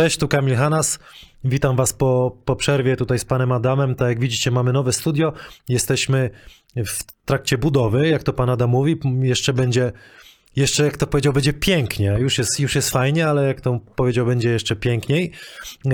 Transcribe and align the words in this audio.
Cześć, 0.00 0.18
tu 0.18 0.28
Kamil 0.28 0.56
Hanas. 0.56 0.98
Witam 1.44 1.76
Was 1.76 1.92
po, 1.92 2.36
po 2.44 2.56
przerwie 2.56 2.96
tutaj 2.96 3.18
z 3.18 3.24
panem 3.24 3.52
Adamem. 3.52 3.94
Tak 3.94 4.08
jak 4.08 4.20
widzicie, 4.20 4.50
mamy 4.50 4.72
nowe 4.72 4.92
studio. 4.92 5.32
Jesteśmy 5.68 6.30
w 6.76 7.24
trakcie 7.24 7.58
budowy, 7.58 8.08
jak 8.08 8.22
to 8.22 8.32
pan 8.32 8.50
Adam 8.50 8.70
mówi. 8.70 9.00
Jeszcze 9.22 9.52
będzie, 9.52 9.92
jeszcze 10.56 10.84
jak 10.84 10.96
to 10.96 11.06
powiedział, 11.06 11.32
będzie 11.32 11.52
pięknie. 11.52 12.16
Już 12.18 12.38
jest, 12.38 12.60
już 12.60 12.74
jest 12.74 12.90
fajnie, 12.90 13.28
ale 13.28 13.46
jak 13.46 13.60
to 13.60 13.80
powiedział, 13.96 14.26
będzie 14.26 14.50
jeszcze 14.50 14.76
piękniej. 14.76 15.32
E, 15.86 15.90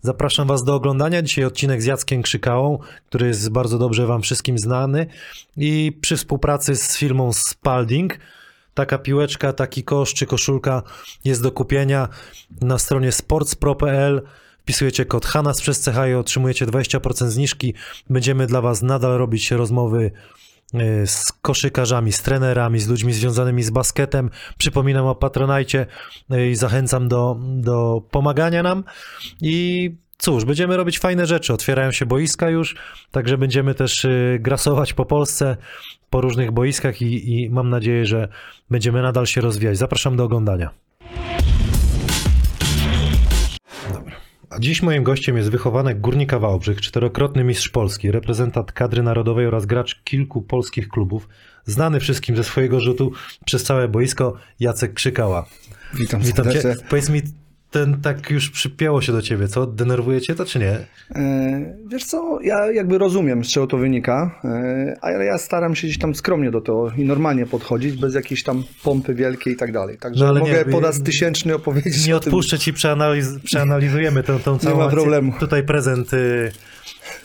zapraszam 0.00 0.48
Was 0.48 0.64
do 0.64 0.74
oglądania. 0.74 1.22
Dzisiaj 1.22 1.44
odcinek 1.44 1.82
z 1.82 1.84
Jackiem 1.84 2.22
Krzykałą, 2.22 2.78
który 3.06 3.26
jest 3.26 3.50
bardzo 3.50 3.78
dobrze 3.78 4.06
Wam 4.06 4.22
wszystkim 4.22 4.58
znany. 4.58 5.06
I 5.56 5.98
przy 6.00 6.16
współpracy 6.16 6.76
z 6.76 6.96
firmą 6.96 7.32
Spalding. 7.32 8.18
Taka 8.78 8.98
piłeczka, 8.98 9.52
taki 9.52 9.84
kosz 9.84 10.14
czy 10.14 10.26
koszulka 10.26 10.82
jest 11.24 11.42
do 11.42 11.52
kupienia 11.52 12.08
na 12.60 12.78
stronie 12.78 13.12
sportspro.pl. 13.12 14.22
Wpisujecie 14.62 15.04
kod 15.04 15.26
HANAS 15.26 15.60
przez 15.60 15.84
CH 15.84 16.08
i 16.10 16.14
otrzymujecie 16.14 16.66
20% 16.66 17.26
zniżki. 17.26 17.74
Będziemy 18.10 18.46
dla 18.46 18.60
Was 18.60 18.82
nadal 18.82 19.18
robić 19.18 19.50
rozmowy 19.50 20.10
y, 20.74 21.06
z 21.06 21.32
koszykarzami, 21.32 22.12
z 22.12 22.22
trenerami, 22.22 22.80
z 22.80 22.88
ludźmi 22.88 23.12
związanymi 23.12 23.62
z 23.62 23.70
basketem. 23.70 24.30
Przypominam 24.58 25.06
o 25.06 25.14
Patronajcie 25.14 25.86
y, 26.32 26.50
i 26.50 26.54
zachęcam 26.54 27.08
do, 27.08 27.36
do 27.40 28.02
pomagania 28.10 28.62
nam. 28.62 28.84
I 29.40 29.90
cóż, 30.18 30.44
będziemy 30.44 30.76
robić 30.76 30.98
fajne 30.98 31.26
rzeczy. 31.26 31.52
Otwierają 31.52 31.92
się 31.92 32.06
boiska 32.06 32.50
już, 32.50 32.76
także 33.10 33.38
będziemy 33.38 33.74
też 33.74 34.04
y, 34.04 34.38
grasować 34.40 34.92
po 34.92 35.04
Polsce, 35.04 35.56
po 36.10 36.20
różnych 36.20 36.50
boiskach 36.50 37.02
i, 37.02 37.42
i 37.42 37.50
mam 37.50 37.68
nadzieję, 37.70 38.06
że 38.06 38.28
będziemy 38.70 39.02
nadal 39.02 39.26
się 39.26 39.40
rozwijać. 39.40 39.78
Zapraszam 39.78 40.16
do 40.16 40.24
oglądania. 40.24 40.70
A 44.50 44.58
dziś 44.58 44.82
moim 44.82 45.02
gościem 45.02 45.36
jest 45.36 45.50
wychowanek 45.50 46.00
Górnika 46.00 46.38
Wałbrzych, 46.38 46.80
czterokrotny 46.80 47.44
mistrz 47.44 47.68
Polski, 47.68 48.10
reprezentant 48.10 48.72
kadry 48.72 49.02
narodowej 49.02 49.46
oraz 49.46 49.66
gracz 49.66 50.02
kilku 50.04 50.42
polskich 50.42 50.88
klubów, 50.88 51.28
znany 51.64 52.00
wszystkim 52.00 52.36
ze 52.36 52.44
swojego 52.44 52.80
rzutu 52.80 53.12
przez 53.44 53.64
całe 53.64 53.88
boisko, 53.88 54.34
Jacek 54.60 54.94
Krzykała. 54.94 55.46
Witam, 55.94 56.20
Witam 56.20 56.44
cię. 56.44 56.60
serdecznie. 56.62 56.88
Powiedz 56.88 57.10
mi, 57.10 57.22
ten 57.70 58.00
tak 58.00 58.30
już 58.30 58.50
przypięło 58.50 59.02
się 59.02 59.12
do 59.12 59.22
ciebie, 59.22 59.48
co? 59.48 59.66
Denerwuje 59.66 60.20
cię 60.20 60.34
to, 60.34 60.44
czy 60.44 60.58
nie? 60.58 60.78
E, 61.14 61.74
Wiesz 61.90 62.04
co, 62.04 62.38
ja 62.42 62.72
jakby 62.72 62.98
rozumiem, 62.98 63.44
z 63.44 63.48
czego 63.48 63.66
to 63.66 63.76
wynika, 63.78 64.40
e, 64.44 64.96
ale 65.00 65.24
ja 65.24 65.38
staram 65.38 65.74
się 65.76 65.86
gdzieś 65.86 65.98
tam 65.98 66.14
skromnie 66.14 66.50
do 66.50 66.60
tego 66.60 66.90
i 66.96 67.04
normalnie 67.04 67.46
podchodzić, 67.46 67.96
bez 67.96 68.14
jakiejś 68.14 68.42
tam 68.42 68.64
pompy 68.82 69.14
wielkiej 69.14 69.52
i 69.52 69.56
tak 69.56 69.72
dalej. 69.72 69.98
Także 69.98 70.24
No 70.24 70.34
mogę 70.34 70.52
nie, 70.52 70.64
po 70.72 70.80
raz 70.80 71.02
tysięczny 71.02 71.54
opowiedzieć 71.54 72.06
Nie 72.06 72.16
o 72.16 72.20
tym. 72.20 72.32
odpuszczę 72.32 72.58
ci, 72.58 72.72
przeanaliz 72.72 73.26
przeanalizujemy 73.44 74.22
tą, 74.22 74.38
tą 74.44 74.58
całą 74.58 74.76
ma 74.78 74.84
akcję. 74.84 74.96
problemu. 74.98 75.32
Tutaj 75.40 75.62
prezent 75.62 76.12
y, 76.14 76.52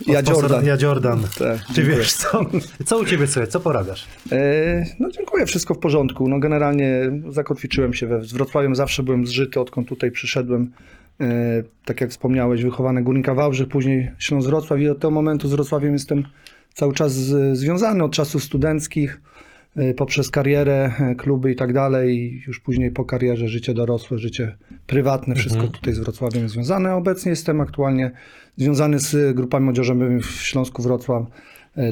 Ja 0.08 0.22
Jordan. 0.22 0.66
Ja 0.66 0.77
Jordan. 0.81 1.19
Tak, 1.39 1.66
Czy 1.67 1.73
dziękuję. 1.73 1.97
wiesz 1.97 2.13
co? 2.13 2.45
Co 2.86 2.97
u 2.99 3.05
ciebie 3.05 3.27
słuchaj, 3.27 3.47
co 3.52 3.59
poradasz? 3.59 4.05
E, 4.31 4.85
No 5.00 5.11
dziękuję, 5.11 5.45
wszystko 5.45 5.73
w 5.73 5.80
porządku. 5.80 6.27
No 6.30 6.39
generalnie 6.39 7.11
zakotwiczyłem 7.30 7.94
się 7.94 8.08
we 8.08 8.23
z 8.25 8.33
Wrocławiem, 8.33 8.75
zawsze 8.75 9.03
byłem 9.03 9.27
zżyty, 9.27 9.59
odkąd 9.59 9.88
tutaj 9.88 10.11
przyszedłem. 10.11 10.72
E, 11.22 11.25
Tak 11.85 12.02
jak 12.02 12.09
wspomniałeś, 12.09 12.63
wychowany 12.63 13.03
Górnika 13.03 13.33
Wałbrzych, 13.33 13.67
później 13.67 14.11
Śląsk 14.19 14.47
Wrocław 14.50 14.80
i 14.80 14.89
od 14.89 15.00
tego 15.00 15.11
momentu 15.11 15.47
z 15.47 15.52
Wrocławiem 15.52 15.94
jestem 15.94 16.23
cały 16.73 16.94
czas 16.94 17.13
z- 17.13 17.57
związany 17.57 18.03
od 18.03 18.12
czasów 18.12 18.44
studenckich, 18.44 19.22
poprzez 19.97 20.29
karierę, 20.29 20.91
e, 21.00 21.16
kluby 21.16 21.51
i 21.51 21.56
tak 21.56 21.73
dalej. 21.73 22.41
Już 22.47 22.59
później 22.59 22.91
po 22.91 23.06
karierze 23.06 23.47
życie 23.47 23.73
dorosłe, 23.73 24.17
życie 24.17 24.57
prywatne, 24.88 25.35
wszystko 25.35 25.67
tutaj 25.67 25.94
z 25.94 26.00
Wrocławiem 26.00 26.50
związane. 26.50 26.95
Obecnie 26.95 27.29
jestem 27.29 27.61
aktualnie 27.61 28.11
związany 28.57 29.00
z 29.00 29.35
grupami 29.35 29.63
młodzieżowymi 29.66 30.22
w 30.22 30.31
Śląsku 30.31 30.81
Wrocław. 30.81 31.23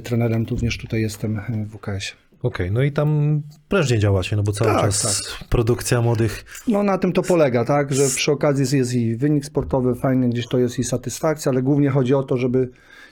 Trenerem 0.04 0.46
również 0.50 0.78
tutaj 0.78 1.02
jestem 1.02 1.42
w 1.66 1.78
WKS. 1.78 2.16
Okej, 2.44 2.72
no 2.72 2.84
i 2.84 2.92
tam 2.92 3.42
prężnie 3.70 4.00
działacie, 4.00 4.36
no 4.36 4.44
bo 4.44 4.52
cały 4.52 4.72
Tak, 4.72 4.82
czas 4.82 5.38
produkcja 5.50 6.02
młodych. 6.02 6.46
No 6.68 6.84
na 6.84 6.98
tym 6.98 7.14
to 7.14 7.22
polega, 7.22 7.66
tak, 7.66 7.94
że 7.94 8.08
przy 8.08 8.32
okazji 8.32 8.78
jest 8.78 8.94
i 8.94 9.16
wynik 9.16 9.46
sportowy, 9.46 9.96
fajny, 9.96 10.30
gdzieś 10.30 10.48
to 10.48 10.58
jest 10.58 10.80
i 10.80 10.84
satysfakcja, 10.84 11.52
ale 11.52 11.62
głównie 11.62 11.90
chodzi 11.90 12.14
o 12.14 12.24
to, 12.24 12.38
żeby 12.38 12.70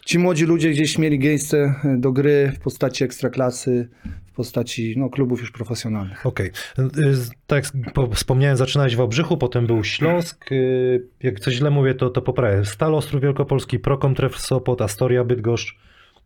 ci 0.09 0.19
młodzi 0.19 0.45
ludzie 0.45 0.69
gdzieś 0.69 0.97
mieli 0.97 1.19
miejsce 1.19 1.75
do 1.97 2.11
gry 2.11 2.51
w 2.55 2.59
postaci 2.59 3.03
ekstraklasy, 3.03 3.89
w 4.27 4.31
postaci 4.35 4.93
no, 4.97 5.09
klubów 5.09 5.39
już 5.41 5.51
profesjonalnych. 5.51 6.25
Okej, 6.25 6.51
Y, 6.97 7.15
z- 7.15 7.29
tak 7.47 7.63
jak 7.63 7.93
po- 7.93 8.07
wspomniałem, 8.11 8.57
zaczynałeś 8.57 8.93
w 8.95 8.97
Wałbrzychu, 8.97 9.37
potem 9.37 9.67
był 9.67 9.83
Śląsk. 9.83 10.51
y, 10.51 11.07
Jak 11.23 11.39
coś 11.39 11.53
źle 11.53 11.69
mówię, 11.69 11.93
to, 11.95 12.09
to 12.09 12.21
poprawię. 12.21 12.65
Stal 12.65 12.95
Ostrów 12.95 13.21
Wielkopolski, 13.21 13.79
Prokomtref 13.79 14.37
Sopot, 14.39 14.81
Astoria 14.81 15.23
Bydgoszcz, 15.23 15.75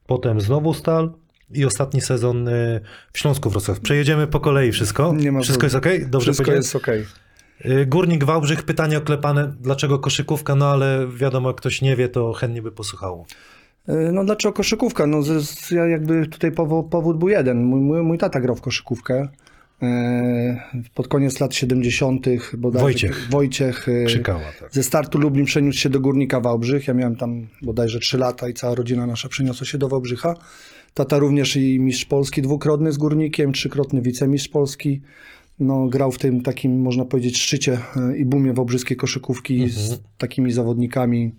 potem 0.08 0.42
znowu 0.42 0.74
Stal 0.74 1.12
i 1.54 1.66
ostatni 1.66 2.02
sezon 2.02 2.50
w 3.14 3.20
Śląsku 3.20 3.50
Wrocław. 3.50 3.80
Przejedziemy 3.80 4.28
po 4.28 4.40
kolei 4.40 4.72
wszystko. 4.72 5.14
Nie 5.18 5.32
ma 5.32 5.42
wszystko 5.42 5.66
jest 5.66 5.76
ok? 5.76 5.88
Dobrze 6.08 6.34
Wszystko 6.34 6.52
jest. 6.52 6.78
Y, 7.66 7.86
Górnik 7.86 8.24
Wałbrzych, 8.24 8.64
pytanie 8.64 8.98
oklepane, 8.98 9.54
dlaczego 9.62 10.00
koszykówka, 10.00 10.56
no 10.56 10.68
ale 10.68 11.08
wiadomo, 11.16 11.50
jak 11.50 11.58
ktoś 11.58 11.82
nie 11.82 11.96
wie, 11.96 12.10
to 12.10 12.34
chętnie 12.34 12.62
by 12.62 12.72
posłuchało. 12.72 13.26
E, 13.88 14.12
No 14.12 14.26
dlaczego 14.26 14.54
koszykówka? 14.54 15.08
No 15.08 15.24
z, 15.24 15.50
z, 15.50 15.72
ja 15.72 15.88
jakby 15.88 16.28
tutaj 16.28 16.52
powo, 16.52 16.84
powód 16.84 17.18
był 17.18 17.30
jeden. 17.30 17.64
Mój, 17.64 17.82
mój, 17.82 18.02
mój 18.02 18.18
tata 18.18 18.40
grał 18.42 18.56
w 18.56 18.62
koszykówkę. 18.62 19.28
E, 19.82 20.84
pod 20.94 21.08
koniec 21.08 21.40
lat 21.40 21.56
70. 21.56 22.26
bodajże 22.58 22.84
Wojciech. 22.84 23.28
Wojciech 23.30 23.90
e, 23.90 24.06
Krzykała, 24.06 24.40
tak. 24.60 24.74
Ze 24.74 24.84
startu 24.84 25.20
Lublin 25.20 25.46
przeniósł 25.46 25.80
się 25.80 25.90
do 25.90 26.00
Górnika 26.00 26.40
Wałbrzych. 26.40 26.88
Ja 26.88 26.94
miałem 26.94 27.16
tam 27.16 27.48
bodajże 27.62 28.00
3 28.00 28.18
lata 28.18 28.50
i 28.50 28.54
cała 28.54 28.76
rodzina 28.76 29.08
nasza 29.08 29.30
przeniosła 29.30 29.68
się 29.68 29.78
do 29.78 29.88
Wałbrzycha. 29.90 30.36
Tata 30.94 31.18
również 31.18 31.56
i 31.56 31.80
mistrz 31.80 32.06
Polski 32.06 32.42
dwukrotny 32.42 32.92
z 32.92 32.98
Górnikiem, 32.98 33.54
trzykrotny 33.54 34.02
wicemistrz 34.02 34.50
Polski. 34.50 35.02
No, 35.60 35.88
grał 35.88 36.12
w 36.12 36.18
tym 36.18 36.42
takim, 36.42 36.82
można 36.82 37.06
powiedzieć, 37.06 37.42
szczycie 37.42 37.78
i 38.18 38.26
boomie 38.26 38.54
wałbrzyskiej 38.54 38.98
koszykówki 38.98 39.70
z 39.70 40.02
takimi 40.18 40.52
zawodnikami, 40.52 41.36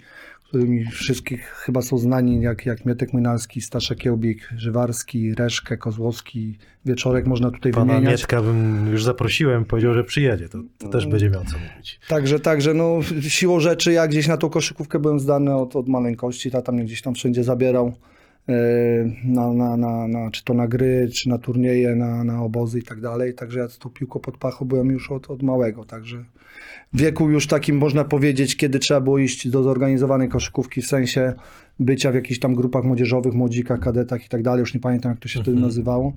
którymi 0.49 0.85
wszystkich 0.85 1.45
chyba 1.45 1.83
są 1.83 1.99
znani, 1.99 2.41
jak, 2.41 2.67
jak 2.67 2.87
Mietek 2.87 3.13
Młynarski, 3.13 3.61
Staszek 3.61 3.99
Kiełbik, 3.99 4.49
Żywarski, 4.57 5.35
Reszkę, 5.35 5.77
Kozłowski, 5.77 6.59
Wieczorek 6.85 7.27
można 7.27 7.51
tutaj 7.51 7.73
Pana 7.73 7.95
wymieniać. 7.95 8.21
Mietka 8.21 8.43
bym 8.43 8.89
już 8.93 9.05
zaprosiłem, 9.05 9.65
powiedział, 9.65 9.95
że 9.95 10.05
przyjedzie, 10.05 10.49
to, 10.49 10.59
to 10.79 10.89
też 10.89 11.07
będzie 11.07 11.31
miał 11.31 11.45
co 11.45 11.57
mówić. 11.59 12.01
Także, 12.09 12.41
także, 12.41 12.75
no 12.75 12.99
siłą 13.21 13.61
rzeczy 13.61 13.93
ja 13.93 14.09
gdzieś 14.09 14.29
na 14.29 14.37
tą 14.37 14.51
koszykówkę 14.51 14.99
byłem 14.99 15.21
zdany 15.21 15.57
od, 15.57 15.77
od 15.77 15.89
maleńkości, 15.89 16.51
tata 16.51 16.73
mnie 16.73 16.85
gdzieś 16.85 17.03
tam 17.03 17.15
wszędzie 17.15 17.45
zabierał, 17.45 17.93
na, 19.25 19.53
na, 19.53 19.77
na, 19.77 20.09
na, 20.09 20.31
czy 20.31 20.45
to 20.45 20.55
na 20.55 20.69
gry, 20.69 21.09
czy 21.15 21.29
na 21.29 21.39
turnieje, 21.39 21.95
na, 21.95 22.25
na 22.25 22.43
obozy 22.43 22.79
i 22.79 22.83
tak 22.83 23.01
dalej, 23.01 23.35
także 23.35 23.59
ja 23.59 23.69
z 23.69 23.79
tą 23.79 23.91
piłką 23.91 24.21
pod 24.21 24.39
pachą 24.39 24.65
byłem 24.65 24.91
już 24.91 25.11
od, 25.11 25.31
od 25.31 25.43
małego, 25.43 25.85
także 25.85 26.25
w 26.93 27.01
wieku 27.01 27.31
już 27.31 27.47
takim 27.47 27.77
można 27.77 28.05
powiedzieć, 28.05 28.57
kiedy 28.57 28.79
trzeba 28.79 29.01
było 29.01 29.19
iść 29.19 29.49
do 29.49 29.63
zorganizowanej 29.63 30.29
koszykówki, 30.29 30.83
w 30.83 30.87
sensie 30.87 31.33
bycia 31.81 32.13
w 32.13 32.15
jakichś 32.15 32.41
tam 32.41 32.55
grupach 32.55 32.85
młodzieżowych, 32.85 33.35
młodzikach, 33.35 33.81
kadetach 33.81 34.27
i 34.27 34.29
tak 34.29 34.43
dalej, 34.43 34.61
już 34.61 34.75
nie 34.75 34.81
pamiętam 34.81 35.13
jak 35.13 35.21
to 35.21 35.29
się 35.29 35.43
wtedy 35.43 35.61
nazywało, 35.61 36.13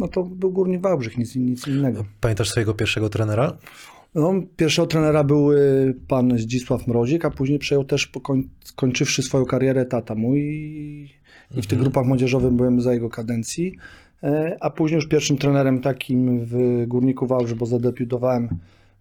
no 0.00 0.08
to 0.08 0.22
był 0.22 0.52
Górnik 0.52 0.80
Wałbrzych, 0.80 1.18
nic, 1.18 1.36
nic 1.36 1.68
innego. 1.68 2.04
Pamiętasz 2.20 2.50
swojego 2.50 2.74
pierwszego 2.74 3.08
trenera? 3.08 3.58
No, 4.14 4.34
pierwszego 4.56 4.86
trenera 4.86 5.24
był 5.24 5.52
y, 5.52 5.94
pan 6.08 6.38
Zdzisław 6.38 6.86
Mrozik, 6.86 7.24
a 7.24 7.30
później 7.30 7.58
przejął 7.58 7.84
też, 7.84 8.06
koń, 8.06 8.48
skończywszy 8.64 9.22
swoją 9.22 9.44
karierę, 9.44 9.86
tata 9.86 10.14
mój. 10.14 11.25
I, 11.54 11.62
w 11.62 11.66
tych 11.66 11.78
grupach 11.78 12.06
młodzieżowych 12.06 12.52
byłem 12.52 12.80
za 12.80 12.92
jego 12.94 13.10
kadencji. 13.10 13.76
E, 14.22 14.56
A 14.60 14.70
później 14.70 14.96
już 14.96 15.08
pierwszym 15.08 15.38
trenerem 15.38 15.80
takim 15.80 16.40
w 16.44 16.84
Górniku 16.86 17.26
Wałbrzych, 17.26 17.56
bo 17.56 17.66
zadebiutowałem 17.66 18.48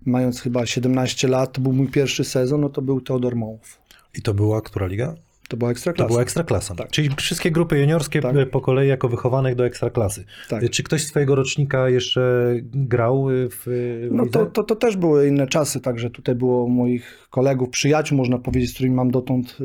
mając 0.05 0.41
chyba 0.41 0.65
17 0.65 1.27
lat, 1.27 1.51
to 1.53 1.61
był 1.61 1.73
mój 1.73 1.87
pierwszy 1.87 2.23
sezon, 2.23 2.61
no 2.61 2.69
to 2.69 2.81
był 2.81 3.01
Teodor 3.01 3.35
Mołów. 3.35 3.79
I 4.17 4.21
to 4.21 4.33
była 4.33 4.61
która 4.61 4.87
liga? 4.87 5.15
To 5.49 5.57
była 5.57 5.67
To 5.69 5.71
ekstraklasa. 5.71 6.07
była 6.07 6.21
ekstraklasa. 6.21 6.75
Tak. 6.75 6.91
Czyli 6.91 7.09
wszystkie 7.17 7.51
grupy 7.51 7.79
juniorskie 7.79 8.21
Tak. 8.21 8.49
po 8.51 8.61
kolei 8.61 8.89
jako 8.89 9.09
wychowanek 9.09 9.55
do 9.55 9.65
ekstraklasy. 9.65 10.25
Tak. 10.49 10.63
Y, 10.63 10.69
Czy 10.69 10.83
ktoś 10.83 11.03
z 11.03 11.07
twojego 11.07 11.35
rocznika 11.35 11.89
jeszcze 11.89 12.53
grał 12.63 13.29
y, 13.29 13.47
w 13.51 13.65
No 14.11 14.25
to, 14.25 14.45
to, 14.45 14.63
to 14.63 14.75
też 14.75 14.97
były 14.97 15.27
inne 15.27 15.47
czasy, 15.47 15.79
także 15.81 16.09
tutaj 16.09 16.35
było 16.35 16.67
moich 16.69 17.27
kolegów, 17.29 17.69
przyjaciół, 17.69 18.17
można 18.17 18.37
powiedzieć, 18.37 18.69
z 18.71 18.73
którymi 18.73 18.95
mam 18.95 19.11
dotąd 19.11 19.57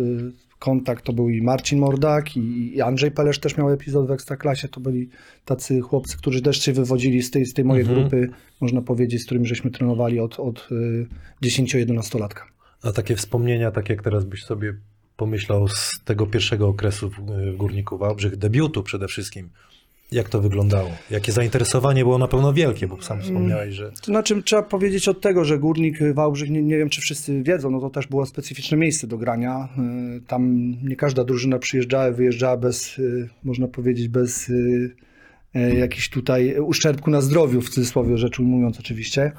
kontakt. 0.60 1.04
To 1.04 1.12
był 1.12 1.30
i 1.30 1.42
Marcin 1.42 1.78
Mordak, 1.78 2.36
i, 2.36 2.80
Andrzej 2.80 3.10
Pelesz 3.10 3.38
też 3.38 3.56
miał 3.56 3.70
epizod 3.70 4.06
w 4.06 4.10
Ekstraklasie. 4.10 4.68
To 4.68 4.80
byli 4.80 5.08
tacy 5.44 5.80
chłopcy, 5.80 6.16
którzy 6.16 6.42
też 6.42 6.62
się 6.62 6.72
wywodzili 6.72 7.22
z 7.22 7.30
tej, 7.30 7.46
z 7.46 7.54
tej 7.54 7.64
mojej 7.64 7.84
Mhm. 7.86 8.00
grupy, 8.00 8.28
można 8.60 8.82
powiedzieć, 8.82 9.22
z 9.22 9.24
którymi 9.24 9.46
żeśmy 9.46 9.70
trenowali 9.70 10.20
od, 10.20 10.40
od 10.40 10.68
y, 10.72 11.06
10-11-latka. 11.42 12.42
A 12.82 12.92
takie 12.92 13.16
wspomnienia, 13.16 13.70
tak 13.70 13.88
jak 13.88 14.02
teraz 14.02 14.24
byś 14.24 14.44
sobie 14.44 14.74
pomyślał 15.16 15.68
z 15.68 16.00
tego 16.04 16.26
pierwszego 16.26 16.68
okresu 16.68 17.10
w, 17.10 17.16
w 17.52 17.56
Górniku 17.56 17.98
Wałbrzych, 17.98 18.36
debiutu 18.36 18.82
przede 18.82 19.08
wszystkim. 19.08 19.50
Jak 20.12 20.28
to 20.28 20.40
wyglądało? 20.40 20.90
Jakie 21.10 21.32
zainteresowanie 21.32 22.02
było 22.02 22.18
na 22.18 22.28
pewno 22.28 22.52
wielkie, 22.52 22.86
bo 22.86 23.02
sam 23.02 23.20
wspomniałeś, 23.20 23.74
że... 23.74 23.90
To 23.90 24.04
znaczy, 24.04 24.42
trzeba 24.42 24.62
powiedzieć 24.62 25.08
od 25.08 25.20
tego, 25.20 25.44
że 25.44 25.58
Górnik 25.58 25.98
Wałbrzych, 26.14 26.50
nie, 26.50 26.62
nie 26.62 26.78
wiem 26.78 26.88
czy 26.88 27.00
wszyscy 27.00 27.42
wiedzą, 27.42 27.70
no 27.70 27.80
to 27.80 27.90
też 27.90 28.06
było 28.06 28.26
specyficzne 28.26 28.76
miejsce 28.76 29.06
do 29.06 29.18
grania. 29.18 29.68
Y, 30.16 30.20
Tam 30.26 30.74
nie 30.82 30.96
każda 30.96 31.24
drużyna 31.24 31.58
przyjeżdżała, 31.58 32.10
wyjeżdżała 32.10 32.56
bez, 32.56 32.98
y, 32.98 33.28
można 33.44 33.68
powiedzieć, 33.68 34.08
bez 34.08 34.48
y, 34.48 34.94
y, 35.56 35.74
jakichś 35.74 36.08
tutaj 36.08 36.60
uszczerbku 36.60 37.10
na 37.10 37.20
zdrowiu, 37.20 37.60
w 37.60 37.70
cudzysłowie 37.70 38.18
rzecz 38.18 38.40
ujmując 38.40 38.80
oczywiście. 38.80 39.32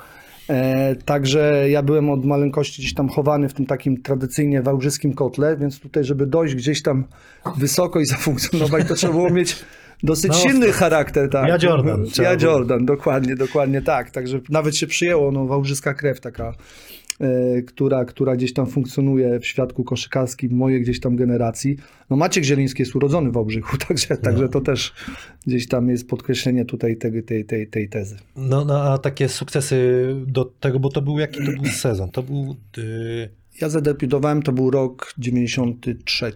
E, 0.50 0.96
Także 0.96 1.70
ja 1.70 1.84
byłem 1.84 2.10
od 2.10 2.26
maleńkości 2.26 2.82
gdzieś 2.82 2.94
tam 2.94 3.10
chowany 3.10 3.50
w 3.50 3.54
tym 3.54 3.66
takim 3.66 4.02
tradycyjnie 4.02 4.62
wałbrzyskim 4.62 5.14
kotle, 5.14 5.58
więc 5.58 5.80
tutaj, 5.80 6.04
żeby 6.04 6.28
dojść 6.28 6.56
gdzieś 6.56 6.82
tam 6.82 7.04
wysoko 7.58 8.00
i 8.00 8.06
zafunkcjonować, 8.06 8.88
to 8.88 8.96
trzeba 8.96 9.14
było 9.14 9.30
mieć 9.30 9.56
dosyć 10.04 10.32
No, 10.32 10.34
silny 10.38 10.72
charakter. 10.72 11.30
Tak. 11.30 11.48
Ja 11.48 11.58
Jordan 11.70 12.06
Ja. 12.24 12.34
Jordan, 12.42 12.86
dokładnie, 12.86 13.36
dokładnie 13.36 13.82
tak. 13.82 14.12
Także 14.12 14.40
nawet 14.50 14.76
się 14.78 14.88
przyjęło, 14.88 15.32
no 15.32 15.46
wałbrzyska 15.46 15.94
krew 15.94 16.20
taka, 16.20 16.54
e, 17.20 17.62
która, 17.62 18.06
która 18.06 18.36
gdzieś 18.36 18.54
tam 18.54 18.68
funkcjonuje 18.68 19.40
w 19.40 19.46
świadku 19.46 19.84
koszykarskim 19.84 20.52
mojej 20.52 20.82
gdzieś 20.82 21.00
tam 21.00 21.16
generacji. 21.16 21.78
No 22.10 22.16
Maciek 22.18 22.44
Zieliński 22.44 22.82
jest 22.82 22.96
urodzony 22.96 23.30
w 23.30 23.34
Wałbrzychu, 23.34 23.78
także, 23.88 24.18
także 24.18 24.50
to 24.50 24.62
też 24.62 24.94
gdzieś 25.48 25.68
tam 25.68 25.90
jest 25.90 26.08
podkreślenie 26.08 26.66
tutaj 26.66 26.98
tej, 26.98 27.24
tej, 27.24 27.46
tej, 27.46 27.68
tej 27.68 27.90
tezy. 27.90 28.18
No, 28.36 28.66
no 28.66 28.82
a 28.84 28.98
takie 28.98 29.30
sukcesy 29.30 30.08
do 30.28 30.46
tego, 30.46 30.80
bo 30.80 30.90
to 30.90 31.02
był 31.02 31.20
jaki 31.20 31.46
to 31.46 31.52
był 31.52 31.66
sezon? 31.72 32.12
To 32.12 32.24
był... 32.24 32.56
y, 32.78 33.30
Ja 33.62 33.70
zadebiutowałem, 33.70 34.42
to 34.44 34.52
był 34.52 34.72
rok 34.72 35.14
93. 35.18 36.34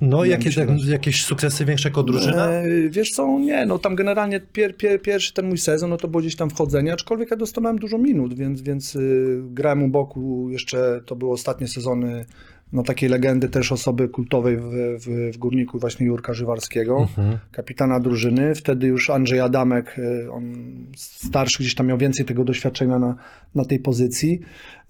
No, 0.00 0.06
Wydaje 0.16 0.30
jakie, 0.30 0.46
mi 0.46 0.52
się, 0.52 0.78
że- 0.78 0.92
jakieś 0.92 1.24
sukcesy 1.24 1.64
większe 1.64 1.88
jako 1.88 2.02
drużyna? 2.02 2.46
E, 2.48 2.64
wiesz 2.90 3.10
co, 3.10 3.38
nie, 3.38 3.66
no 3.66 3.78
tam 3.78 3.94
generalnie 3.94 4.40
pier, 4.40 4.76
pier, 4.76 5.02
pierwszy 5.02 5.32
ten 5.34 5.46
mój 5.48 5.58
sezon, 5.58 5.90
no 5.90 5.96
to 5.96 6.08
było 6.08 6.20
gdzieś 6.20 6.36
tam 6.36 6.50
wchodzenie, 6.50 6.92
aczkolwiek 6.92 7.30
ja 7.30 7.36
dostałem 7.36 7.78
dużo 7.78 7.98
minut, 7.98 8.34
więc, 8.34 8.62
więc 8.62 8.96
y, 8.96 9.40
grałem 9.50 9.82
u 9.82 9.88
boku 9.88 10.50
jeszcze, 10.50 11.00
to 11.06 11.16
były 11.16 11.32
ostatnie 11.32 11.68
sezony 11.68 12.24
no 12.72 12.82
takiej 12.82 13.08
legendy 13.08 13.48
też 13.48 13.72
osoby 13.72 14.08
kultowej 14.08 14.56
w, 14.56 14.62
w, 14.98 15.32
w 15.34 15.38
Górniku, 15.38 15.78
właśnie 15.78 16.06
Jurka 16.06 16.34
Żywarskiego, 16.34 16.98
Mhm. 16.98 17.38
kapitana 17.52 18.00
drużyny. 18.00 18.54
Wtedy 18.54 18.86
już 18.86 19.10
Andrzej 19.10 19.40
Adamek, 19.40 19.98
y, 19.98 20.32
on 20.32 20.54
starszy 20.96 21.56
gdzieś 21.60 21.74
tam 21.74 21.86
miał 21.86 21.98
więcej 21.98 22.26
tego 22.26 22.44
doświadczenia 22.44 22.98
na, 22.98 23.14
na 23.54 23.64
tej 23.64 23.78
pozycji. 23.78 24.40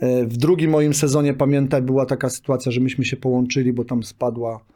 Y, 0.02 0.26
W 0.26 0.36
drugim 0.36 0.70
moim 0.70 0.94
sezonie, 0.94 1.34
pamiętaj, 1.34 1.82
była 1.82 2.06
taka 2.06 2.30
sytuacja, 2.30 2.72
że 2.72 2.80
myśmy 2.80 3.04
się 3.04 3.16
połączyli, 3.16 3.72
bo 3.72 3.84
tam 3.84 4.02
spadła 4.02 4.54
e, 4.54 4.71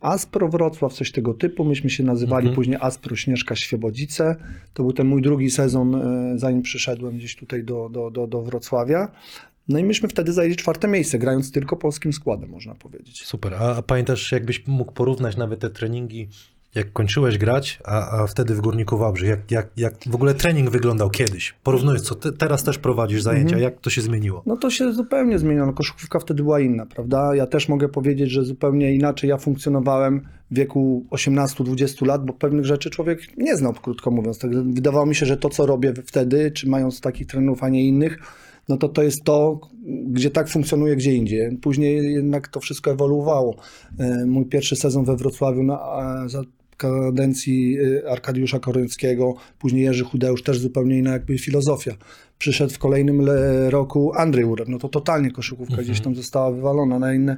Aspro 0.00 0.48
Wrocław, 0.48 0.92
coś 0.92 1.12
tego 1.12 1.34
typu. 1.34 1.64
Myśmy 1.64 1.90
się 1.90 2.02
nazywali 2.02 2.44
Mhm. 2.46 2.54
później 2.56 2.78
Aspro 2.80 3.16
Śnieżka 3.16 3.56
Świebodzice. 3.56 4.36
To 4.74 4.82
był 4.82 4.92
ten 4.92 5.06
mój 5.06 5.22
drugi 5.22 5.50
sezon, 5.50 5.94
e, 5.94 6.38
zanim 6.38 6.62
przyszedłem 6.62 7.16
gdzieś 7.16 7.36
tutaj 7.36 7.64
do, 7.64 7.88
do, 7.88 8.10
do, 8.10 8.26
do 8.26 8.42
Wrocławia. 8.42 9.08
No 9.68 9.78
i 9.78 9.84
myśmy 9.84 10.08
wtedy 10.08 10.32
zajęli 10.32 10.56
czwarte 10.56 10.88
miejsce, 10.88 11.18
grając 11.18 11.52
tylko 11.52 11.76
polskim 11.76 12.12
składem, 12.12 12.50
można 12.50 12.74
powiedzieć. 12.74 13.24
Super. 13.24 13.54
A, 13.54 13.76
a 13.76 13.82
pamiętasz, 13.82 14.32
jakbyś 14.32 14.66
mógł 14.66 14.92
porównać 14.92 15.36
nawet 15.36 15.60
te 15.60 15.70
treningi, 15.70 16.28
jak 16.74 16.92
kończyłeś 16.92 17.38
grać, 17.38 17.78
a, 17.84 18.22
a 18.22 18.26
wtedy 18.26 18.54
w 18.54 18.60
Górniku 18.60 18.98
Wałbrzych, 18.98 19.28
jak, 19.28 19.50
jak, 19.50 19.68
jak 19.76 19.94
w 20.06 20.14
ogóle 20.14 20.34
trening 20.34 20.70
wyglądał 20.70 21.10
kiedyś? 21.10 21.54
Porównując, 21.62 22.02
co 22.02 22.14
ty 22.14 22.32
teraz 22.32 22.64
też 22.64 22.78
prowadzisz 22.78 23.22
zajęcia, 23.22 23.58
jak 23.58 23.80
to 23.80 23.90
się 23.90 24.02
zmieniło? 24.02 24.42
No 24.46 24.56
to 24.56 24.70
się 24.70 24.92
zupełnie 24.92 25.38
zmieniło. 25.38 25.66
No, 25.66 25.72
koszykówka 25.72 26.18
wtedy 26.18 26.42
była 26.42 26.60
inna, 26.60 26.86
prawda? 26.86 27.34
Ja 27.34 27.46
też 27.46 27.68
mogę 27.68 27.88
powiedzieć, 27.88 28.30
że 28.30 28.44
zupełnie 28.44 28.94
inaczej 28.94 29.30
ja 29.30 29.36
funkcjonowałem 29.36 30.20
w 30.50 30.54
wieku 30.54 31.06
18-20 31.10 32.06
lat, 32.06 32.26
bo 32.26 32.32
pewnych 32.32 32.64
rzeczy 32.64 32.90
człowiek 32.90 33.20
nie 33.36 33.56
znał, 33.56 33.72
krótko 33.72 34.10
mówiąc. 34.10 34.38
Tak, 34.38 34.50
wydawało 34.50 35.06
mi 35.06 35.14
się, 35.14 35.26
że 35.26 35.36
to, 35.36 35.48
co 35.50 35.66
robię 35.66 35.92
wtedy, 36.06 36.50
czy 36.50 36.68
mając 36.68 37.00
takich 37.00 37.26
trenerów, 37.26 37.62
a 37.62 37.68
nie 37.68 37.88
innych, 37.88 38.18
no 38.68 38.76
to 38.76 38.88
to 38.88 39.02
jest 39.02 39.24
to, 39.24 39.60
gdzie 40.06 40.30
tak 40.30 40.48
funkcjonuje 40.48 40.96
gdzie 40.96 41.14
indziej. 41.14 41.56
Później 41.56 42.12
jednak 42.12 42.48
to 42.48 42.60
wszystko 42.60 42.90
ewoluowało. 42.90 43.56
E, 43.98 44.26
Mój 44.26 44.46
pierwszy 44.46 44.76
sezon 44.76 45.04
we 45.04 45.16
Wrocławiu 45.16 45.62
na, 45.62 45.80
a, 45.80 46.28
za 46.28 46.42
kadencji 46.88 47.78
y, 47.80 48.08
Arkadiusza 48.10 48.58
Koryckiego, 48.58 49.34
później 49.58 49.82
Jerzy 49.84 50.04
Chudeusz, 50.04 50.42
też 50.42 50.58
zupełnie 50.58 50.98
inna 50.98 51.12
jakby 51.12 51.38
filozofia. 51.38 51.92
Przyszedł 52.38 52.72
w 52.72 52.78
kolejnym 52.78 53.20
le- 53.20 53.70
roku 53.70 54.12
Andrzej 54.16 54.44
Urek, 54.44 54.68
no 54.68 54.78
to 54.78 54.88
totalnie 54.88 55.30
koszykówka 55.30 55.76
gdzieś 55.82 56.00
tam 56.00 56.14
została 56.14 56.50
wywalona, 56.52 56.98
na 56.98 57.14
inne 57.14 57.36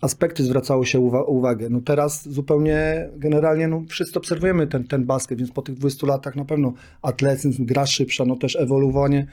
aspekty 0.00 0.44
zwracało 0.44 0.84
się 0.84 0.98
uwa- 1.00 1.24
uwagę. 1.26 1.70
No 1.70 1.80
teraz 1.80 2.28
zupełnie 2.28 3.08
generalnie 3.16 3.68
no 3.68 3.82
wszyscy 3.88 4.18
obserwujemy 4.18 4.66
ten, 4.66 4.84
ten 4.84 5.04
basket, 5.04 5.38
więc 5.38 5.50
po 5.50 5.62
tych 5.62 5.74
20 5.74 6.06
latach 6.06 6.36
na 6.36 6.44
pewno 6.44 6.72
atletyzm, 7.02 7.64
gra 7.66 7.86
szybsza, 7.86 8.24
no 8.24 8.36
też 8.36 8.56
ewoluowanie 8.56 9.26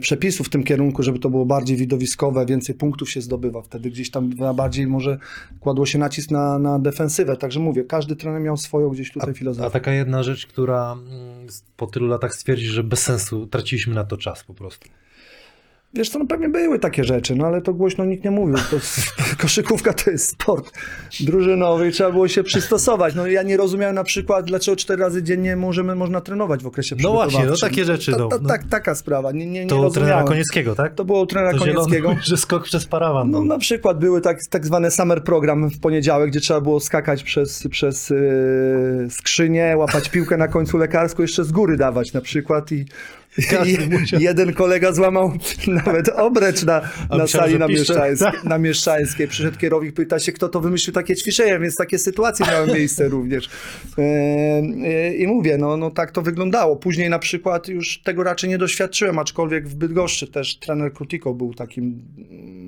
przepisów 0.00 0.46
w 0.46 0.50
tym 0.50 0.64
kierunku, 0.64 1.02
żeby 1.02 1.18
to 1.18 1.30
było 1.30 1.46
bardziej 1.46 1.76
widowiskowe, 1.76 2.46
więcej 2.46 2.74
punktów 2.74 3.10
się 3.10 3.20
zdobywa. 3.20 3.62
Wtedy 3.62 3.90
gdzieś 3.90 4.10
tam 4.10 4.30
bardziej 4.54 4.86
może 4.86 5.18
kładło 5.60 5.86
się 5.86 5.98
nacisk 5.98 6.30
na, 6.30 6.58
na 6.58 6.78
defensywę. 6.78 7.36
Także 7.36 7.60
mówię, 7.60 7.84
każdy 7.84 8.16
trener 8.16 8.42
miał 8.42 8.56
swoją 8.56 8.90
gdzieś 8.90 9.12
tutaj 9.12 9.30
A 9.30 9.34
filozofię. 9.34 9.70
taka 9.70 9.92
jedna 9.92 10.22
rzecz, 10.22 10.46
która 10.46 10.92
mm, 10.92 11.46
po 11.76 11.86
tylu 11.86 12.06
latach 12.06 12.34
stwierdzi, 12.34 12.66
że 12.66 12.84
bez 12.84 13.02
sensu, 13.02 13.46
traciliśmy 13.46 13.94
na 13.94 14.04
to 14.04 14.16
czas 14.16 14.44
po 14.44 14.54
prostu. 14.54 14.88
Wiesz 15.94 16.10
co, 16.10 16.18
no 16.18 16.26
pewnie 16.26 16.48
były 16.48 16.78
takie 16.78 17.04
rzeczy, 17.04 17.36
no 17.36 17.46
ale 17.46 17.62
to 17.62 17.74
głośno 17.74 18.04
nikt 18.04 18.24
nie 18.24 18.30
mówił. 18.30 18.56
To, 18.56 18.76
koszykówka 19.42 19.92
to 19.92 20.10
jest 20.10 20.30
sport 20.30 20.72
drużynowy 21.20 21.88
i 21.88 21.92
trzeba 21.92 22.10
było 22.10 22.28
się 22.28 22.42
przystosować. 22.42 23.14
No 23.14 23.26
ja 23.26 23.42
nie 23.42 23.56
rozumiałem 23.56 23.94
na 23.94 24.04
przykład, 24.04 24.46
dlaczego 24.46 24.76
cztery 24.76 25.02
razy 25.02 25.22
dziennie 25.22 25.56
możemy, 25.56 25.94
można 25.94 26.20
trenować 26.20 26.62
w 26.62 26.66
okresie 26.66 26.96
No 27.02 27.12
właśnie, 27.12 27.46
no 27.46 27.54
takie 27.60 27.84
rzeczy, 27.84 28.12
Ta, 28.12 28.18
no, 28.18 28.28
ta, 28.28 28.38
no. 28.42 28.48
tak, 28.48 28.64
taka 28.70 28.94
sprawa, 28.94 29.32
nie, 29.32 29.46
nie, 29.46 29.64
nie 29.64 29.70
To 29.70 29.80
u 29.80 29.90
trenera. 29.90 30.24
Konieckiego, 30.24 30.74
tak? 30.74 30.94
To 30.94 31.04
było 31.04 31.22
u 31.22 31.26
trenera 31.26 31.52
To 31.52 31.58
Konieckiego. 31.58 32.16
że 32.22 32.36
skok 32.36 32.64
przez 32.64 32.86
parawan. 32.86 33.30
No, 33.30 33.38
No, 33.38 33.44
na 33.44 33.58
przykład 33.58 33.98
były 33.98 34.20
tak, 34.20 34.38
tak 34.50 34.66
zwane 34.66 34.90
summer 34.90 35.24
program 35.24 35.70
w 35.70 35.80
poniedziałek, 35.80 36.30
gdzie 36.30 36.40
trzeba 36.40 36.60
było 36.60 36.80
skakać 36.80 37.22
przez, 37.22 37.68
przez 37.70 38.10
yy, 38.10 39.06
skrzynię, 39.10 39.74
łapać 39.76 40.08
piłkę 40.08 40.36
na 40.36 40.48
końcu 40.48 40.78
lekarską, 40.78 41.22
jeszcze 41.22 41.44
z 41.44 41.52
góry 41.52 41.76
dawać 41.76 42.12
na 42.12 42.20
przykład 42.20 42.72
i, 42.72 42.86
i 43.66 43.78
jeden 44.22 44.52
kolega 44.52 44.92
złamał 44.92 45.32
nawet 45.86 46.08
obrecz 46.08 46.64
na, 46.64 46.80
na 46.80 47.22
myślałem, 47.22 47.28
sali 47.28 47.52
że 47.52 47.58
na 47.58 47.66
pisze. 47.66 47.80
Mieszczańskiej, 47.80 48.30
na 48.50 48.58
Mieszczańskiej. 48.58 49.28
Przyszedł 49.28 49.58
kierownik, 49.58 49.94
pyta 49.94 50.18
się, 50.18 50.32
kto 50.32 50.48
to 50.48 50.60
wymyślił 50.60 50.94
takie 50.94 51.16
ćwiczenia, 51.16 51.58
więc 51.58 51.76
takie 51.76 51.98
sytuacje 51.98 52.46
miały 52.46 52.66
miejsce 52.66 53.08
również. 53.08 53.48
E, 53.98 54.02
e, 54.02 55.14
I 55.14 55.26
mówię, 55.26 55.58
no, 55.58 55.76
no 55.76 55.90
tak 55.90 56.10
to 56.10 56.22
wyglądało. 56.22 56.76
Później 56.76 57.10
na 57.10 57.18
przykład 57.18 57.68
już 57.68 58.02
tego 58.02 58.22
raczej 58.22 58.50
nie 58.50 58.58
doświadczyłem, 58.58 59.18
aczkolwiek 59.18 59.68
w 59.68 59.74
Bydgoszczy 59.74 60.26
też 60.26 60.58
trener 60.58 60.92
Krutiko 60.92 61.34
był 61.34 61.54
takim 61.54 62.02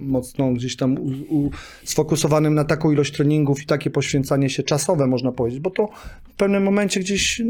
mocno 0.03 0.53
gdzieś 0.53 0.77
tam 0.77 0.99
u, 0.99 1.37
u, 1.37 1.51
sfokusowanym 1.85 2.55
na 2.55 2.65
taką 2.65 2.91
ilość 2.91 3.13
treningów 3.13 3.63
i 3.63 3.67
takie 3.67 3.91
poświęcanie 3.91 4.51
się 4.51 4.63
czasowe, 4.63 5.07
można 5.07 5.33
powiedzieć, 5.33 5.61
bo 5.61 5.71
to 5.71 5.89
w 6.29 6.37
pewnym 6.37 6.63
momencie 6.63 7.01
gdzieś 7.01 7.43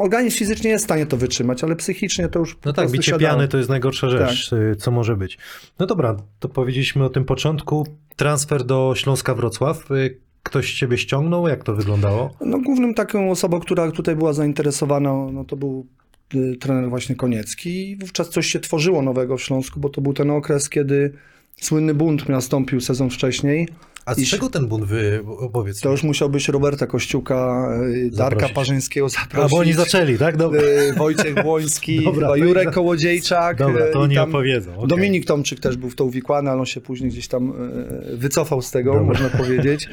organizm 0.00 0.36
fizycznie 0.38 0.70
jest 0.70 0.84
w 0.84 0.86
stanie 0.86 1.06
to 1.06 1.16
wytrzymać, 1.16 1.64
ale 1.64 1.76
psychicznie 1.76 2.28
to 2.28 2.38
już 2.38 2.58
No 2.64 2.72
tak, 2.72 2.90
bicie 2.90 3.18
piany 3.18 3.48
to 3.48 3.58
jest 3.58 3.70
najgorsza 3.70 4.08
rzecz, 4.08 4.50
Tak. 4.50 4.58
y, 4.58 4.76
co 4.76 4.90
może 4.90 5.16
być. 5.16 5.38
No 5.78 5.86
dobra, 5.86 6.16
to 6.40 6.48
powiedzieliśmy 6.48 7.04
o 7.04 7.10
tym 7.10 7.24
początku. 7.24 7.86
Transfer 8.16 8.64
do 8.64 8.92
Śląska 8.96 9.34
Wrocław. 9.34 9.90
Y, 9.90 10.18
Ktoś 10.42 10.74
ciebie 10.74 10.98
ściągnął? 10.98 11.48
Jak 11.48 11.64
to 11.64 11.74
wyglądało? 11.74 12.30
No, 12.40 12.58
głównym 12.58 12.94
taką 12.94 13.30
osobą, 13.30 13.60
która 13.60 13.90
tutaj 13.92 14.16
była 14.16 14.32
zainteresowana, 14.32 15.12
no 15.32 15.44
to 15.44 15.56
był 15.56 15.86
y, 16.34 16.56
trener 16.60 16.88
właśnie 16.90 17.16
Koniecki 17.16 17.96
wówczas 17.96 18.28
coś 18.28 18.46
się 18.46 18.60
tworzyło 18.60 19.02
nowego 19.02 19.36
w 19.36 19.42
Śląsku, 19.42 19.80
bo 19.80 19.88
to 19.88 20.00
był 20.00 20.12
ten 20.14 20.30
okres, 20.30 20.68
kiedy 20.68 21.12
słynny 21.60 21.94
bunt 21.94 22.28
nastąpił 22.28 22.80
sezon 22.80 23.10
wcześniej. 23.10 23.68
A 24.10 24.14
z 24.14 24.24
czego 24.28 24.50
ten 24.50 24.66
bunt 24.66 24.84
wy 24.84 25.20
opowiedz? 25.38 25.80
To 25.80 25.90
już 25.90 26.02
musiałbyś 26.02 26.48
Roberta 26.48 26.86
Kościuka, 26.86 27.68
y, 27.94 28.10
Darka 28.10 28.34
Zaprosić. 28.34 28.54
Parzyńskiego 28.54 29.06
A 29.06 29.08
zaprosić. 29.08 29.50
bo 29.50 29.58
oni 29.58 29.72
zaczęli, 29.72 30.18
tak? 30.18 30.36
Dobra, 30.36 30.60
y, 30.62 30.92
Wojciech 30.92 31.34
Błoński, 31.42 32.04
Dobra, 32.04 32.36
Jurek 32.36 32.66
oni- 32.66 32.74
Kołodziejczak. 32.74 33.58
Dobra, 33.58 33.86
to 33.92 33.98
i 34.00 34.02
oni 34.02 34.18
opowiedzą. 34.18 34.74
okej. 34.76 34.88
Dominik 34.88 35.24
Tomczyk 35.26 35.60
też 35.60 35.76
był 35.76 35.90
w 35.90 35.94
to 35.94 36.04
uwikłany, 36.04 36.50
ale 36.50 36.60
on 36.60 36.66
się 36.66 36.80
później 36.80 37.10
gdzieś 37.10 37.28
tam 37.28 37.52
wycofał 38.14 38.62
z 38.62 38.70
tego, 38.70 38.92
Dobra. 38.92 39.06
można 39.06 39.28
powiedzieć. 39.44 39.88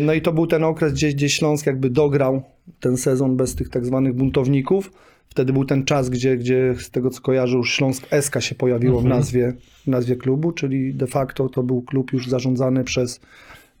No 0.00 0.12
i 0.14 0.22
to 0.22 0.32
był 0.32 0.46
ten 0.46 0.64
okres, 0.64 0.92
gdzie, 0.92 1.08
gdzie 1.08 1.28
Śląsk 1.28 1.66
jakby 1.66 1.90
dograł 1.90 2.42
ten 2.80 2.96
sezon 2.96 3.36
bez 3.36 3.54
tych 3.54 3.68
tak 3.68 3.86
zwanych 3.86 4.12
buntowników. 4.14 4.90
Wtedy 5.34 5.52
był 5.52 5.64
ten 5.64 5.84
czas, 5.84 6.10
gdzie, 6.10 6.36
gdzie 6.36 6.74
z 6.78 6.90
tego 6.90 7.10
co 7.10 7.20
kojarzę 7.20 7.56
już 7.56 7.72
Śląsk 7.72 8.06
SK 8.20 8.40
się 8.40 8.54
pojawiło 8.54 9.00
w, 9.00 9.04
Mhm. 9.04 9.18
nazwie, 9.18 9.52
w 9.84 9.86
nazwie 9.86 10.16
klubu, 10.16 10.52
czyli 10.52 10.94
de 10.94 11.06
facto 11.06 11.48
to 11.48 11.62
był 11.62 11.82
klub 11.82 12.12
już 12.12 12.28
zarządzany 12.28 12.84
przez 12.84 13.20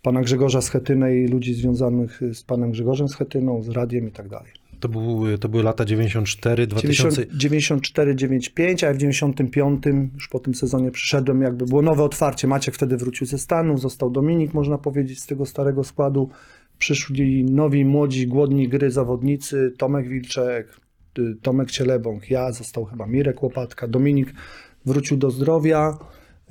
pana 0.02 0.20
Grzegorza 0.22 0.60
Schetynę 0.60 1.16
i 1.16 1.28
ludzi 1.28 1.54
związanych 1.54 2.20
z 2.32 2.42
panem 2.42 2.70
Grzegorzem 2.70 3.08
Schetyną, 3.08 3.62
z 3.62 3.68
radiem 3.68 4.08
i 4.08 4.12
tak 4.12 4.28
dalej. 4.28 4.50
To, 4.80 4.88
był, 4.88 5.38
to 5.40 5.48
były 5.48 5.62
lata 5.62 5.84
94, 5.84 6.66
2000... 6.66 7.26
94, 7.34 8.16
95, 8.16 8.84
a 8.84 8.92
w 8.94 8.96
95 8.96 9.82
już 10.14 10.28
po 10.28 10.38
tym 10.40 10.54
sezonie 10.54 10.90
przyszedłem, 10.90 11.42
jakby 11.42 11.66
było 11.66 11.82
nowe 11.82 12.02
otwarcie. 12.02 12.46
Maciek 12.48 12.74
wtedy 12.74 12.96
wrócił 12.96 13.26
ze 13.26 13.38
Stanów, 13.38 13.80
został 13.80 14.10
Dominik, 14.10 14.54
można 14.54 14.78
powiedzieć, 14.78 15.20
z 15.20 15.26
tego 15.26 15.46
starego 15.46 15.84
składu. 15.84 16.28
przyszli 16.78 17.44
nowi, 17.44 17.84
młodzi, 17.84 18.26
głodni 18.26 18.68
gry 18.68 18.90
zawodnicy, 18.90 19.72
Tomek 19.78 20.08
Wilczek, 20.08 20.68
Tomek 21.42 21.70
Cielebąk, 21.70 22.30
ja, 22.30 22.52
został 22.52 22.84
chyba 22.84 23.06
Mirek 23.06 23.42
Łopatka, 23.42 23.88
Dominik 23.88 24.34
wrócił 24.86 25.16
do 25.16 25.30
zdrowia, 25.30 25.98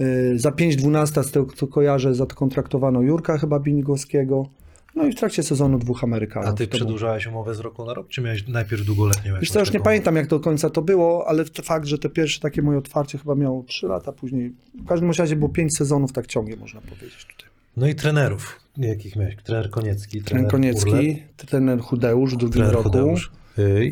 y, 0.02 0.40
za 0.40 0.52
5-12 0.52 1.24
z 1.24 1.32
tego 1.32 1.46
co 1.56 1.68
kojarzę 1.68 2.16
zakontraktowano 2.16 3.02
Jurka 3.02 3.38
chyba 3.38 3.60
Binigowskiego, 3.60 4.50
no 4.96 5.06
i 5.06 5.12
w 5.12 5.16
trakcie 5.16 5.44
sezonu 5.44 5.80
dwóch 5.80 6.04
Amerykanów. 6.04 6.50
A 6.50 6.54
ty 6.54 6.68
przedłużałeś 6.68 7.28
umowę 7.28 7.56
z 7.56 7.60
roku 7.60 7.86
na 7.86 7.94
rok, 7.94 8.08
czy 8.08 8.22
miałeś 8.22 8.48
najpierw 8.48 8.86
długoletnią? 8.86 9.34
Wiesz 9.40 9.52
co, 9.52 9.60
już 9.60 9.74
nie 9.74 9.80
pamiętam 9.80 10.16
jak 10.16 10.28
do 10.28 10.40
końca 10.40 10.70
to 10.70 10.82
było, 10.82 11.28
ale 11.28 11.46
fakt, 11.46 11.86
że 11.86 11.98
te 11.98 12.10
pierwsze 12.10 12.40
takie 12.40 12.62
moje 12.62 12.78
otwarcie 12.78 13.18
chyba 13.18 13.36
miało 13.36 13.64
3 13.64 13.88
lata 13.88 14.12
później. 14.12 14.54
W 14.84 14.88
każdym 14.88 15.12
razie 15.12 15.36
było 15.36 15.50
5 15.50 15.78
sezonów 15.78 16.12
tak 16.12 16.28
ciągnie, 16.28 16.56
można 16.56 16.82
powiedzieć 16.82 17.26
tutaj. 17.26 17.50
No 17.78 17.88
i 17.88 17.96
trenerów, 17.96 18.60
jakich 18.78 19.16
miałeś? 19.16 19.36
Trener 19.44 19.70
Koniecki, 19.70 20.22
Trener 20.22 20.46
Urlep, 20.46 20.52
Koniecki, 20.52 21.24
trener 21.38 21.80
Chudeusz 21.80 22.34
w 22.34 22.38
drugim 22.38 22.54
trener 22.54 22.74
roku, 22.74 22.84
Hudeusz 22.84 23.26
y, 23.26 23.43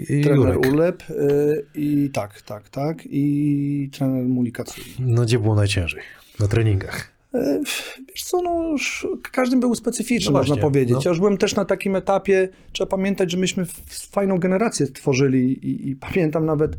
i 0.10 0.22
trener 0.24 0.53
Jurek. 0.56 0.74
Ulep 0.74 1.03
y, 1.10 1.65
i 1.75 2.10
tak, 2.13 2.41
tak, 2.41 2.70
tak 2.70 2.98
i 3.06 3.89
trener 3.94 4.24
Mulikaculi. 4.24 4.86
No 5.00 5.22
gdzie 5.22 5.39
było 5.39 5.56
najciężej? 5.56 6.01
Na 6.39 6.48
treningach. 6.48 7.12
E, 7.34 7.62
Wiesz 8.10 8.24
co, 8.24 8.41
no 8.41 8.68
już 8.72 9.08
każdy 9.32 9.58
był 9.58 9.75
specyficzny, 9.75 10.32
No 10.32 10.38
można 10.39 10.56
właśnie, 10.56 10.62
powiedzieć. 10.62 10.94
no. 10.96 11.01
Ja 11.06 11.10
już 11.10 11.20
byłem 11.20 11.38
też 11.38 11.56
na 11.56 11.65
takim 11.65 11.96
etapie, 11.96 12.50
trzeba 12.72 12.89
pamiętać, 12.89 13.32
że 13.32 13.38
myśmy 13.38 13.65
fajną 14.12 14.38
generację 14.38 14.88
tworzyli 14.88 15.51
i, 15.68 15.89
i 15.89 15.96
pamiętam 15.96 16.46
nawet 16.46 16.77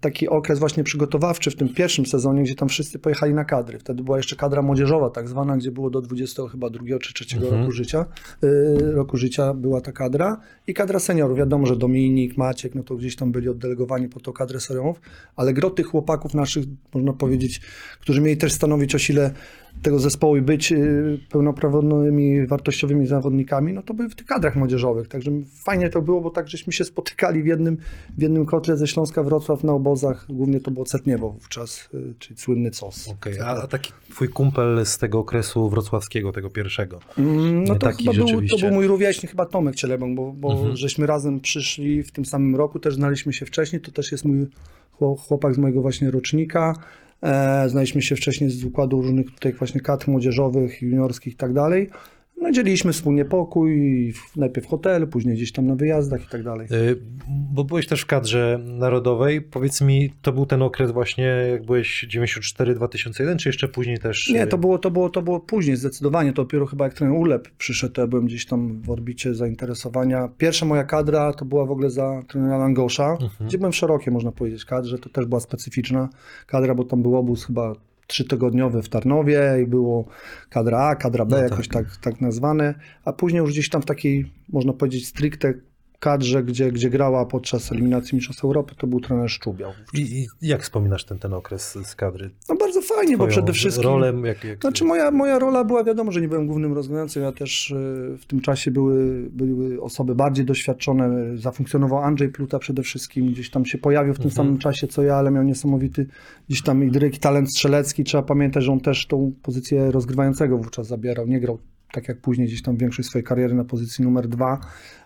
taki 0.00 0.28
okres 0.28 0.58
właśnie 0.58 0.84
przygotowawczy 0.84 1.50
w 1.50 1.56
tym 1.56 1.68
pierwszym 1.74 2.06
sezonie, 2.06 2.42
gdzie 2.42 2.54
tam 2.54 2.68
wszyscy 2.68 2.98
pojechali 2.98 3.34
na 3.34 3.44
kadry. 3.44 3.78
Wtedy 3.78 4.02
była 4.02 4.16
jeszcze 4.16 4.36
kadra 4.36 4.62
młodzieżowa 4.62 5.10
tak 5.10 5.28
zwana, 5.28 5.56
gdzie 5.56 5.70
było 5.70 5.90
do 5.90 6.00
20 6.00 6.42
chyba 6.48 6.70
drugiego 6.70 6.98
czy 7.00 7.14
trzeciego 7.14 7.42
Mhm. 7.44 7.60
roku 7.62 7.72
życia. 7.72 8.06
y, 8.44 8.92
roku 8.92 9.16
życia 9.16 9.54
była 9.54 9.80
ta 9.80 9.92
kadra 9.92 10.40
i 10.66 10.74
kadra 10.74 10.98
seniorów. 10.98 11.38
Wiadomo, 11.38 11.66
że 11.66 11.76
Dominik, 11.76 12.36
Maciek, 12.36 12.74
no 12.74 12.82
to 12.82 12.96
gdzieś 12.96 13.16
tam 13.16 13.32
byli 13.32 13.48
oddelegowani 13.48 14.08
po 14.08 14.20
tą 14.20 14.32
kadrę 14.32 14.60
seniorów, 14.60 15.00
ale 15.36 15.52
gro 15.52 15.70
tych 15.70 15.86
chłopaków 15.86 16.34
naszych, 16.34 16.64
można 16.94 17.12
powiedzieć, 17.12 17.60
którzy 18.00 18.20
mieli 18.20 18.36
też 18.36 18.52
stanowić 18.52 18.94
o 18.94 18.98
sile 18.98 19.30
tego 19.82 19.98
zespołu 19.98 20.36
i 20.36 20.42
być 20.42 20.72
y, 20.72 21.18
pełnoprawnymi, 21.30 22.46
wartościowymi 22.46 23.06
zawodnikami, 23.06 23.72
no 23.72 23.82
to 23.82 23.94
były 23.94 24.08
w 24.08 24.14
tych 24.14 24.26
kadrach 24.26 24.56
młodzieżowych. 24.56 25.08
Także 25.08 25.30
fajnie 25.64 25.88
to 25.88 26.02
było, 26.02 26.20
bo 26.20 26.30
tak 26.30 26.48
żeśmy 26.48 26.72
się 26.72 26.84
spotykali 26.84 27.42
w 27.42 27.46
jednym, 27.46 27.76
w 28.18 28.22
jednym 28.22 28.46
kotle 28.46 28.76
ze 28.76 28.86
Śląska 28.86 29.22
Wrocław 29.22 29.49
na 29.64 29.72
obozach. 29.72 30.26
Głównie 30.28 30.60
to 30.60 30.70
było 30.70 30.84
Cetniewo 30.86 31.30
wówczas, 31.30 31.88
y, 31.94 32.14
czyli 32.18 32.40
słynny 32.40 32.70
COS. 32.70 33.08
Okej, 33.08 33.40
a, 33.40 33.66
taki 33.66 33.92
twój 34.10 34.28
kumpel 34.28 34.86
z 34.86 34.98
tego 34.98 35.18
okresu 35.18 35.68
wrocławskiego, 35.68 36.32
tego 36.32 36.50
pierwszego. 36.50 36.98
Mm, 37.18 37.64
No 37.64 37.74
to 37.74 37.80
taki 37.80 38.04
chyba 38.04 38.16
był, 38.26 38.26
to 38.48 38.58
był 38.58 38.70
mój 38.70 38.86
rówieśnik, 38.86 39.30
chyba 39.30 39.46
Tomek 39.46 39.74
Cielebąk, 39.74 40.16
bo, 40.16 40.32
bo 40.32 40.52
Mhm. 40.52 40.76
żeśmy 40.76 41.06
razem 41.06 41.40
przyszli 41.40 42.02
w 42.02 42.12
tym 42.12 42.24
samym 42.24 42.56
roku, 42.56 42.78
też 42.78 42.94
znaliśmy 42.94 43.32
się 43.32 43.46
wcześniej, 43.46 43.82
to 43.82 43.92
też 43.92 44.12
jest 44.12 44.24
mój 44.24 44.46
chło- 45.00 45.16
chłopak 45.18 45.54
z 45.54 45.58
mojego 45.58 45.82
właśnie 45.82 46.10
rocznika. 46.10 46.74
E, 47.22 47.68
znaliśmy 47.68 48.02
się 48.02 48.16
wcześniej 48.16 48.50
z 48.50 48.64
układu 48.64 49.02
różnych 49.02 49.30
tutaj 49.34 49.52
właśnie 49.52 49.80
kadr 49.80 50.08
młodzieżowych, 50.08 50.82
juniorskich 50.82 51.32
i 51.32 51.36
tak 51.36 51.52
dalej. 51.52 51.90
No 52.40 52.50
dzieliliśmy 52.50 52.92
wspólnie 52.92 53.24
pokój, 53.24 54.12
najpierw 54.36 54.66
w 54.66 54.70
hotelu, 54.70 55.06
później 55.06 55.34
gdzieś 55.34 55.52
tam 55.52 55.66
na 55.66 55.74
wyjazdach 55.74 56.24
i 56.24 56.28
tak 56.28 56.42
dalej. 56.42 56.66
Y, 56.72 56.96
Bo 57.52 57.64
byłeś 57.64 57.86
też 57.86 58.00
w 58.00 58.06
kadrze 58.06 58.60
narodowej. 58.64 59.42
Powiedz 59.42 59.80
mi, 59.80 60.12
to 60.22 60.32
był 60.32 60.46
ten 60.46 60.62
okres 60.62 60.90
właśnie, 60.90 61.24
jak 61.24 61.66
byłeś 61.66 62.06
94-2001, 62.14 63.36
czy 63.36 63.48
jeszcze 63.48 63.68
później 63.68 63.98
też? 63.98 64.28
Nie, 64.28 64.44
y, 64.44 64.46
to 64.46 64.58
było, 64.58 64.78
to, 64.78 64.90
było, 64.90 65.10
to 65.10 65.22
było 65.22 65.40
później, 65.40 65.76
zdecydowanie. 65.76 66.32
To 66.32 66.42
dopiero 66.42 66.66
chyba 66.66 66.84
jak 66.84 66.94
ten 66.94 67.10
Ulep 67.10 67.48
przyszedł, 67.58 67.94
to 67.94 68.00
ja 68.00 68.06
byłem 68.06 68.26
gdzieś 68.26 68.46
tam 68.46 68.82
w 68.82 68.90
orbicie 68.90 69.34
zainteresowania. 69.34 70.28
Pierwsza 70.38 70.66
moja 70.66 70.84
kadra 70.84 71.32
to 71.32 71.44
była 71.44 71.66
w 71.66 71.70
ogóle 71.70 71.90
za 71.90 72.22
trenera 72.28 72.58
Langosza, 72.58 73.18
gdzie 73.40 73.58
byłem 73.58 73.72
w 73.72 73.76
szerokiej, 73.76 74.12
można 74.12 74.32
powiedzieć, 74.32 74.64
kadrze. 74.64 74.98
To 74.98 75.08
też 75.08 75.26
była 75.26 75.40
specyficzna 75.40 76.08
kadra, 76.46 76.74
bo 76.74 76.84
tam 76.84 77.02
był 77.02 77.16
obóz 77.16 77.44
chyba 77.46 77.74
trzytygodniowy 78.10 78.82
w 78.82 78.88
Tarnowie 78.88 79.42
i 79.62 79.66
było 79.66 80.04
kadra 80.50 80.78
A, 80.78 80.96
kadra 80.96 81.24
B, 81.24 81.36
No 81.36 81.42
jakoś 81.42 81.68
tak. 81.68 81.96
Tak, 81.96 82.20
nazwane. 82.20 82.74
A 83.04 83.12
później 83.12 83.40
już 83.40 83.50
gdzieś 83.50 83.68
tam 83.68 83.82
w 83.82 83.86
takiej, 83.86 84.32
można 84.48 84.72
powiedzieć, 84.72 85.06
stricte 85.06 85.54
kadrze, 86.00 86.44
gdzie, 86.44 86.72
gdzie 86.72 86.90
grała 86.90 87.26
podczas 87.26 87.72
eliminacji 87.72 88.16
Mistrzostw 88.16 88.44
Europy, 88.44 88.74
to 88.78 88.86
był 88.86 89.00
trener 89.00 89.30
Szczubiał. 89.30 89.72
I, 89.94 90.00
I 90.00 90.48
jak 90.48 90.62
wspominasz 90.62 91.04
ten, 91.04 91.18
ten 91.18 91.34
okres 91.34 91.78
z 91.84 91.94
kadry? 91.94 92.30
No 92.48 92.56
bardzo 92.56 92.82
fajnie, 92.82 93.16
bo 93.16 93.24
Twoją 93.24 93.30
przede 93.30 93.52
wszystkim... 93.52 93.84
Rolę, 93.84 94.12
jak, 94.24 94.44
jak... 94.44 94.60
Znaczy 94.60 94.84
moja, 94.84 95.10
moja 95.10 95.38
rola 95.38 95.64
była, 95.64 95.84
wiadomo, 95.84 96.12
że 96.12 96.20
nie 96.20 96.28
byłem 96.28 96.46
głównym 96.46 96.72
rozgrywającym, 96.72 97.22
ja 97.22 97.32
też 97.32 97.70
y, 97.70 97.74
w 98.20 98.26
tym 98.26 98.40
czasie 98.40 98.70
były, 98.70 99.28
były 99.30 99.82
osoby 99.82 100.14
bardziej 100.14 100.44
doświadczone, 100.44 101.36
zafunkcjonował 101.38 101.98
Andrzej 101.98 102.28
Pluta 102.28 102.58
przede 102.58 102.82
wszystkim, 102.82 103.32
gdzieś 103.32 103.50
tam 103.50 103.66
się 103.66 103.78
pojawił 103.78 104.14
w 104.14 104.18
tym 104.18 104.30
samym 104.30 104.58
czasie 104.58 104.86
co 104.86 105.02
ja, 105.02 105.16
ale 105.16 105.30
miał 105.30 105.42
niesamowity 105.42 106.06
gdzieś 106.48 106.62
tam 106.62 106.84
i 106.84 107.18
talent 107.18 107.50
strzelecki, 107.50 108.04
trzeba 108.04 108.22
pamiętać, 108.22 108.64
że 108.64 108.72
on 108.72 108.80
też 108.80 109.06
tą 109.06 109.32
pozycję 109.42 109.90
rozgrywającego 109.90 110.58
wówczas 110.58 110.86
zabierał, 110.86 111.26
nie 111.26 111.40
grał 111.40 111.58
tak 111.92 112.08
jak 112.08 112.20
później 112.20 112.46
gdzieś 112.48 112.62
tam 112.62 112.76
większość 112.76 113.08
swojej 113.08 113.24
kariery 113.24 113.54
na 113.54 113.64
pozycji 113.64 114.04
numer 114.04 114.28
dwa. 114.28 114.60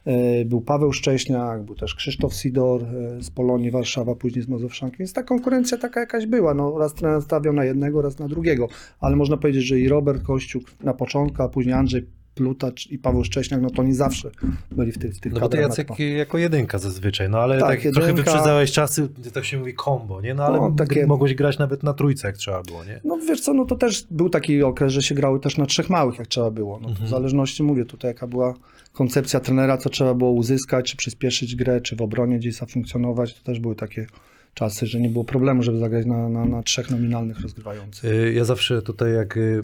E, 0.05 0.45
Był 0.45 0.61
Paweł 0.61 0.93
Szcześniak, 0.93 1.63
był 1.63 1.75
też 1.75 1.95
Krzysztof 1.95 2.35
Sidor 2.35 2.83
e, 2.83 3.23
z 3.23 3.31
Polonii 3.31 3.71
Warszawa, 3.71 4.15
później 4.15 4.45
z 4.45 4.49
Mazowszanki, 4.49 4.97
więc 4.99 5.13
ta 5.13 5.23
konkurencja 5.23 5.79
taka 5.79 6.01
jakaś 6.01 6.27
była. 6.27 6.55
No, 6.55 6.79
raz 6.79 6.95
trener 6.95 7.23
stawiał 7.23 7.55
na 7.55 7.65
jednego, 7.65 8.03
raz 8.03 8.19
na 8.19 8.29
drugiego, 8.29 8.69
ale 9.01 9.17
można 9.17 9.37
powiedzieć, 9.37 9.65
że 9.65 9.79
i 9.81 9.89
Robert 9.89 10.23
Kościuk 10.23 10.65
na 10.83 10.95
początku, 10.95 11.43
a 11.43 11.49
później 11.49 11.75
Andrzej 11.75 12.07
Plutacz 12.35 12.87
i 12.87 12.99
Paweł 12.99 13.25
Szcześniak, 13.25 13.61
no 13.61 13.71
to 13.71 13.83
oni 13.83 13.95
zawsze 13.95 14.31
byli 14.73 14.93
w 14.93 14.99
tych, 14.99 15.15
w 15.15 15.21
tych 15.21 15.33
No 15.33 15.41
bo 15.41 15.49
ty 15.49 15.57
Jacek 15.59 15.91
na- 15.91 16.05
jako 16.05 16.39
jedynka 16.39 16.79
zazwyczaj, 16.79 17.31
no 17.31 17.39
ale 17.39 17.59
Tak, 17.59 17.69
tak, 17.83 17.93
trochę 17.93 18.09
jedynka. 18.09 18.31
wyprzedzałeś 18.31 18.73
czasy, 18.73 19.09
to 19.33 19.43
się 19.43 19.59
mówi 19.59 19.75
combo, 19.85 20.21
nie? 20.21 20.35
No 20.35 20.45
ale 20.45 20.59
No, 20.59 20.71
takie- 20.71 21.07
mogłeś 21.07 21.35
grać 21.35 21.59
nawet 21.59 21.83
na 21.83 21.95
trójce, 21.95 22.29
jak 22.29 22.37
trzeba 22.37 22.63
było, 22.63 22.85
nie? 22.85 23.01
No 23.05 23.19
wiesz 23.29 23.41
co, 23.41 23.55
no 23.55 23.65
to 23.65 23.77
też 23.77 24.07
był 24.11 24.29
taki 24.31 24.63
okres, 24.63 24.93
że 24.93 25.03
się 25.03 25.15
grały 25.15 25.41
też 25.41 25.57
na 25.57 25.67
trzech 25.67 25.91
małych, 25.91 26.19
jak 26.19 26.29
trzeba 26.29 26.51
było. 26.51 26.81
No, 26.83 26.89
to 26.89 27.05
W 27.05 27.09
zależności, 27.09 27.63
mówię 27.63 27.85
tutaj, 27.85 28.09
jaka 28.11 28.27
była 28.27 28.55
koncepcja 28.93 29.41
trenera, 29.41 29.77
co 29.79 29.91
trzeba 29.91 30.15
było 30.15 30.31
uzyskać, 30.31 30.91
czy 30.91 30.97
przyspieszyć 30.97 31.57
grę, 31.57 31.81
czy 31.81 31.97
w 31.97 32.03
obronie 32.03 32.39
gdzieś 32.39 32.55
zafunkcjonować, 32.55 33.35
to 33.35 33.45
też 33.45 33.61
były 33.61 33.75
takie 33.77 34.07
czasy, 34.55 34.87
że 34.87 35.01
nie 35.01 35.09
było 35.09 35.25
problemu, 35.25 35.63
żeby 35.63 35.79
zagrać 35.79 36.07
na, 36.07 36.29
na, 36.29 36.45
na 36.45 36.63
trzech 36.63 36.91
nominalnych 36.91 37.41
rozgrywających. 37.41 38.05
Y, 38.13 38.33
Ja 38.33 38.45
zawsze 38.45 38.83
tutaj, 38.83 39.13
jak 39.15 39.37
y, 39.37 39.63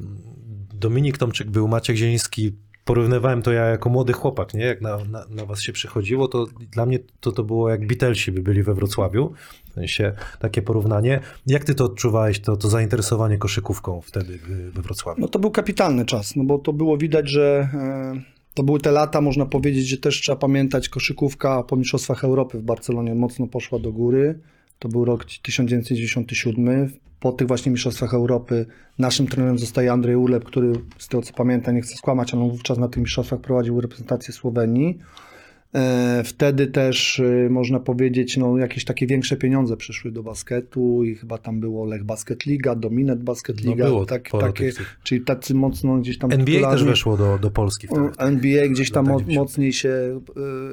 Dominik 0.80 1.18
Tomczyk 1.18 1.50
był, 1.50 1.68
Maciek 1.68 1.96
Zieliński, 1.96 2.52
porównywałem 2.84 3.42
to 3.42 3.52
ja 3.52 3.64
jako 3.64 3.90
młody 3.90 4.12
chłopak, 4.12 4.54
nie? 4.54 4.64
Jak 4.64 4.80
na, 4.80 5.04
na, 5.04 5.24
na 5.30 5.46
was 5.46 5.60
się 5.60 5.72
przychodziło, 5.72 6.28
to 6.28 6.46
dla 6.72 6.86
mnie 6.86 6.98
to, 7.20 7.32
to 7.32 7.44
było 7.44 7.70
jak 7.70 7.86
Beatlesi 7.86 8.32
by 8.32 8.42
byli 8.42 8.62
we 8.62 8.74
Wrocławiu. 8.74 9.32
W 9.70 9.74
sensie 9.74 10.12
takie 10.38 10.62
porównanie. 10.62 11.20
Jak 11.46 11.64
ty 11.64 11.74
to 11.74 11.84
odczuwałeś, 11.84 12.40
to, 12.40 12.56
to 12.56 12.68
zainteresowanie 12.68 13.38
koszykówką 13.38 14.00
wtedy 14.00 14.38
we 14.74 14.82
Wrocławiu? 14.82 15.20
No 15.20 15.28
to 15.28 15.38
był 15.38 15.50
kapitalny 15.50 16.04
czas, 16.04 16.36
no 16.36 16.44
bo 16.44 16.58
to 16.58 16.72
było 16.72 16.98
widać, 16.98 17.30
że 17.30 17.68
e, 17.74 18.22
to 18.54 18.62
były 18.62 18.80
te 18.80 18.90
lata, 18.90 19.20
można 19.20 19.46
powiedzieć, 19.46 19.88
że 19.88 19.96
też 19.96 20.20
trzeba 20.20 20.36
pamiętać, 20.36 20.88
koszykówka 20.88 21.62
po 21.62 21.76
Mistrzostwach 21.76 22.24
Europy 22.24 22.58
w 22.58 22.62
Barcelonie 22.62 23.14
mocno 23.14 23.46
poszła 23.46 23.78
do 23.78 23.92
góry. 23.92 24.40
To 24.80 24.88
był 24.88 25.04
rok 25.04 25.24
1997. 25.24 26.90
Po 27.20 27.32
tych 27.32 27.48
właśnie 27.48 27.72
Mistrzostwach 27.72 28.14
Europy 28.14 28.66
naszym 28.98 29.26
trenerem 29.26 29.58
zostaje 29.58 29.92
Andrzej 29.92 30.16
Ulep, 30.16 30.44
który 30.44 30.72
z 30.98 31.08
tego 31.08 31.22
co 31.22 31.32
pamiętam, 31.34 31.74
nie 31.74 31.80
chcę 31.80 31.96
skłamać, 31.96 32.34
ale 32.34 32.42
on 32.42 32.50
wówczas 32.50 32.78
na 32.78 32.88
tych 32.88 33.02
mistrzostwach 33.02 33.40
prowadził 33.40 33.80
reprezentację 33.80 34.34
Słowenii. 34.34 34.98
E, 35.74 36.22
Wtedy 36.24 36.66
też 36.66 37.20
e, 37.20 37.48
można 37.50 37.80
powiedzieć, 37.80 38.36
no 38.36 38.58
jakieś 38.58 38.84
takie 38.84 39.06
większe 39.06 39.36
pieniądze 39.36 39.76
przyszły 39.76 40.12
do 40.12 40.22
basketu 40.22 41.04
i 41.04 41.14
chyba 41.14 41.38
tam 41.38 41.60
było 41.60 41.84
Lech 41.84 42.04
Basket 42.04 42.46
Liga, 42.46 42.74
Dominet 42.74 43.22
Basket 43.22 43.64
No 43.64 43.70
Liga, 43.70 43.84
było 43.84 44.06
tak, 44.06 44.28
takie, 44.40 44.72
tych- 44.72 44.98
czyli 45.02 45.20
tacy 45.24 45.54
mocno 45.54 45.96
gdzieś 45.98 46.18
tam 46.18 46.32
NBA 46.32 46.70
też 46.70 46.84
weszło 46.84 47.16
do, 47.16 47.38
do 47.38 47.50
Polski 47.50 47.86
wtedy. 47.86 48.08
NBA 48.18 48.68
gdzieś 48.68 48.90
tam 48.90 49.04
Lata 49.04 49.14
mo- 49.14 49.20
90. 49.20 49.48
mocniej 49.48 49.72
się 49.72 50.20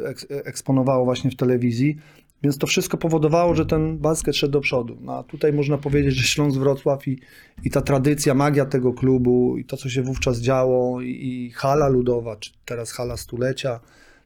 e, 0.06 0.10
eks- 0.10 0.26
eksponowało 0.30 1.06
właśnie 1.06 1.32
w 1.32 1.36
telewizji, 1.36 1.98
więc 2.44 2.58
to 2.58 2.68
wszystko 2.68 2.98
powodowało, 2.98 3.56
że 3.56 3.66
ten 3.66 3.98
basket 3.98 4.36
szedł 4.36 4.54
do 4.54 4.62
przodu. 4.62 4.98
No, 5.02 5.14
a 5.14 5.24
tutaj 5.24 5.54
można 5.54 5.78
powiedzieć, 5.78 6.16
że 6.16 6.28
Śląsk 6.28 6.60
Wrocław 6.60 7.08
i, 7.08 7.20
i 7.64 7.70
ta 7.72 7.82
tradycja, 7.82 8.34
magia 8.34 8.66
tego 8.66 8.94
klubu 8.94 9.58
i 9.58 9.66
to, 9.66 9.78
co 9.78 9.90
się 9.90 10.02
wówczas 10.02 10.40
działo 10.40 11.02
i, 11.02 11.10
i 11.10 11.52
hala 11.52 11.88
ludowa, 11.88 12.36
czy 12.36 12.52
teraz 12.66 12.92
hala 12.92 13.18
stulecia, 13.18 13.80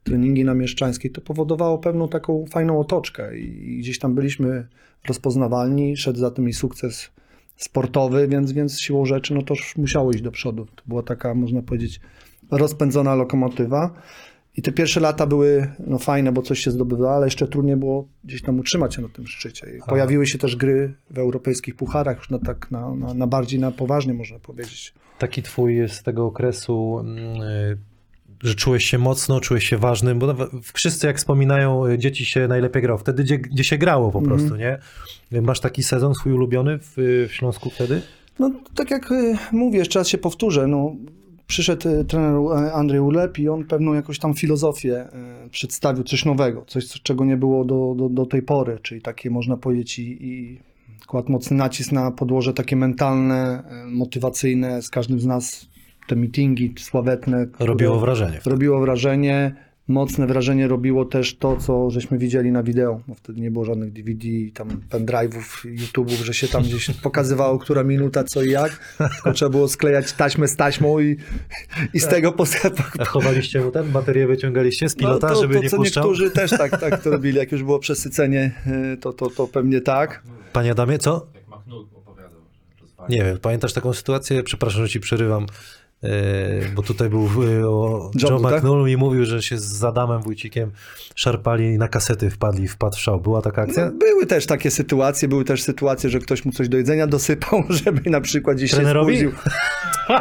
treningi 0.04 0.44
na 0.44 0.54
Mieszczańskiej, 0.54 1.12
to 1.12 1.22
powodowało 1.22 1.78
pewną 1.78 2.08
taką 2.08 2.46
fajną 2.52 2.80
otoczkę 2.80 3.38
i, 3.40 3.74
i 3.74 3.78
gdzieś 3.78 4.00
tam 4.00 4.16
byliśmy 4.16 4.68
rozpoznawalni, 5.08 5.98
szedł 5.98 6.20
za 6.20 6.32
tym 6.32 6.50
i 6.50 6.54
sukces 6.54 7.10
sportowy, 7.58 8.28
więc, 8.28 8.52
więc 8.52 8.80
siłą 8.80 9.06
rzeczy 9.06 9.34
no 9.34 9.42
to 9.42 9.54
już 9.54 9.78
musiało 9.78 10.12
iść 10.12 10.22
do 10.22 10.32
przodu. 10.32 10.66
To 10.66 10.84
była 10.88 11.04
taka, 11.04 11.34
można 11.34 11.62
powiedzieć, 11.62 12.00
rozpędzona 12.52 13.16
lokomotywa. 13.16 13.94
I 14.58 14.62
te 14.62 14.72
pierwsze 14.72 15.00
lata 15.00 15.28
były 15.28 15.68
no, 15.88 15.98
fajne, 15.98 16.32
bo 16.32 16.42
coś 16.42 16.60
się 16.60 16.72
zdobywało, 16.72 17.16
ale 17.16 17.28
jeszcze 17.28 17.48
trudniej 17.48 17.76
było 17.76 18.08
gdzieś 18.24 18.42
tam 18.42 18.60
utrzymać 18.60 18.96
się 18.96 19.02
na 19.02 19.10
tym 19.10 19.28
szczycie. 19.28 19.68
I 19.78 19.80
pojawiły 19.90 20.28
się 20.28 20.38
też 20.38 20.56
gry 20.56 20.94
w 21.10 21.18
europejskich 21.18 21.76
pucharach, 21.76 22.18
już 22.18 22.30
na 22.30 22.40
tak 22.40 22.72
na, 22.72 22.96
na, 22.96 23.14
na 23.14 23.28
bardziej 23.28 23.60
na 23.60 23.72
poważnie 23.72 24.14
można 24.14 24.40
powiedzieć. 24.40 24.94
Taki 25.20 25.42
twój 25.42 25.90
z 25.90 26.04
tego 26.04 26.26
okresu 26.26 27.00
mm, 27.00 27.42
y, 27.42 27.78
że 28.44 28.56
czułeś 28.56 28.86
się 28.86 28.98
mocno, 28.98 29.40
czułeś 29.40 29.70
się 29.70 29.78
ważnym, 29.78 30.20
bo 30.20 30.36
wszyscy 30.74 31.08
jak 31.08 31.18
wspominają, 31.18 31.86
y, 31.86 31.98
dzieci 31.98 32.26
się 32.26 32.48
najlepiej 32.48 32.82
grało 32.82 32.98
wtedy, 32.98 33.24
gdzie, 33.24 33.38
gdzie 33.38 33.64
się 33.64 33.78
grało 33.78 34.12
po 34.12 34.22
prostu, 34.22 34.56
nie? 34.56 34.80
Masz 35.42 35.60
taki 35.60 35.84
sezon 35.84 36.16
swój 36.16 36.34
ulubiony 36.34 36.80
w, 36.82 36.94
w 37.30 37.34
Śląsku 37.34 37.70
wtedy? 37.70 38.02
No 38.40 38.52
tak 38.76 38.92
jak 38.92 39.12
y, 39.12 39.38
mówię, 39.52 39.80
jeszcze 39.80 40.00
raz 40.00 40.08
się 40.08 40.18
powtórzę, 40.18 40.68
no, 40.68 40.96
przyszedł 41.52 41.90
y, 41.90 42.06
trener 42.06 42.36
y, 42.36 42.74
Andrzej 42.74 43.00
Ulep 43.00 43.40
i 43.40 43.50
on 43.50 43.64
pewną 43.64 43.94
jakąś 43.94 44.20
tam 44.20 44.34
filozofię 44.34 45.08
y, 45.46 45.50
przedstawił, 45.50 46.04
coś 46.04 46.26
nowego, 46.26 46.66
coś, 46.68 46.88
co- 46.88 47.00
czego 47.04 47.26
nie 47.26 47.38
było 47.38 47.66
do, 47.66 47.96
do, 47.98 48.10
do 48.10 48.26
tej 48.26 48.42
pory, 48.42 48.80
czyli 48.82 49.02
takie 49.02 49.30
można 49.30 49.58
powiedzieć 49.58 50.00
i, 50.00 50.26
i 50.26 50.60
kładł 51.08 51.32
mocny 51.32 51.58
nacisk 51.58 51.92
na 51.92 52.12
podłoże 52.12 52.54
takie 52.54 52.76
mentalne, 52.76 53.64
motywacyjne, 53.88 54.82
z 54.82 54.90
każdym 54.90 55.20
z 55.20 55.26
nas 55.26 55.70
te 56.08 56.16
meetingi 56.16 56.74
sławetne. 56.80 57.48
Robiło 57.60 58.00
wrażenie. 58.00 58.40
Robiło 58.46 58.80
wrażenie. 58.80 59.56
Mocne 59.92 60.28
wrażenie 60.28 60.68
robiło 60.68 61.06
też 61.06 61.36
to, 61.36 61.58
co 61.58 61.90
żeśmy 61.90 62.18
widzieli 62.18 62.52
na 62.52 62.64
wideo, 62.64 63.02
bo 63.08 63.16
wtedy 63.16 63.42
nie 63.42 63.52
było 63.52 63.66
żadnych 63.66 63.94
DVD, 63.94 64.28
tam 64.54 64.70
pendrive'ów, 64.90 65.66
YouTube'ów, 65.66 66.24
że 66.24 66.34
się 66.34 66.48
tam 66.48 66.64
gdzieś 66.64 66.92
pokazywało, 67.04 67.60
która 67.60 67.84
minuta, 67.84 68.24
co 68.24 68.44
i 68.44 68.50
jak. 68.50 68.96
Tylko 68.98 69.32
trzeba 69.34 69.50
było 69.50 69.68
sklejać 69.68 70.14
taśmę 70.14 70.48
z 70.48 70.56
taśmą 70.56 71.00
i, 71.00 71.18
i 71.94 72.00
z 72.00 72.08
tego 72.08 72.32
postępu. 72.32 72.84
A 73.00 73.06
chowaliście 73.06 73.62
mu 73.62 73.72
ten, 73.72 73.92
baterię 73.92 74.28
wyciągaliście 74.28 74.90
z 74.90 74.96
pilota, 74.96 75.28
no, 75.28 75.34
to, 75.36 75.42
żeby 75.42 75.56
to, 75.56 75.62
nie 75.62 75.70
co 75.70 75.78
puszczał? 75.78 76.04
niektórzy 76.04 76.32
też 76.32 76.52
tak, 76.52 76.80
tak 76.82 77.04
to 77.04 77.10
robili, 77.10 77.38
jak 77.38 77.52
już 77.52 77.64
było 77.64 77.80
przesycenie, 77.80 78.52
y, 78.94 78.98
to, 78.98 79.14
to, 79.14 79.30
to 79.30 79.48
pewnie 79.48 79.82
tak. 79.82 80.24
Panie 80.54 80.72
Adamie, 80.72 80.98
co? 80.98 81.28
Jak 81.36 81.48
Machnul 81.48 81.86
opowiadał, 81.96 82.42
że 82.76 82.82
rozwalił. 82.82 83.18
Nie 83.18 83.26
wiem, 83.26 83.38
pamiętasz 83.38 83.74
taką 83.74 83.94
sytuację? 83.94 84.44
Przepraszam, 84.44 84.82
że 84.82 84.90
ci 84.90 85.00
przerywam, 85.00 85.44
e, 85.44 85.48
bo 86.76 86.82
tutaj 86.82 87.10
był 87.10 87.24
e, 87.24 87.68
o 87.70 88.12
Joe 88.22 88.30
Joe 88.30 88.40
był, 88.40 88.50
tak? 88.50 88.64
I 88.88 88.98
mówił, 88.98 89.26
że 89.26 89.42
się 89.42 89.58
z 89.58 89.84
Adamem 89.84 90.22
Wójcikiem 90.22 90.72
szarpali 91.16 91.66
i 91.66 91.78
na 91.78 91.88
kasety 91.88 92.30
wpadli, 92.30 92.68
wpadł 92.68 92.96
w 92.96 93.00
szał. 93.00 93.22
Była 93.22 93.42
taka 93.42 93.62
akcja? 93.62 93.86
No, 93.86 93.92
były 93.92 94.26
też 94.26 94.46
takie 94.46 94.72
sytuacje, 94.72 95.28
były 95.28 95.46
też 95.46 95.64
sytuacje, 95.64 96.10
że 96.10 96.20
ktoś 96.20 96.46
mu 96.46 96.52
coś 96.52 96.70
do 96.70 96.78
jedzenia 96.78 97.08
dosypał, 97.08 97.64
żeby 97.84 98.10
na 98.10 98.22
przykład 98.22 98.58
gdzieś 98.58 98.72
Trenerowi? 98.72 99.14
się 99.14 99.20
spóźnił 99.20 99.32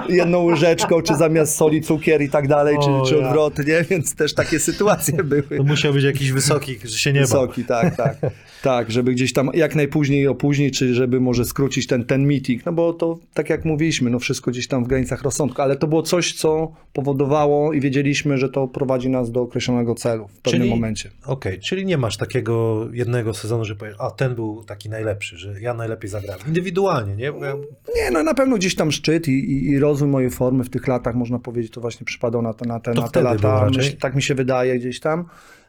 jedną 0.09 0.43
łyżeczką, 0.43 1.03
czy 1.03 1.17
zamiast 1.17 1.57
soli 1.57 1.83
cukier 1.83 2.23
i 2.23 2.31
tak 2.31 2.49
dalej, 2.49 2.77
O, 2.77 3.05
czy, 3.05 3.11
czy 3.11 3.21
ja. 3.21 3.27
odwrotnie, 3.27 3.85
więc 3.91 4.15
też 4.15 4.35
takie 4.35 4.61
sytuacje 4.61 5.25
były. 5.25 5.43
To 5.57 5.63
musiał 5.65 5.93
być 5.93 6.05
jakiś 6.05 6.33
wysoki, 6.33 6.79
że 6.85 6.99
się 6.99 7.13
nie 7.13 7.21
bał. 7.21 7.29
Wysoki, 7.29 7.65
tak, 7.65 7.97
tak. 7.97 8.17
Tak, 8.63 8.91
żeby 8.91 9.13
gdzieś 9.13 9.33
tam 9.33 9.51
jak 9.55 9.75
najpóźniej 9.75 10.27
opóźnić, 10.29 10.79
czy 10.79 10.95
żeby 10.95 11.21
może 11.21 11.45
skrócić 11.45 11.87
ten, 11.87 12.05
ten 12.05 12.27
meeting, 12.27 12.67
no 12.67 12.73
bo 12.73 12.93
to 12.93 13.19
tak 13.35 13.51
jak 13.51 13.65
mówiliśmy, 13.65 14.11
no 14.11 14.19
wszystko 14.19 14.51
gdzieś 14.51 14.69
tam 14.69 14.85
w 14.85 14.89
granicach 14.89 15.23
rozsądku, 15.23 15.63
ale 15.63 15.77
to 15.77 15.87
było 15.87 16.03
coś, 16.03 16.33
co 16.35 16.73
powodowało 16.93 17.73
i 17.73 17.81
wiedzieliśmy, 17.81 18.39
że 18.39 18.49
to 18.49 18.69
prowadzi 18.69 19.09
nas 19.09 19.31
do 19.31 19.41
określonego 19.41 19.95
celu 19.95 20.29
w 20.29 20.39
pewnym 20.41 20.61
Czyli- 20.63 20.71
momencie. 20.71 21.11
Okej, 21.27 21.59
czyli 21.61 21.87
nie 21.87 21.99
masz 21.99 22.17
takiego 22.17 22.87
jednego 22.93 23.35
sezonu, 23.35 23.65
że 23.65 23.77
powiesz, 23.77 23.97
a 23.99 24.11
ten 24.11 24.35
był 24.35 24.65
taki 24.65 24.89
najlepszy, 24.91 25.37
że 25.39 25.61
ja 25.61 25.75
najlepiej 25.75 26.11
zagrałem. 26.11 26.47
Indywidualnie, 26.47 27.17
nie? 27.17 27.25
Ja- 27.25 27.57
Nie, 27.97 28.11
no 28.13 28.23
na 28.23 28.35
pewno 28.35 28.57
gdzieś 28.57 28.75
tam 28.75 28.93
szczyt 28.93 29.29
i, 29.29 29.33
i, 29.33 29.67
i 29.71 29.79
rozwój 29.79 30.09
mojej 30.09 30.31
formy 30.31 30.65
w 30.65 30.71
tych 30.71 30.89
latach, 30.89 31.15
można 31.15 31.39
powiedzieć, 31.39 31.73
to 31.73 31.81
właśnie 31.81 32.05
przypadał 32.07 32.43
na 32.43 32.55
te, 32.55 32.69
na 32.69 32.81
te, 32.81 32.95
To 32.95 33.01
na 33.03 33.09
te 33.09 33.23
lata. 33.23 33.71
Myśl, 33.77 33.97
tak 33.97 34.15
mi 34.15 34.23
się 34.23 34.35
wydaje 34.35 34.79
gdzieś 34.79 35.01
tam. 35.01 35.25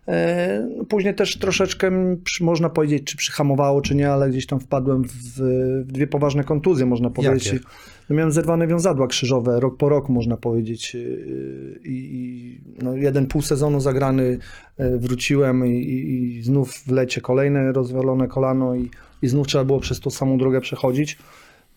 E, 0.07 0.67
później 0.89 1.15
też 1.15 1.37
troszeczkę, 1.37 1.91
można 2.41 2.69
powiedzieć, 2.69 3.03
czy 3.03 3.17
przyhamowało, 3.17 3.81
czy 3.81 3.95
nie, 3.95 4.11
ale 4.11 4.29
gdzieś 4.29 4.45
tam 4.45 4.59
wpadłem 4.59 5.03
w, 5.03 5.83
dwie 5.85 6.07
poważne 6.07 6.43
kontuzje, 6.43 6.85
można 6.85 7.09
powiedzieć. 7.09 7.45
Jakie? 7.45 7.65
No 8.09 8.15
miałem 8.15 8.31
zerwane 8.31 8.67
wiązadła 8.67 9.07
krzyżowe, 9.07 9.59
rok 9.59 9.77
po 9.77 9.89
roku, 9.89 10.13
można 10.13 10.37
powiedzieć. 10.37 10.93
Yy, 10.93 11.79
I, 11.83 12.61
no 12.81 12.95
jeden 12.95 13.27
pół 13.27 13.41
sezonu 13.41 13.79
zagrany 13.79 14.37
yy, 14.77 14.99
wróciłem 14.99 15.67
i, 15.67 15.71
i, 15.71 16.43
znów 16.43 16.73
w 16.73 16.91
lecie 16.91 17.21
kolejne 17.21 17.71
rozwalone 17.71 18.27
kolano 18.27 18.75
i, 18.75 18.89
i 19.21 19.27
znów 19.27 19.47
trzeba 19.47 19.63
było 19.63 19.79
przez 19.79 19.99
tą 19.99 20.09
samą 20.09 20.37
drogę 20.37 20.61
przechodzić. 20.61 21.17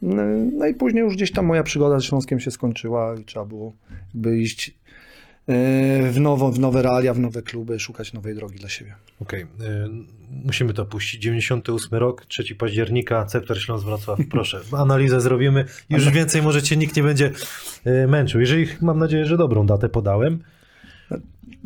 No, 0.03 0.23
no 0.53 0.67
i 0.67 0.75
później 0.75 1.05
już 1.05 1.15
gdzieś 1.15 1.33
tam 1.33 1.47
moja 1.47 1.63
przygoda 1.63 2.01
z 2.01 2.05
Śląskiem 2.05 2.41
się 2.41 2.51
skończyła 2.51 3.15
i 3.21 3.25
trzeba 3.25 3.45
było 3.45 3.73
jakby 4.15 4.39
iść 4.39 4.75
w, 6.13 6.21
nowo, 6.21 6.53
w 6.53 6.59
nowe 6.59 6.83
realia, 6.83 7.15
w 7.15 7.19
nowe 7.19 7.43
kluby, 7.43 7.81
szukać 7.81 8.13
nowej 8.13 8.35
drogi 8.35 8.59
dla 8.59 8.69
siebie. 8.69 8.95
Okej, 9.21 9.43
y, 9.43 9.47
musimy 10.45 10.75
to 10.75 10.85
puścić. 10.87 11.23
98 11.23 11.99
rok, 11.99 12.27
3 12.27 12.55
października, 12.55 13.25
Cepter 13.25 13.63
Śląsk 13.63 13.85
Wrocław. 13.85 14.19
Proszę, 14.31 14.61
analizę 14.73 15.21
zrobimy. 15.21 15.65
Już 15.91 16.11
więcej 16.11 16.43
może 16.43 16.63
cię 16.63 16.77
nikt 16.77 16.97
nie 16.97 17.03
będzie 17.03 17.31
y, 17.87 18.07
męczył. 18.09 18.41
Jeżeli, 18.41 18.67
mam 18.81 18.99
nadzieję, 18.99 19.27
że 19.27 19.37
dobrą 19.37 19.67
datę 19.67 19.89
podałem, 19.89 20.39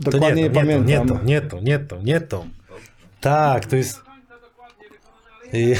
to 0.04 0.10
Dokładnie 0.10 0.42
nie, 0.42 0.48
nie, 0.48 0.54
to, 0.54 0.62
nie, 0.62 0.74
to, 0.74 0.80
pamiętam. 0.84 0.86
nie 0.86 1.00
to, 1.06 1.24
nie 1.24 1.40
to, 1.40 1.60
nie 1.60 1.78
to, 1.78 2.02
nie 2.02 2.20
to. 2.20 2.44
Tak, 3.20 3.66
to 3.66 3.76
jest... 3.76 4.02
Ja, 5.52 5.78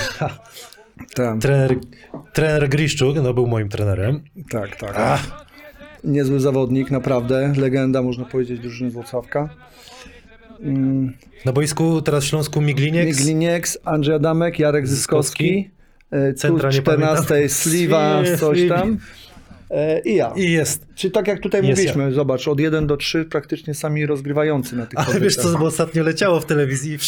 Tak, 1.15 1.41
trener, 1.41 1.77
trener 2.33 2.69
Griszczuk, 2.69 3.17
no 3.23 3.35
był 3.35 3.47
moim 3.47 3.69
trenerem. 3.69 4.21
tak, 4.51 4.77
tak. 4.77 5.48
Niezły 6.05 6.41
zawodnik, 6.41 6.91
naprawdę. 6.91 7.53
Legenda, 7.57 8.03
można 8.03 8.25
powiedzieć, 8.25 8.61
drużyny 8.61 8.91
z 8.91 8.95
Włocławka. 8.95 9.49
Mm, 10.61 11.13
Na 11.45 11.53
boisku 11.53 12.03
teraz 12.03 12.25
w 12.25 12.27
Śląsku 12.27 12.61
Migliniek. 12.61 13.07
Miglinieks, 13.07 13.79
Andrzej 13.85 14.15
Adamek, 14.15 14.59
Jarek 14.59 14.89
Zyskowski. 14.89 15.71
e, 16.11 16.33
Tu 16.33 16.39
Centra 16.39 16.69
nie 16.71 16.75
14 16.79 17.25
pamiętam. 17.29 17.49
Sliwa, 17.49 18.23
coś 18.39 18.69
tam. 18.69 18.99
E, 19.71 20.01
I 20.01 20.15
ja. 20.15 20.33
I 20.37 20.53
jest. 20.53 20.87
Czyli 20.95 21.13
tak 21.13 21.29
jak 21.29 21.41
tutaj 21.41 21.67
Jest 21.67 21.71
mówiliśmy, 21.71 22.13
zobacz, 22.13 22.49
od 22.49 22.61
1 22.61 22.87
do 22.87 22.97
3 22.97 23.25
praktycznie 23.25 23.75
sami 23.75 24.07
rozgrywający 24.07 24.77
na 24.77 24.87
tych 24.87 24.99
Ale 25.09 25.21
wiesz 25.21 25.37
co, 25.37 25.59
bo 25.59 25.65
ostatnio 25.67 26.03
leciało 26.03 26.41
w 26.41 26.45
telewizji, 26.47 26.99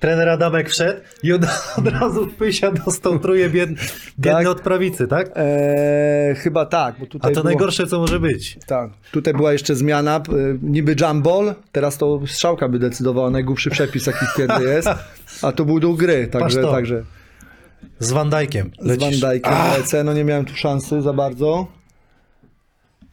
trener 0.00 0.28
Adamek 0.28 0.70
wszedł 0.70 1.00
i 1.22 1.32
od, 1.32 1.42
od 1.78 1.86
razu 1.88 2.26
Pysia 2.38 2.70
dostał 2.72 3.18
truje 3.18 3.50
biedny, 3.50 3.76
biedny 4.18 4.38
Tak. 4.38 4.46
od 4.46 4.60
prawicy, 4.60 5.06
tak? 5.08 5.30
E, 5.36 6.34
chyba 6.38 6.66
tak, 6.66 6.94
bo 6.98 7.04
A 7.04 7.08
tutaj 7.08 7.32
to 7.34 7.40
było, 7.40 7.44
najgorsze, 7.44 7.86
co 7.86 7.98
może 7.98 8.20
być. 8.20 8.58
Tak, 8.66 8.90
tutaj 9.12 9.34
była 9.34 9.52
jeszcze 9.52 9.74
zmiana, 9.74 10.20
p- 10.20 10.32
niby 10.62 10.94
jumble, 11.00 11.54
teraz 11.72 11.98
to 11.98 12.20
strzałka 12.26 12.68
by 12.68 12.78
decydowała, 12.78 13.30
najgłupszy 13.30 13.70
przepis 13.70 14.06
jaki 14.06 14.26
wtedy 14.34 14.64
jest, 14.64 14.88
a 15.42 15.52
to 15.52 15.64
był 15.64 15.80
dół 15.80 15.94
gry, 15.96 16.26
także, 16.26 16.62
także 16.62 17.02
Z 17.98 18.12
Van 18.12 18.30
Dijkiem 18.30 18.70
z. 18.80 19.00
Van 19.00 19.10
Dijkiem 19.12 19.52
lecę, 19.78 20.04
no 20.04 20.12
nie 20.12 20.24
miałem 20.24 20.44
tu 20.44 20.54
szansy 20.54 21.02
za 21.02 21.12
bardzo. 21.12 21.77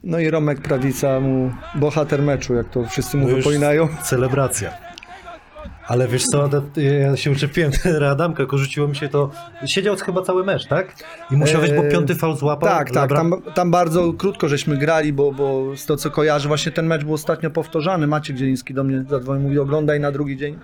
No 0.05 0.19
i 0.19 0.29
Romek 0.29 0.61
Prawica 0.61 1.19
mu 1.19 1.51
bohater 1.75 2.21
meczu, 2.21 2.53
jak 2.53 2.69
to 2.69 2.85
wszyscy 2.85 3.17
mu 3.17 3.27
No 3.27 3.35
wypominają. 3.35 3.87
Celebracja. 4.03 4.71
Ale 5.87 6.07
wiesz 6.07 6.25
co, 6.25 6.49
ja 6.99 7.17
się 7.17 7.31
uczepiłem 7.31 7.71
Adamka, 8.11 8.37
tylko 8.37 8.57
rzuciło 8.57 8.87
mi 8.87 8.95
się 8.95 9.09
to... 9.09 9.29
Siedział 9.65 9.95
chyba 9.95 10.21
cały 10.21 10.43
mecz, 10.43 10.67
tak? 10.67 10.95
I 11.31 11.35
musiał 11.35 11.61
być, 11.61 11.71
bo 11.71 11.83
Eee, 11.83 11.91
piąty 11.91 12.15
faul 12.15 12.35
złapał. 12.35 12.69
Tak, 12.69 12.91
tak, 12.91 13.09
tam, 13.09 13.33
tam 13.53 13.71
bardzo 13.71 14.13
krótko 14.13 14.49
żeśmy 14.49 14.77
grali, 14.77 15.13
bo, 15.13 15.31
bo 15.31 15.77
z 15.77 15.85
to 15.85 15.97
co 15.97 16.11
kojarzę, 16.11 16.47
właśnie 16.47 16.71
ten 16.71 16.85
mecz 16.87 17.03
był 17.03 17.13
ostatnio 17.13 17.49
powtarzany. 17.49 18.07
Maciek 18.07 18.35
Dzieliński 18.35 18.73
do 18.73 18.83
mnie 18.83 19.03
zadzwonił, 19.09 19.43
mówi 19.43 19.59
oglądaj 19.59 19.99
na 19.99 20.11
drugi 20.11 20.37
dzień. 20.37 20.59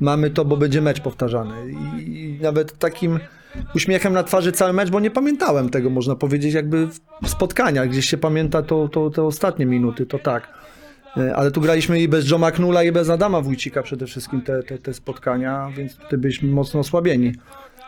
Mamy 0.00 0.30
to, 0.30 0.44
bo 0.44 0.56
będzie 0.56 0.80
mecz 0.80 1.00
powtarzany. 1.00 1.54
I, 1.98 2.20
i 2.20 2.38
nawet 2.42 2.78
takim 2.78 3.18
uśmiechem 3.74 4.12
na 4.12 4.22
twarzy 4.22 4.52
cały 4.52 4.72
mecz, 4.72 4.90
bo 4.90 5.00
nie 5.00 5.10
pamiętałem 5.10 5.70
tego, 5.70 5.90
można 5.90 6.16
powiedzieć, 6.16 6.54
jakby 6.54 6.86
w 7.22 7.28
spotkaniach, 7.28 7.88
gdzieś 7.88 8.08
się 8.10 8.16
pamięta 8.18 8.62
to, 8.62 8.88
to, 8.88 9.10
te 9.10 9.22
ostatnie 9.22 9.66
minuty, 9.66 10.06
to 10.06 10.18
tak. 10.18 10.48
E, 11.16 11.36
Ale 11.36 11.50
tu 11.50 11.60
graliśmy 11.60 12.00
i 12.00 12.08
bez 12.08 12.30
Joe 12.30 12.38
McNulla, 12.38 12.82
i 12.82 12.92
bez 12.92 13.10
Adama 13.10 13.40
Wójcika 13.40 13.82
przede 13.82 14.06
wszystkim 14.06 14.42
te, 14.42 14.62
te, 14.62 14.78
te 14.78 14.94
spotkania, 14.94 15.70
więc 15.76 15.96
tutaj 15.96 16.18
byliśmy 16.18 16.48
mocno 16.48 16.80
osłabieni. 16.80 17.32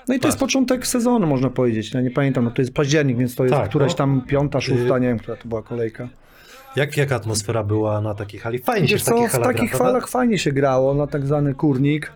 No 0.09 0.15
i 0.15 0.21
to 0.21 0.29
jest 0.29 0.39
początek 0.39 0.87
sezonu, 0.87 1.27
można 1.27 1.51
powiedzieć. 1.51 1.95
Ja 1.95 2.01
nie 2.01 2.11
pamiętam, 2.11 2.45
no 2.45 2.51
to 2.51 2.63
jest 2.63 2.75
październik, 2.75 3.19
więc 3.19 3.35
to 3.35 3.45
jest 3.45 3.55
Tak, 3.57 3.69
któraś 3.69 3.93
no. 3.93 3.97
tam 3.97 4.21
piąta, 4.27 4.61
szósta, 4.61 4.99
nie 4.99 5.09
wiem, 5.09 5.19
która 5.19 5.37
to 5.37 5.49
była 5.49 5.63
kolejka. 5.63 6.09
Jak, 6.77 6.97
jaka 6.97 7.17
atmosfera 7.17 7.63
była 7.63 8.01
na 8.01 8.15
takiej 8.15 8.41
hali? 8.41 8.59
Fajnie 8.59 8.89
się 8.89 8.95
Wiesz 8.95 9.03
w 9.03 9.05
co, 9.05 9.13
takich 9.15 9.31
w 9.31 9.39
takich 9.39 9.57
gra, 9.57 9.69
prawda? 9.69 9.85
falach 9.85 10.09
fajnie 10.09 10.39
się 10.39 10.53
grało, 10.53 10.95
na 10.95 11.07
tak 11.07 11.27
zwany 11.27 11.55
kurnik, 11.55 12.13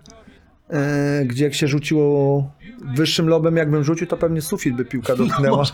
e, 0.71 1.25
gdzie 1.25 1.45
jak 1.45 1.55
się 1.55 1.69
rzuciło 1.69 2.45
wyższym 2.97 3.29
lobem, 3.29 3.57
jakbym 3.57 3.85
rzucił, 3.85 4.07
to 4.07 4.17
pewnie 4.17 4.43
sufit 4.43 4.77
by 4.77 4.85
piłka 4.85 5.17
dotknęła. 5.17 5.65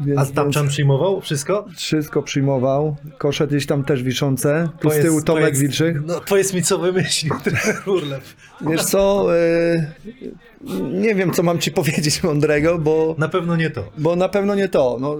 Więc, 0.00 0.18
A 0.18 0.24
więc 0.24 0.34
Tapczan 0.34 0.68
przyjmował 0.68 1.20
wszystko? 1.20 1.66
wszystko 1.76 2.22
przyjmował. 2.22 2.96
Kosze 3.18 3.46
gdzieś 3.46 3.66
tam 3.66 3.84
też 3.84 4.02
wiszące. 4.02 4.68
Tu 4.80 4.90
z 4.90 4.94
tyłu 5.02 5.22
Tomek 5.22 5.44
powiedz- 5.44 5.58
Wilczyk. 5.58 5.96
No 6.06 6.20
powiedz 6.28 6.54
mi, 6.54 6.62
co 6.62 6.78
wymyślił 6.78 7.34
trener 7.44 7.88
Urlew. 7.88 8.36
Wiesz 8.60 8.84
co, 8.84 9.26
e, 9.36 9.92
nie 10.92 11.14
wiem, 11.14 11.32
co 11.32 11.42
mam 11.42 11.58
ci 11.58 11.70
powiedzieć 11.80 12.22
mądrego, 12.22 12.78
bo... 12.78 13.14
Na 13.18 13.28
pewno 13.28 13.56
nie 13.56 13.70
to. 13.70 13.84
Bo 13.98 14.16
na 14.16 14.28
pewno 14.28 14.54
nie 14.54 14.68
to. 14.68 14.96
No, 15.00 15.16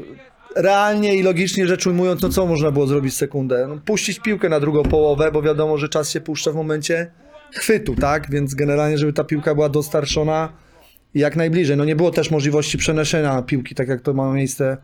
realnie 0.57 1.17
i 1.17 1.23
logicznie 1.23 1.67
rzecz 1.67 1.87
ujmując, 1.87 2.23
no 2.23 2.29
co 2.29 2.47
można 2.47 2.71
było 2.71 2.87
zrobić 2.87 3.15
w 3.15 3.17
sekundę? 3.17 3.67
No, 3.69 3.79
puścić 3.85 4.21
piłkę 4.21 4.49
na 4.49 4.61
drugą 4.61 4.83
połowę, 4.83 5.33
bo 5.33 5.43
wiadomo, 5.43 5.79
że 5.79 5.89
czas 5.89 6.11
się 6.11 6.21
puszcza 6.21 6.53
w 6.53 6.55
momencie 6.55 7.11
chwytu, 7.53 7.95
tak? 7.95 8.31
Więc 8.31 8.55
generalnie, 8.55 8.99
żeby 8.99 9.13
ta 9.13 9.25
piłka 9.25 9.55
była 9.55 9.69
dostarczona 9.69 10.53
jak 11.15 11.37
najbliżej. 11.37 11.77
No 11.77 11.85
nie 11.85 11.97
było 11.97 12.11
też 12.11 12.31
możliwości 12.31 12.79
przenoszenia 12.79 13.43
piłki, 13.43 13.75
tak 13.75 13.89
jak 13.89 14.01
to 14.01 14.15
ma 14.15 14.33
miejsce 14.33 14.77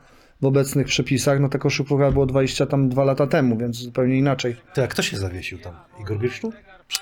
w 0.42 0.46
obecnych 0.46 0.87
przepisach, 0.87 1.40
no 1.40 1.48
ta 1.48 1.59
koszykówka 1.59 2.11
było 2.11 2.27
20 2.27 2.66
tam 2.66 2.88
2 2.88 3.05
lata 3.05 3.27
temu, 3.27 3.57
więc 3.57 3.77
zupełnie 3.77 4.18
inaczej. 4.18 4.57
A 4.77 4.87
kto 4.87 5.03
się 5.03 5.16
zawiesił 5.16 5.59
tam? 5.59 5.74
Igor 6.00 6.18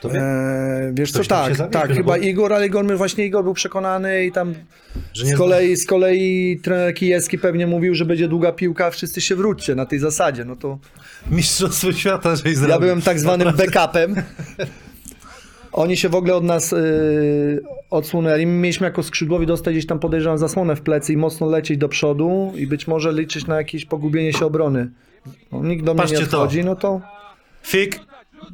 tobie? 0.01 0.21
Eee, 0.21 0.95
wiesz 0.95 1.11
co, 1.11 1.15
Ktoś 1.15 1.29
tam 1.29 1.39
tak, 1.39 1.57
zawiesił, 1.57 1.81
tak, 1.81 1.93
chyba 1.93 2.13
bo- 2.13 2.17
Igor, 2.17 2.53
ale 2.53 2.67
Igor, 2.67 2.97
właśnie 2.97 3.27
Igor 3.27 3.45
był 3.45 3.55
przekonany 3.55 4.25
i 4.25 4.33
tam 4.33 4.55
z 5.15 5.37
kolei, 5.37 5.77
z 5.77 5.87
kolei 5.87 6.61
trener 6.63 6.95
Kijewski 6.95 7.39
pewnie 7.39 7.67
mówił, 7.67 7.95
że 7.95 8.05
będzie 8.05 8.29
długa 8.29 8.53
piłka, 8.53 8.91
wszyscy 8.91 9.21
się 9.21 9.37
wróćcie 9.37 9.75
na 9.75 9.87
tej 9.87 9.99
zasadzie, 9.99 10.45
no 10.45 10.57
to 10.57 10.79
Mistrzostwo 11.31 11.93
świata, 11.93 12.37
że 12.37 12.69
ja 12.69 12.79
byłem 12.79 13.03
tak 13.03 13.21
zwanym 13.21 13.57
backupem. 13.57 14.15
Oni 15.73 15.97
się 15.97 16.09
w 16.09 16.15
ogóle 16.15 16.35
od 16.35 16.45
nas 16.45 16.73
yy, 16.73 17.63
odsunęli. 17.91 18.47
My 18.47 18.53
mieliśmy 18.53 18.85
jako 18.87 19.03
skrzydłowi 19.03 19.47
dostać 19.47 19.75
gdzieś 19.75 19.87
tam 19.87 19.99
podejrzewam 19.99 20.39
zasłonę 20.39 20.77
w 20.77 20.81
plecy 20.81 21.13
i 21.13 21.17
mocno 21.17 21.47
lecieć 21.47 21.79
do 21.79 21.89
przodu 21.89 22.53
i 22.57 22.67
być 22.67 22.87
może 22.89 23.13
liczyć 23.13 23.47
na 23.47 23.57
jakieś 23.57 23.85
pogubienie 23.85 24.33
się 24.33 24.47
obrony. 24.47 24.91
No, 25.53 25.63
nikt 25.63 25.85
do 25.85 25.95
mnie 25.95 26.03
Patrzcie 26.03 26.19
nie 26.19 26.27
to. 26.27 26.39
odchodzi, 26.43 26.65
no 26.65 26.77
to, 26.77 27.01
Fik, 27.63 28.01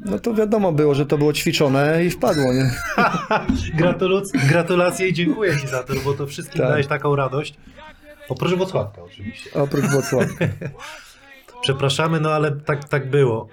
no 0.04 0.18
to 0.18 0.35
wiadomo 0.35 0.72
było, 0.72 0.94
że 0.94 1.07
to 1.07 1.18
było 1.18 1.33
ćwiczone 1.33 2.04
i 2.04 2.11
wpadło, 2.11 2.52
nie? 2.52 2.70
gratulac- 3.85 4.48
gratulacje 4.48 5.09
i 5.09 5.12
dziękuję 5.12 5.57
ci 5.61 5.68
za 5.68 5.83
to, 5.83 5.92
bo 6.04 6.12
to 6.12 6.26
wszystkim 6.26 6.61
Tak. 6.61 6.68
dałeś 6.70 6.87
taką 6.87 7.16
radość. 7.16 7.54
Oprócz 8.28 8.54
Włocławka 8.54 9.02
oczywiście. 9.02 9.50
Oprócz 9.54 9.85
Włocławka. 9.85 10.44
Przepraszamy, 11.62 12.20
no 12.20 12.31
ale 12.31 12.52
tak, 12.52 12.88
tak 12.88 13.11
było. 13.11 13.48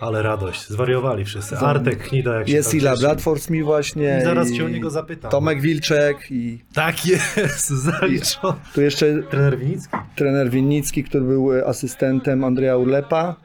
Ale 0.00 0.22
radość, 0.22 0.68
zwariowali 0.68 1.24
wszyscy. 1.24 1.56
Artek 1.56 1.98
Knida, 2.08 2.34
jak 2.34 2.48
się 2.48 2.54
Jest 2.54 2.70
tam 2.70 2.78
Ila 2.80 2.90
cieszy. 2.90 3.02
Bradford 3.02 3.50
mi 3.50 3.62
właśnie. 3.62 4.18
I 4.22 4.24
zaraz 4.24 4.50
i 4.50 4.56
cię 4.56 4.64
o 4.64 4.68
niego 4.68 4.90
zapytam. 4.90 5.30
Tomek 5.30 5.60
Wilczek 5.60 6.26
i 6.30 6.58
Tak 6.74 7.06
jest, 7.06 7.68
zaliczony. 7.90 8.58
tu 8.74 8.80
jeszcze 8.82 9.22
Trener 9.22 9.58
Winicki. 9.58 9.96
trener 10.16 10.50
Winnicki, 10.50 11.04
który 11.04 11.24
był 11.24 11.52
e, 11.58 11.66
asystentem 11.66 12.44
Andrzeja 12.44 12.76
Urlepa. 12.76 13.36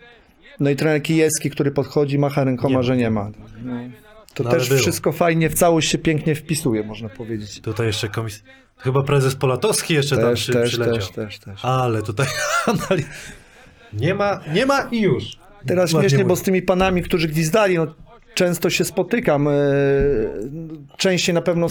No 0.59 0.69
i 0.69 0.75
trener 0.75 1.01
Kijewski, 1.03 1.49
który 1.49 1.71
podchodzi, 1.71 2.19
macha 2.19 2.43
rękoma, 2.43 2.81
że 2.83 2.97
nie 2.97 3.09
ma. 3.09 3.29
No, 3.63 3.73
to 4.33 4.43
No, 4.43 4.49
ale 4.49 4.59
też 4.59 4.69
było. 4.69 4.81
wszystko 4.81 5.11
fajnie, 5.11 5.49
w 5.49 5.53
całość 5.53 5.89
się 5.89 5.97
pięknie 5.97 6.35
wpisuje, 6.35 6.83
można 6.83 7.09
powiedzieć. 7.09 7.61
Tutaj 7.61 7.87
jeszcze 7.87 8.09
komis... 8.09 8.43
Chyba 8.77 9.03
prezes 9.03 9.35
Polatowski 9.35 9.93
jeszcze 9.93 10.15
tam 10.17 10.25
Też, 10.29 10.41
przy, 10.41 10.53
też, 10.53 10.69
przyleciał. 10.69 10.95
też, 10.95 11.09
też, 11.09 11.39
też. 11.39 11.65
Ale 11.65 12.01
tutaj 12.01 12.27
analiz... 12.67 13.05
Nie 13.93 14.13
ma, 14.15 14.39
nie 14.53 14.65
ma 14.65 14.81
i 14.91 15.01
już. 15.01 15.23
Teraz 15.65 15.93
Ładnie 15.93 16.09
śmiesznie, 16.09 16.25
bo 16.25 16.35
z 16.35 16.41
tymi 16.41 16.61
panami, 16.61 17.03
którzy 17.03 17.27
gwizdali, 17.27 17.77
no, 17.77 17.95
często 18.33 18.69
się 18.69 18.85
spotykam. 18.85 19.47
e, 19.47 19.51
Częściej 20.97 21.35
na 21.35 21.41
pewno 21.41 21.67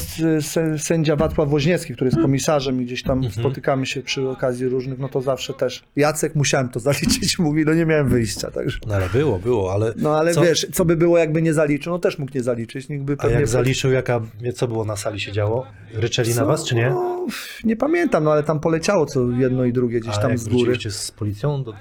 sędzia 0.78 1.16
Wacław 1.16 1.48
Woźniecki, 1.48 1.94
który 1.94 2.08
jest 2.10 2.22
komisarzem 2.22 2.82
i 2.82 2.84
gdzieś 2.84 3.02
tam 3.02 3.18
Mhm. 3.18 3.32
spotykamy 3.34 3.86
się 3.86 4.02
przy 4.02 4.28
okazji 4.28 4.68
różnych, 4.68 4.98
no 4.98 5.08
to 5.08 5.20
zawsze 5.20 5.54
też. 5.54 5.82
Jacek 5.96 6.34
musiałem 6.34 6.68
to 6.68 6.80
zaliczyć, 6.90 7.38
mówi, 7.38 7.64
no 7.64 7.74
nie 7.74 7.86
miałem 7.86 8.08
wyjścia, 8.08 8.50
także. 8.50 8.78
No 8.86 8.94
ale 8.94 9.08
było, 9.08 9.38
było, 9.38 9.72
ale... 9.72 9.92
No 9.96 10.16
ale 10.18 10.34
co, 10.34 10.42
wiesz, 10.42 10.66
co 10.72 10.84
by 10.84 10.96
było 10.96 11.18
jakby 11.18 11.42
nie 11.42 11.54
zaliczył, 11.54 11.92
no 11.92 11.98
też 11.98 12.18
mógł 12.18 12.32
nie 12.34 12.42
zaliczyć, 12.42 12.88
nikt 12.88 13.04
by 13.04 13.12
A 13.12 13.16
pewnie... 13.16 13.36
jak 13.36 13.46
zaliczył, 13.48 13.92
jaka, 13.92 14.20
co 14.54 14.68
było 14.68 14.84
na 14.84 14.96
sali 14.96 15.20
się 15.20 15.32
działo? 15.32 15.66
Ryczeli 15.94 16.28
na 16.30 16.34
Co? 16.36 16.46
was, 16.46 16.64
czy 16.64 16.74
nie? 16.74 16.90
No, 16.90 17.26
nie 17.64 17.76
pamiętam, 17.76 18.24
no 18.24 18.32
ale 18.32 18.42
tam 18.42 18.60
poleciało 18.60 19.06
co 19.06 19.30
jedno 19.30 19.64
i 19.64 19.72
drugie 19.72 20.00
gdzieś 20.00 20.14
A 20.14 20.18
tam 20.18 20.30
jak 20.30 20.38
z 20.38 20.48
góry. 20.48 20.78
z 20.90 21.10
policją? 21.10 21.64
Do, 21.64 21.70
e, 21.72 21.76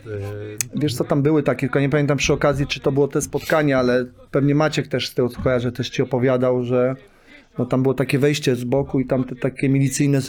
Wiesz 0.76 0.96
co, 0.96 1.04
tam 1.04 1.22
były 1.22 1.44
takie, 1.44 1.60
tylko 1.60 1.80
nie 1.80 1.90
pamiętam 1.90 2.18
przy 2.18 2.34
okazji, 2.34 2.68
czy 2.68 2.80
to 2.80 2.92
było 2.92 3.08
te 3.08 3.22
spotkanie, 3.22 3.78
ale 3.78 4.06
pewnie 4.32 4.56
Maciek 4.72 4.88
też 4.88 5.08
z 5.08 5.14
tego 5.14 5.30
kojarzę, 5.30 5.72
też 5.72 5.90
ci 5.90 6.02
opowiadał, 6.02 6.64
że 6.64 6.96
no, 7.58 7.66
tam 7.66 7.82
było 7.82 7.94
takie 7.94 8.20
wejście 8.20 8.56
z 8.56 8.64
boku 8.64 9.00
i 9.00 9.06
tam 9.06 9.24
te 9.24 9.36
takie 9.36 9.70
milicyjne 9.70 10.20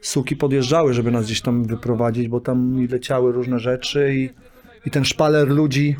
suki 0.00 0.36
podjeżdżały, 0.36 0.94
żeby 0.94 1.10
nas 1.10 1.26
gdzieś 1.26 1.40
tam 1.40 1.64
wyprowadzić, 1.64 2.28
bo 2.28 2.40
tam 2.40 2.86
leciały 2.90 3.32
różne 3.32 3.58
rzeczy 3.58 4.14
i, 4.14 4.30
i 4.86 4.90
ten 4.90 5.04
szpaler 5.04 5.48
ludzi 5.48 5.96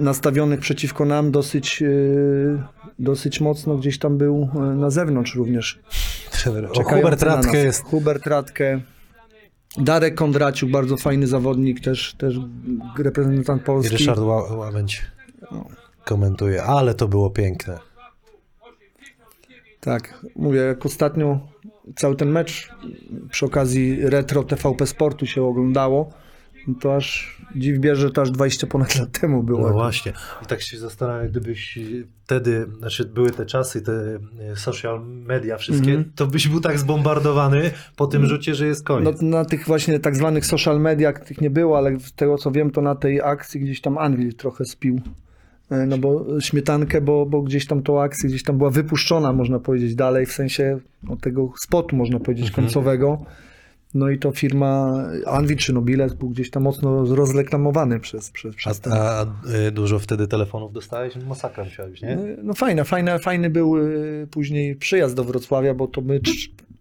nastawionych 0.00 0.60
przeciwko 0.60 1.04
nam 1.04 1.30
dosyć, 1.30 1.80
yy, 1.80 2.62
dosyć 2.98 3.40
mocno 3.40 3.76
gdzieś 3.76 3.98
tam 3.98 4.18
był 4.18 4.48
yy, 4.54 4.76
na 4.76 4.90
zewnątrz 4.90 5.34
również. 5.34 5.78
Czekający 6.74 6.82
Hubert 7.02 7.22
Radke 7.22 7.58
jest... 7.58 7.82
Hubert 7.82 8.26
Radke. 8.26 8.80
Darek 9.78 10.14
Kondraciuk, 10.14 10.70
bardzo 10.70 10.96
fajny 10.96 11.26
zawodnik, 11.26 11.80
też, 11.80 12.14
też 12.18 12.36
reprezentant 12.98 13.62
I 13.62 13.64
Polski. 13.64 13.96
Ryszard 13.96 14.20
Ła- 14.20 14.56
Łabędź 14.56 15.02
komentuje, 16.06 16.62
ale 16.62 16.94
to 16.94 17.08
było 17.08 17.30
piękne. 17.30 17.78
Tak, 19.80 20.24
mówię, 20.36 20.60
jak 20.60 20.86
ostatnio 20.86 21.40
cały 21.96 22.16
ten 22.16 22.30
mecz 22.30 22.68
przy 23.30 23.46
okazji 23.46 24.00
retro 24.08 24.42
TVP 24.42 24.86
Sportu 24.86 25.26
się 25.26 25.42
oglądało, 25.44 26.12
no 26.68 26.74
to 26.80 26.96
aż 26.96 27.36
dziw 27.56 27.78
bierze, 27.78 28.00
że 28.02 28.10
to 28.10 28.22
aż 28.22 28.30
20 28.30 28.66
ponad 28.66 28.96
lat 28.98 29.20
temu 29.20 29.42
było. 29.42 29.60
No 29.68 29.72
właśnie. 29.72 30.12
I 30.42 30.46
tak 30.46 30.62
się 30.62 30.78
zastanawiam, 30.78 31.28
gdybyś 31.28 31.78
wtedy, 32.24 32.66
znaczy 32.78 33.04
były 33.04 33.30
te 33.30 33.46
czasy, 33.46 33.82
te 33.82 33.92
e, 34.52 34.56
social 34.56 35.06
media 35.06 35.56
wszystkie, 35.56 35.90
Mhm. 35.90 36.12
to 36.16 36.26
byś 36.26 36.48
był 36.48 36.60
tak 36.60 36.78
zbombardowany 36.78 37.70
po 37.96 38.06
tym 38.06 38.26
rzucie, 38.26 38.54
że 38.54 38.66
jest 38.66 38.88
No, 38.88 38.94
koniec. 38.96 39.22
na 39.22 39.44
tych 39.44 39.66
właśnie 39.66 40.00
tak 40.00 40.16
zwanych 40.16 40.46
social 40.46 40.80
mediach 40.80 41.24
tych 41.24 41.40
nie 41.40 41.50
było, 41.50 41.78
ale 41.78 42.00
z 42.00 42.12
tego 42.12 42.38
co 42.38 42.50
wiem, 42.50 42.70
to 42.70 42.80
na 42.82 42.94
tej 42.94 43.20
akcji 43.22 43.60
gdzieś 43.60 43.80
tam 43.80 43.98
Anvil 43.98 44.34
trochę 44.34 44.64
spił. 44.64 45.00
E, 45.70 45.86
No 45.86 45.98
bo 45.98 46.40
śmietankę, 46.40 47.00
bo, 47.00 47.26
bo 47.26 47.42
gdzieś 47.42 47.66
tam 47.66 47.82
tą 47.82 48.02
akcję 48.02 48.28
gdzieś 48.28 48.42
tam 48.42 48.58
była 48.58 48.70
wypuszczona, 48.70 49.32
można 49.32 49.58
powiedzieć, 49.58 49.94
dalej, 49.94 50.26
w 50.26 50.32
sensie 50.32 50.78
no, 51.02 51.16
tego 51.16 51.52
spotu, 51.60 51.96
można 51.96 52.18
powiedzieć, 52.20 52.46
Mhm. 52.48 52.64
końcowego. 52.66 53.24
No 53.94 54.10
i 54.10 54.18
to 54.18 54.32
firma 54.32 54.92
Anvil 55.26 55.56
czy 55.56 55.72
Nobilet 55.72 56.14
był 56.14 56.28
gdzieś 56.28 56.50
tam 56.50 56.62
mocno 56.62 57.14
rozreklamowany 57.14 58.00
przez, 58.00 58.30
przez, 58.30 58.54
A, 58.54 58.56
przez 58.56 58.80
ten... 58.80 58.92
a 58.92 59.26
e, 59.66 59.70
dużo 59.70 59.98
wtedy 59.98 60.28
telefonów 60.28 60.72
dostałeś? 60.72 61.16
Masakra 61.16 61.64
musiałeś, 61.64 62.02
nie? 62.02 62.18
No 62.42 62.54
fajne, 62.54 62.84
fajne, 62.84 63.18
fajny 63.18 63.50
był 63.50 63.74
później 64.30 64.76
przyjazd 64.76 65.14
do 65.16 65.24
Wrocławia, 65.24 65.74
bo 65.74 65.86
to 65.86 66.00
my 66.00 66.20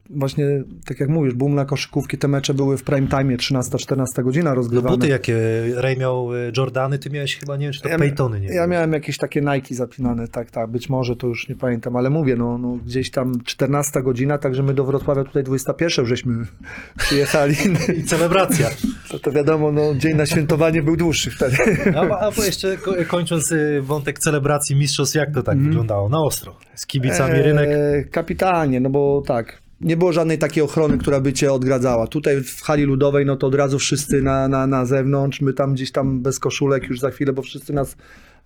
właśnie, 0.09 0.45
tak 0.85 0.99
jak 0.99 1.09
mówisz, 1.09 1.33
boom 1.33 1.55
na 1.55 1.65
koszykówki, 1.65 2.17
te 2.17 2.27
mecze 2.27 2.53
były 2.53 2.77
w 2.77 2.83
prime 2.83 3.07
time, 3.07 3.35
13-14 3.37 4.05
godzina 4.23 4.49
No 4.49 4.55
rozgrywane. 4.55 4.95
buty 4.97 5.07
jakie 5.07 5.35
Ray 5.75 5.97
miał 5.97 6.35
e, 6.35 6.51
Jordany, 6.57 6.99
ty 6.99 7.09
miałeś 7.09 7.37
chyba, 7.37 7.57
nie 7.57 7.65
wiem, 7.65 7.73
czy 7.73 7.81
to 7.81 7.89
Ja- 7.89 7.97
Peytony, 7.97 8.39
nie 8.39 8.47
Ja 8.47 8.67
miałem 8.67 8.93
jakieś 8.93 9.17
takie 9.17 9.41
Nike 9.41 9.75
zapinane, 9.75 10.27
tak, 10.27 10.51
tak, 10.51 10.69
być 10.69 10.89
może 10.89 11.15
to 11.15 11.27
już 11.27 11.49
nie 11.49 11.55
pamiętam, 11.55 11.95
ale 11.95 12.09
mówię, 12.09 12.35
no, 12.35 12.57
no 12.57 12.77
gdzieś 12.85 13.11
tam 13.11 13.33
14 13.45 14.03
godzina, 14.03 14.37
także 14.37 14.63
my 14.63 14.73
do 14.73 14.83
Wrocławia 14.85 15.23
tutaj 15.23 15.43
21 15.43 16.05
żeśmy 16.05 16.45
przyjechali, 16.97 17.55
I 17.97 18.03
celebracja. 18.03 18.69
to, 19.11 19.19
to 19.19 19.31
wiadomo, 19.31 19.71
no 19.71 19.95
dzień 19.95 20.15
na 20.17 20.25
świętowanie 20.25 20.81
był 20.83 20.97
dłuższy 20.97 21.31
wtedy. 21.31 21.55
A, 21.95 21.99
a 22.19 22.31
bo 22.31 22.43
jeszcze 22.43 22.77
ko- 22.77 22.95
kończąc 23.07 23.51
e, 23.51 23.81
wątek 23.81 24.19
celebracji 24.19 24.75
mistrzostw, 24.75 25.15
jak 25.15 25.33
to 25.33 25.43
tak 25.43 25.57
wyglądalo? 25.57 26.09
Na 26.09 26.19
ostro. 26.19 26.55
Z 26.75 26.85
kibicami 26.85 27.41
rynek. 27.41 27.69
E, 27.69 28.03
Kapitanie, 28.03 28.79
no 28.79 28.89
bo 28.89 29.23
tak. 29.27 29.64
Nie 29.81 29.97
było 29.97 30.13
żadnej 30.13 30.37
takiej 30.37 30.63
ochrony, 30.63 30.97
która 30.97 31.19
by 31.19 31.33
cię 31.33 31.53
odgradzała. 31.53 32.07
Tutaj 32.07 32.43
w 32.43 32.61
hali 32.61 32.83
ludowej, 32.83 33.25
no 33.25 33.35
to 33.35 33.47
od 33.47 33.55
razu 33.55 33.79
wszyscy 33.79 34.21
na, 34.21 34.47
na, 34.47 34.67
na 34.67 34.85
zewnątrz. 34.85 35.41
My 35.41 35.53
tam 35.53 35.73
gdzieś 35.73 35.91
tam 35.91 36.21
bez 36.21 36.39
koszulek 36.39 36.83
już 36.83 36.99
za 36.99 37.11
chwilę, 37.11 37.33
bo 37.33 37.41
wszyscy 37.41 37.73
nas 37.73 37.97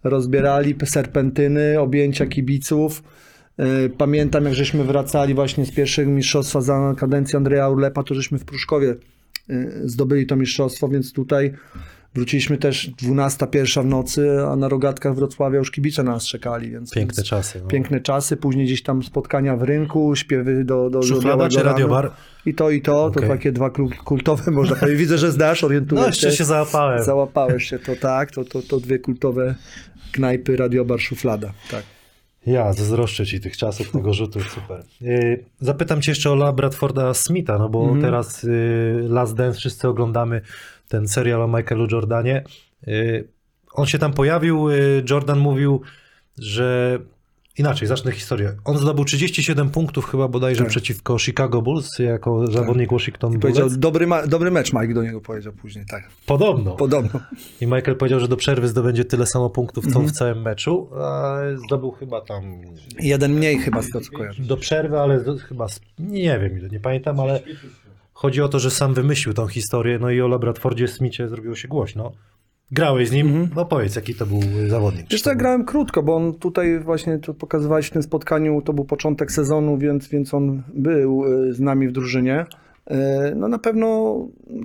rozbierali. 0.04 0.76
Serpentyny, 0.86 1.80
objęcia 1.80 2.26
kibiców. 2.26 3.04
E, 3.58 3.90
Pamiętam, 3.90 4.46
jak 4.46 4.54
żeśmy 4.54 4.84
wracali 4.84 5.34
właśnie 5.34 5.66
z 5.66 5.72
pierwszego 5.72 6.12
mistrzostwa 6.12 6.62
za 6.62 6.96
kadencji 6.98 7.38
Andrzeja 7.38 7.70
Urlepa, 7.70 8.04
to 8.04 8.16
żeśmy 8.16 8.40
w 8.40 8.46
Pruszkowie 8.46 8.96
e, 9.50 9.72
zdobyli 9.84 10.26
to 10.26 10.36
mistrzostwo, 10.36 10.88
więc 10.88 11.14
tutaj 11.14 11.54
wróciliśmy 12.14 12.58
też 12.58 12.88
12, 12.88 13.48
pierwsza 13.48 13.82
w 13.82 13.86
nocy, 13.86 14.30
a 14.48 14.56
na 14.56 14.68
rogatkach 14.68 15.16
Wrocławia 15.16 15.60
już 15.60 15.72
kibice 15.72 16.04
na 16.04 16.12
nas 16.12 16.26
czekali. 16.26 16.72
Więc, 16.72 16.94
Piękne 16.94 17.16
więc 17.16 17.30
czasy. 17.30 17.60
No. 17.62 17.68
piękne 17.68 18.00
czasy, 18.02 18.38
później 18.38 18.66
gdzieś 18.66 18.84
tam 18.84 19.04
spotkania 19.04 19.56
w 19.58 19.64
rynku, 19.64 20.16
śpiewy 20.16 20.64
do, 20.66 20.90
do 20.90 21.04
Szuflada 21.04 21.50
czy 21.50 21.64
radiobar? 21.64 22.12
I 22.46 22.54
to, 22.54 22.70
i 22.70 22.82
to, 22.82 22.92
to 22.92 23.06
Okej. 23.20 23.30
takie 23.30 23.52
dwa 23.52 23.70
kultowe, 24.06 24.52
można 24.52 24.76
powiedzieć. 24.76 25.00
Widzę, 25.00 25.18
że 25.18 25.32
znasz, 25.32 25.64
orientujesz 25.64 26.02
No 26.02 26.08
jeszcze 26.08 26.32
się 26.32 26.46
załapałem. 26.46 27.04
Załapałeś 27.04 27.70
się, 27.70 27.80
to 27.80 27.96
tak, 27.96 28.32
to, 28.32 28.44
to, 28.44 28.62
to 28.62 28.80
dwie 28.80 29.00
kultowe 29.00 29.56
knajpy, 30.12 30.56
radiobar, 30.58 31.00
szuflada, 31.00 31.54
tak. 31.72 31.84
Ja 32.48 32.74
zazdroszczę 32.74 33.26
ci 33.26 33.40
tych 33.40 33.58
czasów, 33.58 33.92
tego 33.92 34.14
rzutu, 34.14 34.40
super. 34.40 34.84
Yy, 35.02 35.44
Zapytam 35.60 36.02
cię 36.02 36.12
jeszcze 36.12 36.32
o 36.32 36.34
La 36.34 36.54
Bradforda 36.54 37.14
Smitha, 37.14 37.58
no 37.58 37.70
bo 37.70 37.84
Mhm. 37.84 38.02
teraz 38.02 38.44
yy, 38.44 39.06
Last 39.10 39.36
Dance 39.36 39.60
wszyscy 39.60 39.88
oglądamy 39.88 40.42
ten 40.90 41.08
serial 41.08 41.42
o 41.42 41.48
Michaelu 41.48 41.88
Jordanie. 41.92 42.44
Yy, 42.88 43.28
On 43.74 43.86
się 43.86 44.00
tam 44.00 44.14
pojawił, 44.14 44.70
yy, 44.70 45.04
Jordan 45.10 45.40
mówił, 45.40 45.82
że 46.38 47.00
inaczej, 47.58 47.88
zacznę 47.88 48.12
historię. 48.12 48.56
On 48.66 48.78
zdobył 48.78 49.06
37 49.06 49.70
punktów 49.70 50.06
chyba 50.06 50.28
bodajże 50.28 50.60
Tak. 50.64 50.70
przeciwko 50.70 51.20
Chicago 51.20 51.62
Bulls 51.62 52.00
jako 52.00 52.48
zawodnik 52.48 52.92
Washington 52.92 53.40
Powiedział, 53.40 53.64
Bullets. 53.64 53.80
dobry, 53.80 54.08
ma, 54.08 54.28
dobry 54.28 54.52
mecz 54.52 54.74
Mike 54.74 54.94
do 54.94 55.04
niego 55.04 55.22
powiedział 55.22 55.54
później, 55.54 55.86
tak. 55.86 56.10
Podobno. 56.26 56.72
Podobno. 56.76 57.20
I 57.62 57.66
Michael 57.68 57.96
powiedział, 57.98 58.20
że 58.20 58.28
do 58.28 58.38
przerwy 58.38 58.68
zdobędzie 58.68 59.06
tyle 59.06 59.26
samo 59.26 59.50
punktów, 59.50 59.84
co 59.84 59.90
Mhm. 59.90 60.08
w 60.08 60.12
całym 60.12 60.42
meczu, 60.42 60.90
a 61.02 61.38
zdobył 61.66 61.92
chyba 61.92 62.22
tam 62.22 62.44
Jeden 63.00 63.34
mniej 63.34 63.58
chyba 63.60 63.82
z 63.82 63.86
tego, 63.86 64.02
co 64.02 64.12
kojarzę. 64.12 64.44
do 64.44 64.58
przerwy, 64.58 65.00
ale 65.00 65.24
do, 65.24 65.38
chyba, 65.38 65.68
z- 65.68 65.82
nie 66.00 66.40
wiem 66.40 66.70
nie 66.72 66.80
pamiętam, 66.80 67.20
ale 67.20 67.40
chodzi 68.22 68.42
o 68.42 68.48
to, 68.50 68.60
że 68.60 68.72
sam 68.72 68.94
wymyślił 68.94 69.34
tą 69.34 69.48
historię, 69.48 70.00
no 70.00 70.10
i 70.12 70.22
o 70.22 70.28
Labradfordzie 70.28 70.88
Smithie 70.88 71.28
zrobiło 71.28 71.56
się 71.56 71.68
głośno. 71.68 72.12
Grałeś 72.72 73.10
z 73.10 73.12
nim, 73.12 73.28
Mhm. 73.28 73.50
no 73.56 73.66
powiedz, 73.66 73.96
jaki 73.96 74.16
to 74.16 74.26
był 74.26 74.40
zawodnik. 74.68 75.06
Wiesz 75.12 75.22
co, 75.22 75.30
ja 75.30 75.36
grałem 75.36 75.66
krótko, 75.66 76.04
bo 76.04 76.16
on 76.16 76.34
tutaj 76.34 76.80
właśnie, 76.80 77.20
to 77.20 77.34
pokazywałeś 77.34 77.88
w 77.88 77.92
tym 77.92 78.04
spotkaniu, 78.04 78.62
to 78.62 78.74
był 78.74 78.86
początek 78.86 79.32
sezonu, 79.32 79.78
więc, 79.78 80.08
więc 80.08 80.34
on 80.34 80.64
był 80.74 81.26
y, 81.26 81.54
z 81.54 81.60
nami 81.60 81.88
w 81.88 81.92
drużynie. 81.92 82.46
Y, 82.92 83.36
No 83.36 83.48
na 83.48 83.60
pewno 83.60 84.18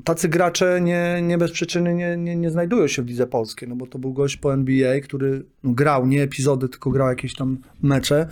tacy 0.04 0.28
gracze 0.28 0.80
nie, 0.80 1.22
nie 1.22 1.38
bez 1.38 1.50
przyczyny 1.52 1.94
nie, 1.94 2.16
nie, 2.16 2.36
nie 2.36 2.50
znajdują 2.50 2.86
się 2.86 3.02
w 3.02 3.06
lidze 3.06 3.26
polskiej, 3.26 3.68
no 3.68 3.76
bo 3.76 3.86
to 3.86 3.98
był 3.98 4.12
gość 4.12 4.36
po 4.36 4.54
NBA, 4.54 5.00
który 5.00 5.44
no, 5.64 5.72
grał, 5.72 6.06
nie 6.06 6.22
epizody, 6.22 6.68
tylko 6.68 6.90
grał 6.90 7.08
jakieś 7.08 7.34
tam 7.34 7.58
mecze. 7.82 8.26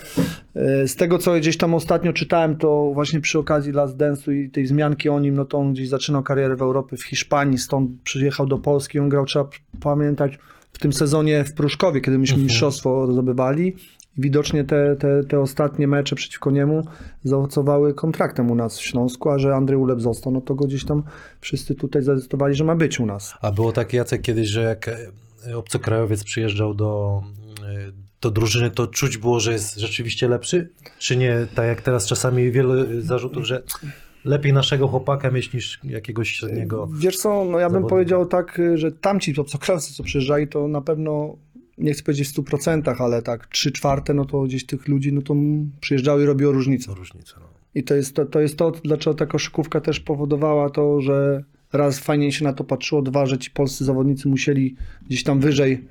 Y, 0.56 0.88
Z 0.88 0.96
tego, 0.96 1.18
co 1.18 1.34
gdzieś 1.34 1.56
tam 1.56 1.74
ostatnio 1.74 2.12
czytałem, 2.12 2.56
to 2.56 2.90
właśnie 2.94 3.20
przy 3.20 3.38
okazji 3.38 3.72
Last 3.72 3.96
Dance'u 3.96 4.32
i 4.32 4.50
tej 4.50 4.66
zmianki 4.66 5.08
o 5.08 5.20
nim, 5.20 5.34
no 5.34 5.44
to 5.44 5.58
on 5.58 5.72
gdzieś 5.72 5.88
zaczynał 5.88 6.22
karierę 6.22 6.56
w 6.56 6.62
Europie, 6.62 6.96
w 6.96 7.04
Hiszpanii, 7.04 7.58
stąd 7.58 7.90
przyjechał 8.04 8.46
do 8.46 8.58
Polski, 8.58 8.98
on 8.98 9.08
grał, 9.08 9.24
trzeba 9.24 9.48
pamiętać, 9.80 10.38
w 10.72 10.78
tym 10.78 10.92
sezonie 10.92 11.44
w 11.44 11.54
Pruszkowie, 11.54 12.00
kiedy 12.00 12.18
myśmy 12.18 12.42
mistrzostwo 12.42 13.12
zdobywali. 13.12 13.76
Widocznie 14.18 14.64
te, 14.64 14.96
te, 14.96 15.24
te 15.24 15.40
ostatnie 15.40 15.88
mecze 15.88 16.16
przeciwko 16.16 16.50
niemu 16.50 16.86
zaowocowały 17.24 17.94
kontraktem 17.94 18.50
u 18.50 18.54
nas 18.54 18.78
w 18.78 18.82
Śląsku, 18.82 19.30
a 19.30 19.38
że 19.38 19.54
Andrzej 19.54 19.76
Uleb 19.76 20.00
został, 20.00 20.32
no 20.32 20.40
to 20.40 20.54
go 20.54 20.64
gdzieś 20.64 20.84
tam 20.84 21.02
wszyscy 21.40 21.74
tutaj 21.74 22.02
zadecydowali, 22.02 22.54
że 22.54 22.64
ma 22.64 22.76
być 22.76 23.00
u 23.00 23.06
nas. 23.06 23.34
A 23.40 23.52
było 23.52 23.72
takie, 23.72 23.96
Jacek, 23.96 24.22
kiedyś, 24.22 24.48
że 24.48 24.62
jak 24.62 24.88
e, 24.88 25.56
obcokrajowiec 25.56 26.24
przyjeżdżał 26.24 26.74
do, 26.74 27.22
e, 27.62 27.92
do 28.20 28.30
drużyny, 28.30 28.70
to 28.70 28.86
czuć 28.86 29.18
było, 29.18 29.40
że 29.40 29.52
jest 29.52 29.76
rzeczywiście 29.76 30.28
lepszy? 30.28 30.68
Czy 30.98 31.16
nie, 31.16 31.46
tak 31.54 31.66
jak 31.66 31.82
teraz 31.82 32.06
czasami 32.06 32.50
wiele 32.50 33.02
zarzutów, 33.02 33.44
że 33.44 33.62
lepiej 34.24 34.52
naszego 34.52 34.88
chłopaka 34.88 35.30
mieć 35.30 35.52
niż 35.52 35.80
jakiegoś 35.84 36.30
średniego... 36.30 36.88
Wiesz 36.98 37.16
co, 37.16 37.44
no 37.44 37.58
ja 37.58 37.66
bym 37.66 37.72
zawodnika. 37.72 37.88
powiedział 37.88 38.26
tak, 38.26 38.60
że 38.74 38.92
tamci 38.92 39.40
obcokrajowcy, 39.40 39.94
co 39.94 40.02
przyjeżdżali, 40.02 40.48
to 40.48 40.68
na 40.68 40.80
pewno, 40.80 41.36
nie 41.78 41.92
chcę 41.92 42.02
powiedzieć 42.02 42.28
w 42.28 42.34
100%, 42.34 42.94
ale 42.98 43.22
tak 43.22 43.46
3 43.46 43.72
czwarte, 43.72 44.14
no 44.14 44.24
to 44.24 44.42
gdzieś 44.42 44.66
tych 44.66 44.88
ludzi, 44.88 45.12
no 45.12 45.22
to 45.22 45.34
przyjeżdżały 45.80 46.22
i 46.22 46.26
robiło 46.26 46.52
różnicę. 46.52 46.92
No. 47.40 47.46
I 47.74 47.84
to 47.84 47.94
jest 47.94 48.14
to, 48.14 48.24
to 48.26 48.40
jest 48.40 48.56
to, 48.56 48.70
dlaczego 48.70 49.14
ta 49.14 49.26
koszykówka 49.26 49.80
też 49.80 50.00
powodowała 50.00 50.70
to, 50.70 51.00
że 51.00 51.44
raz 51.72 51.98
fajnie 51.98 52.32
się 52.32 52.44
na 52.44 52.52
to 52.52 52.64
patrzyło, 52.64 53.02
dwa, 53.02 53.26
że 53.26 53.38
ci 53.38 53.50
polscy 53.50 53.84
zawodnicy 53.84 54.28
musieli 54.28 54.76
gdzieś 55.06 55.24
tam 55.24 55.40
wyżej, 55.40 55.84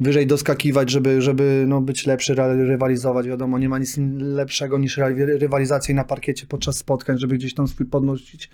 wyżej 0.00 0.26
doskakiwać, 0.26 0.90
żeby, 0.90 1.22
żeby 1.22 1.64
no, 1.68 1.80
być 1.80 2.06
lepszy, 2.06 2.34
ry- 2.34 2.66
rywalizować. 2.66 3.26
Wiadomo, 3.26 3.58
nie 3.58 3.68
ma 3.68 3.78
nic 3.78 3.98
lepszego 4.18 4.78
niż 4.78 4.96
ry- 4.96 5.38
rywalizacja 5.38 5.94
na 5.94 6.04
parkiecie 6.04 6.46
podczas 6.46 6.76
spotkań, 6.76 7.18
żeby 7.18 7.34
gdzieś 7.34 7.54
tam 7.54 7.68
swój 7.68 7.86
podnosić 7.86 8.50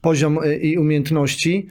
poziom 0.00 0.38
y, 0.44 0.56
i 0.56 0.78
umiejętności. 0.78 1.68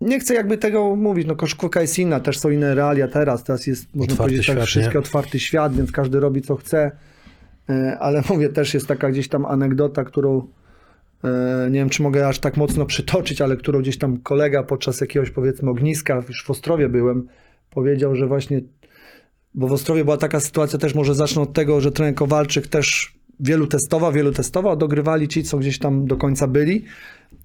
Nie 0.00 0.20
chcę 0.20 0.34
jakby 0.34 0.58
tego 0.58 0.96
mówić, 0.96 1.26
no 1.26 1.36
koszykówka 1.36 1.80
jest 1.80 1.98
inna, 1.98 2.20
też 2.20 2.38
są 2.38 2.50
inne 2.50 2.74
realia 2.74 3.08
teraz, 3.08 3.44
teraz 3.44 3.66
jest, 3.66 3.94
można 3.94 4.12
Otwarty 4.12 4.22
powiedzieć, 4.22 4.46
tak 4.46 4.56
świat, 4.56 4.66
wszystko 4.66 4.94
nie? 4.94 4.98
otwarty 4.98 5.40
świat, 5.40 5.76
więc 5.76 5.92
każdy 5.92 6.20
robi 6.20 6.42
co 6.42 6.56
chce. 6.56 6.90
E, 7.70 7.98
ale 8.00 8.22
mówię, 8.30 8.48
też 8.48 8.74
jest 8.74 8.86
taka 8.86 9.10
gdzieś 9.10 9.28
tam 9.28 9.46
anegdota, 9.46 10.04
którą 10.04 10.46
e, 11.24 11.68
nie 11.70 11.78
wiem, 11.78 11.88
czy 11.88 12.02
mogę 12.02 12.28
aż 12.28 12.38
tak 12.38 12.56
mocno 12.56 12.86
przytoczyć, 12.86 13.40
ale 13.40 13.56
którą 13.56 13.80
gdzieś 13.80 13.98
tam 13.98 14.18
kolega 14.18 14.62
podczas 14.62 15.00
jakiegoś 15.00 15.30
powiedzmy 15.30 15.70
ogniska, 15.70 16.22
już 16.28 16.44
w 16.44 16.50
Ostrowie 16.50 16.88
byłem, 16.88 17.28
powiedział, 17.70 18.16
że 18.16 18.26
właśnie, 18.26 18.60
bo 19.54 19.68
w 19.68 19.72
Ostrowie 19.72 20.04
była 20.04 20.16
taka 20.16 20.40
sytuacja, 20.40 20.78
też 20.78 20.94
może 20.94 21.14
zacznę 21.14 21.42
od 21.42 21.52
tego, 21.52 21.80
że 21.80 21.92
trener 21.92 22.14
Kowalczyk 22.14 22.66
też 22.66 23.19
wielu 23.40 23.66
testował, 23.66 24.12
wielu 24.12 24.32
testował, 24.32 24.76
dogrywali 24.76 25.28
ci, 25.28 25.42
co 25.42 25.58
gdzieś 25.58 25.78
tam 25.78 26.06
do 26.06 26.16
końca 26.16 26.46
byli, 26.46 26.84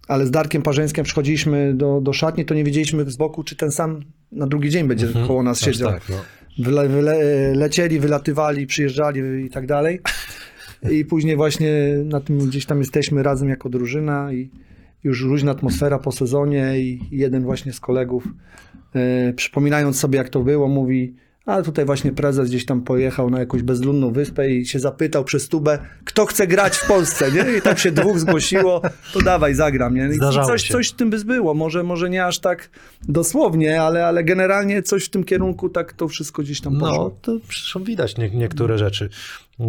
ale 0.07 0.25
z 0.25 0.31
Darkiem 0.31 0.61
Parzeńskim 0.61 1.03
przychodziliśmy 1.03 1.73
do, 1.73 2.01
do 2.01 2.13
szatni, 2.13 2.45
to 2.45 2.53
nie 2.53 2.63
wiedzieliśmy 2.63 3.11
z 3.11 3.17
boku, 3.17 3.43
czy 3.43 3.55
ten 3.55 3.71
sam 3.71 4.01
na 4.31 4.47
drugi 4.47 4.69
dzień 4.69 4.87
będzie 4.87 5.07
koło 5.27 5.43
nas 5.43 5.57
Aż 5.57 5.65
siedział. 5.65 5.91
tak, 5.91 6.09
no. 6.09 6.15
Wyle, 6.59 6.89
wyle, 6.89 7.15
lecieli, 7.55 7.99
wylatywali, 7.99 8.67
przyjeżdżali 8.67 9.45
i 9.45 9.49
tak 9.49 9.67
dalej. 9.67 9.99
I 10.91 11.05
później 11.05 11.35
właśnie 11.35 11.71
na 12.05 12.21
tym 12.21 12.37
gdzieś 12.37 12.65
tam 12.65 12.79
jesteśmy 12.79 13.23
razem 13.23 13.49
jako 13.49 13.69
drużyna 13.69 14.33
i 14.33 14.49
już 15.03 15.21
luźna 15.21 15.51
atmosfera 15.51 15.99
po 15.99 16.11
sezonie 16.11 16.79
i 16.79 16.99
jeden 17.11 17.43
właśnie 17.43 17.73
z 17.73 17.79
kolegów 17.79 18.27
e, 18.95 19.33
przypominając 19.33 19.99
sobie 19.99 20.17
jak 20.17 20.29
to 20.29 20.39
było 20.39 20.67
mówi 20.67 21.15
ale 21.45 21.63
tutaj 21.63 21.85
właśnie 21.85 22.11
prezes 22.11 22.49
gdzieś 22.49 22.65
tam 22.65 22.81
pojechał 22.81 23.29
na 23.29 23.39
jakąś 23.39 23.61
bezludną 23.61 24.11
wyspę 24.11 24.49
i 24.49 24.65
się 24.65 24.79
zapytał 24.79 25.23
przez 25.23 25.49
tubę, 25.49 25.79
kto 26.05 26.25
chce 26.25 26.47
grać 26.47 26.77
w 26.77 26.87
Polsce, 26.87 27.31
nie? 27.31 27.57
I 27.57 27.61
tam 27.61 27.77
się 27.77 27.91
dwóch 27.91 28.19
zgłosiło, 28.19 28.81
to 29.13 29.21
dawaj, 29.21 29.55
zagram, 29.55 29.95
nie? 29.95 30.07
I 30.07 30.13
Zdarzało 30.13 30.47
coś, 30.47 30.63
się. 30.63 30.73
coś 30.73 30.89
w 30.89 30.95
tym 30.95 31.09
by 31.09 31.25
było, 31.25 31.53
może, 31.53 31.83
może 31.83 32.09
nie 32.09 32.25
aż 32.25 32.39
tak 32.39 32.69
dosłownie, 33.07 33.81
ale, 33.81 34.05
ale 34.07 34.23
generalnie 34.23 34.83
coś 34.83 35.05
w 35.05 35.09
tym 35.09 35.23
kierunku 35.23 35.69
tak 35.69 35.93
to 35.93 36.07
wszystko 36.07 36.41
gdzieś 36.41 36.61
tam 36.61 36.79
poszło. 36.79 37.03
No, 37.03 37.11
to 37.21 37.37
zresztą 37.45 37.83
widać 37.83 38.17
nie, 38.17 38.29
niektóre 38.29 38.77
rzeczy. 38.77 39.09
Yy, 39.59 39.65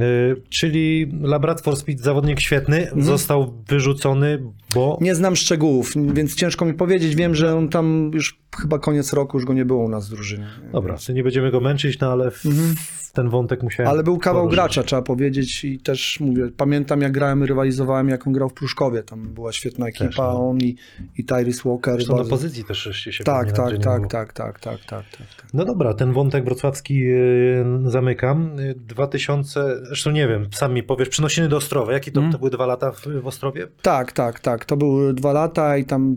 czyli 0.49 1.13
Labrador 1.23 1.77
Speed, 1.77 2.03
zawodnik 2.03 2.41
świetny, 2.41 2.91
został 2.99 3.55
wyrzucony, 3.69 4.43
bo... 4.75 4.85
Mhm. 4.85 5.05
Nie 5.05 5.15
znam 5.15 5.37
szczegółów, 5.37 5.93
więc 5.97 6.35
ciężko 6.35 6.65
mi 6.65 6.75
powiedzieć. 6.75 7.15
Wiem, 7.15 7.35
że 7.35 7.57
on 7.57 7.69
tam 7.69 8.11
już 8.15 8.39
chyba 8.57 8.79
koniec 8.79 9.13
roku, 9.13 9.37
już 9.37 9.45
go 9.47 9.53
nie 9.55 9.65
było 9.65 9.85
u 9.85 9.89
nas 9.89 10.07
w 10.09 10.11
drużynie. 10.11 10.47
Dobra, 10.73 10.97
nie 11.15 11.23
będziemy 11.23 11.51
go 11.51 11.61
męczyć, 11.61 12.01
no 12.01 12.13
ale 12.13 12.31
w, 12.31 12.43
w 12.45 13.13
ten 13.13 13.29
wątek 13.29 13.63
musiałem... 13.63 13.91
Ale 13.93 14.03
był 14.03 14.19
kawał 14.19 14.43
poruszyć. 14.43 14.57
gracza, 14.57 14.83
trzeba 14.83 15.03
powiedzieć 15.03 15.65
i 15.65 15.79
też 15.79 16.21
mówię, 16.21 16.49
pamiętam 16.57 17.01
jak 17.01 17.13
grałem, 17.13 17.43
rywalizowałem, 17.45 18.09
jak 18.09 18.27
on 18.27 18.33
grał 18.33 18.49
w 18.49 18.53
Pruszkowie, 18.55 19.03
tam 19.03 19.23
była 19.35 19.53
świetna 19.53 19.87
ekipa, 19.89 20.07
Też, 20.07 20.17
no. 20.17 20.49
on 20.51 20.59
i, 20.59 20.77
i 21.19 21.25
Tyrese 21.25 21.63
Walker. 21.69 21.95
Zresztą 21.95 22.13
na 22.13 22.17
bardzo- 22.17 22.31
pozycji 22.31 22.65
też 22.65 22.79
się, 22.93 23.13
się 23.13 23.25
Tak, 23.25 23.53
tak, 23.53 23.79
tak, 23.79 23.83
tak, 23.83 24.09
tak, 24.09 24.33
tak, 24.33 24.61
tak, 24.61 24.79
tak, 24.85 25.05
tak. 25.37 25.47
No 25.55 25.65
dobra, 25.65 25.95
ten 25.95 26.13
wątek 26.13 26.45
wrocławski 26.45 26.95
yy, 26.99 27.65
zamykam. 27.87 28.51
Yy, 28.59 28.75
2000, 28.75 29.77
zresztą 29.87 30.11
nie 30.11 30.29
wiem, 30.29 30.47
sam 30.53 30.75
mi 30.75 30.83
powiesz, 30.83 31.09
przenosiny 31.09 31.49
do 31.49 31.57
Ostrowa. 31.57 31.93
Jakie 31.93 32.13
to, 32.13 32.21
Mhm. 32.21 32.33
to 32.33 32.39
były 32.39 32.51
dwa 32.51 32.67
lata 32.67 32.93
w, 32.93 33.07
w 33.23 33.27
Ostrowie? 33.27 33.67
Tak, 33.83 34.13
tak, 34.13 34.41
tak. 34.41 34.65
To 34.65 34.77
były 34.77 35.15
dwa 35.15 35.33
lata 35.33 35.77
i 35.77 35.85
tam 35.85 36.17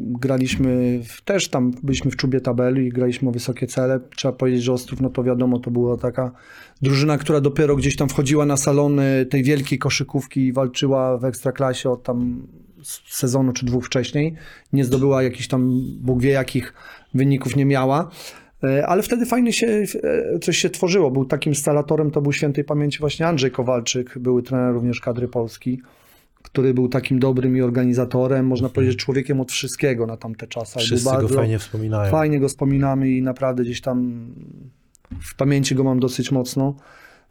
graliśmy, 0.00 1.00
w, 1.04 1.22
też 1.22 1.48
tam 1.48 1.72
byliśmy 1.82 2.10
w 2.10 2.16
czubie 2.16 2.40
tabeli 2.40 2.86
i 2.86 2.88
graliśmy 2.88 3.28
o 3.28 3.32
wysokie 3.32 3.66
cele. 3.66 4.00
Trzeba 4.16 4.32
powiedzieć, 4.32 4.62
że 4.62 4.72
Ostrów, 4.72 5.00
no 5.00 5.10
to 5.10 5.22
wiadomo, 5.24 5.58
to 5.58 5.70
była 5.70 5.96
taka 5.96 6.32
drużyna, 6.82 7.18
która 7.18 7.40
dopiero 7.40 7.76
gdzieś 7.76 7.96
tam 7.96 8.08
wchodziła 8.08 8.46
na 8.46 8.56
salony 8.56 9.26
tej 9.30 9.42
wielkiej 9.42 9.78
koszykówki 9.78 10.40
i 10.40 10.52
walczyła 10.52 11.18
w 11.18 11.24
Ekstraklasie 11.24 11.90
od 11.90 12.02
tam 12.02 12.46
sezonu 13.08 13.52
czy 13.52 13.66
dwóch 13.66 13.86
wcześniej. 13.86 14.34
Nie 14.72 14.84
zdobyła 14.84 15.22
jakichś 15.22 15.48
tam, 15.48 15.80
Bóg 16.00 16.20
wie 16.20 16.30
jakich 16.30 16.74
wyników 17.14 17.56
nie 17.56 17.64
miała. 17.64 18.10
E, 18.64 18.86
Ale 18.86 19.02
wtedy 19.02 19.26
fajnie 19.26 19.52
się, 19.52 19.66
e, 19.66 20.38
coś 20.38 20.58
się 20.58 20.70
tworzyło. 20.70 21.10
Był 21.10 21.24
takim 21.24 21.50
instalatorem, 21.50 22.10
to 22.10 22.22
był 22.22 22.32
świętej 22.32 22.64
pamięci 22.64 22.98
właśnie 22.98 23.26
Andrzej 23.26 23.50
Kowalczyk, 23.50 24.18
były 24.18 24.42
trener 24.42 24.74
również 24.74 25.00
kadry 25.00 25.28
Polski 25.28 25.80
który 26.46 26.74
był 26.74 26.88
takim 26.88 27.18
dobrym 27.18 27.56
i 27.56 27.62
organizatorem, 27.62 28.46
można 28.46 28.68
powiedzieć 28.68 28.96
człowiekiem 28.96 29.40
od 29.40 29.52
wszystkiego 29.52 30.06
na 30.06 30.16
tamte 30.16 30.46
czasy. 30.46 30.78
Wszyscy 30.78 31.16
go 31.20 31.28
fajnie 31.28 31.58
wspominają. 31.58 32.10
fajnie 32.10 32.40
go 32.40 32.48
wspominamy 32.48 33.10
i 33.10 33.22
naprawdę 33.22 33.62
gdzieś 33.62 33.80
tam 33.80 34.28
w 35.20 35.36
pamięci 35.36 35.74
go 35.74 35.84
mam 35.84 36.00
dosyć 36.00 36.32
mocno. 36.32 36.74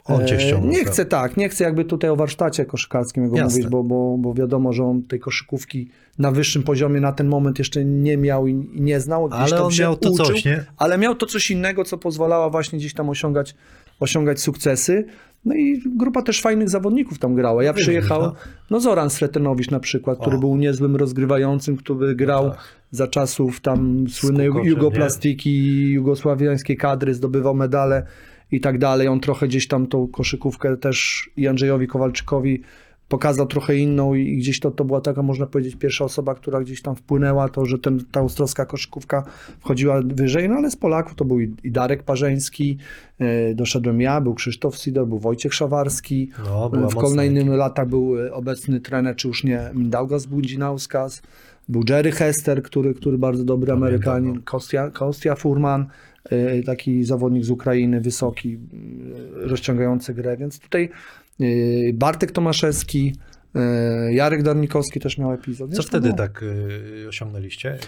On 0.04 0.26
cię 0.26 0.36
E, 0.36 0.40
ściągnął. 0.40 0.70
Nie 0.70 0.84
tak. 0.84 0.92
chcę 0.92 1.04
tak, 1.04 1.36
nie 1.36 1.48
chcę 1.48 1.64
jakby 1.64 1.84
tutaj 1.84 2.10
o 2.10 2.16
warsztacie 2.16 2.64
koszykarskim 2.64 3.22
jego 3.24 3.36
Jasne. 3.36 3.56
mówić, 3.58 3.70
bo, 3.70 3.84
bo, 3.84 4.16
bo 4.18 4.34
wiadomo, 4.34 4.72
że 4.72 4.84
on 4.84 5.02
tej 5.02 5.20
koszykówki 5.20 5.90
na 6.18 6.30
wyższym 6.30 6.62
poziomie 6.62 7.00
na 7.00 7.12
ten 7.12 7.28
moment 7.28 7.58
jeszcze 7.58 7.84
nie 7.84 8.16
miał 8.16 8.46
i, 8.46 8.54
nie 8.74 9.00
znał. 9.00 9.28
Gdzieś 9.28 9.52
Ale 9.52 9.62
on 9.62 9.72
miał 9.80 9.96
to 9.96 10.10
uczył, 10.10 10.26
coś, 10.26 10.44
nie? 10.44 10.64
ale 10.76 10.98
miał 10.98 11.14
to 11.14 11.26
coś 11.26 11.50
innego, 11.50 11.84
co 11.84 11.98
pozwalała 11.98 12.50
właśnie 12.50 12.78
gdzieś 12.78 12.94
tam 12.94 13.08
osiągać, 13.08 13.54
osiągać 14.00 14.40
sukcesy. 14.40 15.04
No 15.46 15.54
i 15.54 15.82
grupa 15.86 16.22
też 16.22 16.40
fajnych 16.40 16.70
zawodników 16.70 17.18
tam 17.18 17.34
grała. 17.34 17.64
Ja 17.64 17.72
Wymień, 17.72 17.82
przyjechał, 17.82 18.22
no. 18.22 18.34
no 18.70 18.80
Zoran 18.80 19.10
Sretenowicz 19.10 19.70
na 19.70 19.80
przykład, 19.80 20.18
który 20.18 20.36
O. 20.36 20.38
był 20.38 20.56
niezłym 20.56 20.96
rozgrywającym, 20.96 21.76
który 21.76 22.14
grał 22.14 22.50
tak. 22.50 22.58
za 22.90 23.06
czasów 23.06 23.60
tam 23.60 24.08
słynnej 24.08 24.50
jugoplastiki, 24.62 25.90
jugosławiańskiej 25.90 26.76
kadry, 26.76 27.14
zdobywał 27.14 27.54
medale 27.54 28.06
i 28.52 28.60
tak 28.60 28.78
dalej. 28.78 29.08
On 29.08 29.20
trochę 29.20 29.48
gdzieś 29.48 29.68
tam 29.68 29.86
tą 29.86 30.08
koszykówkę 30.08 30.76
też 30.76 31.30
i 31.36 31.48
Andrzejowi 31.48 31.86
Kowalczykowi 31.86 32.62
pokazał 33.08 33.46
trochę 33.46 33.76
inną 33.76 34.14
i 34.14 34.36
gdzieś 34.36 34.60
to, 34.60 34.70
to 34.70 34.84
była 34.84 35.00
taka, 35.00 35.22
można 35.22 35.46
powiedzieć, 35.46 35.76
pierwsza 35.76 36.04
osoba, 36.04 36.34
która 36.34 36.60
gdzieś 36.60 36.82
tam 36.82 36.96
wpłynęła, 36.96 37.48
to, 37.48 37.66
że 37.66 37.78
ten, 37.78 38.04
ta 38.12 38.20
ostrowska 38.20 38.66
koszykówka 38.66 39.24
wchodziła 39.60 40.02
wyżej, 40.04 40.48
no 40.48 40.54
ale 40.54 40.70
z 40.70 40.76
Polaków 40.76 41.14
to 41.14 41.24
był 41.24 41.40
i, 41.40 41.54
Darek 41.64 42.02
Parzeński, 42.02 42.78
e, 43.18 43.54
doszedłem 43.54 44.00
ja, 44.00 44.20
był 44.20 44.34
Krzysztof 44.34 44.76
Sidor, 44.76 45.06
był 45.06 45.18
Wojciech 45.18 45.54
Szawarski, 45.54 46.30
No, 46.72 46.90
w 46.90 46.94
mocna 46.94 47.00
kolejnych 47.00 47.48
latach 47.48 47.88
był 47.88 48.26
e, 48.26 48.32
obecny 48.32 48.80
trener, 48.80 49.16
czy 49.16 49.28
już 49.28 49.44
nie, 49.44 49.60
Mindaugas 49.74 50.26
Bundzinauskas, 50.26 51.22
był 51.68 51.82
Jerry 51.88 52.12
Hester, 52.12 52.62
który, 52.62 52.94
który 52.94 53.18
bardzo 53.18 53.44
dobry 53.44 53.72
Amerykanin, 53.72 54.34
no. 54.34 54.40
Kostia, 54.44 54.90
Kostia 54.90 55.34
Furman, 55.34 55.86
e, 56.24 56.62
taki 56.62 57.04
zawodnik 57.04 57.44
z 57.44 57.50
Ukrainy, 57.50 58.00
wysoki, 58.00 58.58
rozciągający 59.32 60.14
grę, 60.14 60.36
więc 60.36 60.58
tutaj 60.58 60.90
Bartek 61.94 62.32
Tomaszewski, 62.32 63.12
E, 63.54 64.12
Jarek 64.14 64.42
Darnikowski 64.42 65.00
też 65.00 65.18
miał 65.18 65.32
epizod. 65.32 65.74
Co 65.74 65.82
wtedy 65.82 66.08
było. 66.08 66.16
tak 66.18 66.42
y, 66.42 67.06
osiągnęliście? 67.08 67.78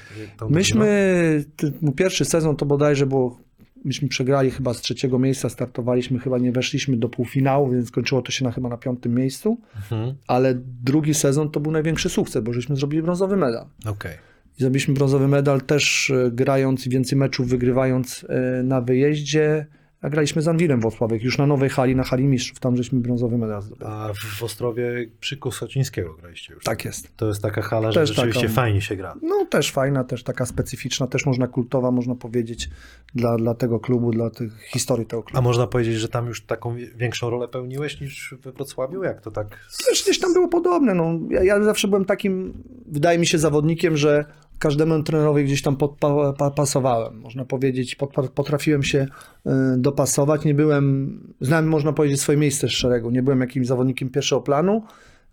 Myśmy, 0.50 1.44
mój 1.80 1.94
pierwszy 1.94 2.24
sezon 2.24 2.56
to 2.56 2.66
bodajże 2.66 3.06
było, 3.06 3.38
myśmy 3.84 4.08
przegrali 4.08 4.50
chyba 4.50 4.74
z 4.74 4.80
trzeciego 4.80 5.18
miejsca, 5.18 5.48
startowaliśmy, 5.48 6.18
chyba 6.18 6.38
nie 6.38 6.52
weszliśmy 6.52 6.96
do 6.96 7.08
półfinału, 7.08 7.70
więc 7.70 7.88
skończyło 7.88 8.22
to 8.22 8.32
się 8.32 8.44
na 8.44 8.52
chyba 8.52 8.68
na 8.68 8.76
piątym 8.76 9.14
miejscu, 9.14 9.60
Mhm. 9.76 10.14
ale 10.26 10.54
drugi 10.84 11.14
sezon 11.14 11.50
to 11.50 11.60
był 11.60 11.72
największy 11.72 12.08
sukces, 12.08 12.42
bo 12.44 12.52
żeśmy 12.52 12.76
zrobili 12.76 13.02
brązowy 13.02 13.36
medal. 13.36 13.66
Okej. 13.86 14.12
I 14.58 14.60
zrobiliśmy 14.60 14.94
brązowy 14.94 15.28
medal 15.28 15.60
też 15.62 16.12
grając 16.32 16.88
więcej 16.88 17.18
meczów 17.18 17.48
wygrywając 17.48 18.26
na 18.64 18.80
wyjeździe, 18.80 19.66
a 20.02 20.10
graliśmy 20.10 20.42
z 20.42 20.48
Anwilem 20.48 20.80
Włocławek, 20.80 21.22
już 21.22 21.38
na 21.38 21.46
nowej 21.46 21.68
hali, 21.70 21.96
na 21.96 22.04
hali 22.04 22.24
mistrzów, 22.24 22.60
tam 22.60 22.76
żeśmy 22.76 23.00
brązowy 23.00 23.38
medal 23.38 23.62
zdobyli. 23.62 23.90
A 23.90 24.12
w 24.38 24.42
Ostrowie 24.42 25.06
przy 25.20 25.36
Kosocińskiego 25.36 26.14
graliście 26.14 26.54
już. 26.54 26.64
Tak 26.64 26.84
jest. 26.84 27.16
To 27.16 27.28
jest 27.28 27.42
taka 27.42 27.62
hala, 27.62 27.92
że 27.92 28.00
Też 28.00 28.08
rzeczywiście 28.08 28.42
taka- 28.42 28.54
fajnie 28.54 28.80
się 28.80 28.96
gra. 28.96 29.14
No 29.22 29.46
też 29.46 29.72
fajna, 29.72 30.04
też 30.04 30.22
taka 30.22 30.46
specyficzna, 30.46 31.06
też 31.06 31.26
można 31.26 31.46
kultowa, 31.46 31.90
można 31.90 32.14
powiedzieć, 32.14 32.70
dla, 33.14 33.36
dla 33.36 33.54
tego 33.54 33.80
klubu, 33.80 34.10
dla 34.10 34.30
tych 34.30 34.62
historii 34.62 35.06
tego 35.06 35.22
klubu. 35.22 35.38
A 35.38 35.42
można 35.42 35.66
powiedzieć, 35.66 35.94
że 35.94 36.08
tam 36.08 36.26
już 36.26 36.44
taką 36.44 36.76
większą 36.96 37.30
rolę 37.30 37.48
pełniłeś 37.48 38.00
niż 38.00 38.34
we 38.42 38.52
Wrocławiu? 38.52 39.02
Jak 39.04 39.20
to 39.20 39.30
tak? 39.30 39.46
Też 39.88 40.02
gdzieś 40.02 40.18
tam 40.18 40.32
było 40.32 40.48
podobne. 40.48 40.94
No. 40.94 41.18
Ja, 41.30 41.44
ja 41.44 41.62
zawsze 41.62 41.88
byłem 41.88 42.04
takim, 42.04 42.62
wydaje 42.86 43.18
mi 43.18 43.26
się, 43.26 43.38
zawodnikiem, 43.38 43.96
że 43.96 44.24
każdemu 44.58 45.02
trenerowi 45.02 45.44
gdzieś 45.44 45.62
tam 45.62 45.76
podpa, 45.76 46.32
pa, 46.32 46.50
pasowałem. 46.50 47.20
Można 47.20 47.44
powiedzieć, 47.44 47.96
potrafiłem 48.34 48.82
się 48.82 48.98
y, 48.98 49.50
dopasować. 49.76 50.44
Nie 50.44 50.54
byłem, 50.54 51.18
znałem, 51.40 51.68
można 51.68 51.92
powiedzieć, 51.92 52.20
swoje 52.20 52.38
miejsce 52.38 52.68
z 52.68 52.70
szeregu. 52.70 53.10
Nie 53.10 53.22
byłem 53.22 53.40
jakimś 53.40 53.66
zawodnikiem 53.66 54.10
pierwszego 54.10 54.40
planu, 54.40 54.82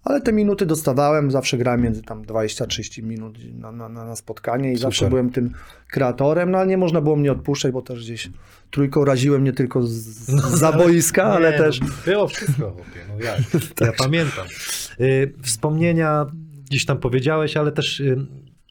ale 0.03 0.21
te 0.21 0.33
minuty 0.33 0.65
dostawałem. 0.65 1.31
Zawsze 1.31 1.57
grałem 1.57 1.81
między 1.81 2.01
tam 2.01 2.23
20-30 2.23 3.03
minut 3.03 3.37
na, 3.53 3.71
na, 3.71 3.89
na 3.89 4.15
spotkanie 4.15 4.71
i 4.71 4.75
Super. 4.75 4.81
zawsze 4.81 5.09
byłem 5.09 5.29
tym 5.29 5.51
kreatorem, 5.91 6.51
no 6.51 6.57
ale 6.57 6.67
nie 6.67 6.77
można 6.77 7.01
było 7.01 7.15
mnie 7.15 7.31
odpuszczać, 7.31 7.71
bo 7.71 7.81
też 7.81 8.03
gdzieś 8.03 8.29
trójką 8.71 9.05
raziłem 9.05 9.43
nie 9.43 9.53
tylko 9.53 9.83
z, 9.83 9.91
z 9.91 10.59
za 10.59 10.71
boiska, 10.71 11.23
ale 11.23 11.51
Nie, 11.51 11.57
też... 11.57 11.81
No, 11.81 11.87
było 12.05 12.27
wszystko, 12.27 12.71
chłopie, 12.71 12.99
no 13.09 13.25
jak? 13.25 13.39
Ja 13.87 13.93
pamiętam. 13.97 14.45
Y, 14.99 15.33
wspomnienia 15.43 16.25
gdzieś 16.69 16.85
tam 16.85 16.97
powiedziałeś, 16.97 17.57
ale 17.57 17.71
też 17.71 17.99
y, 17.99 18.25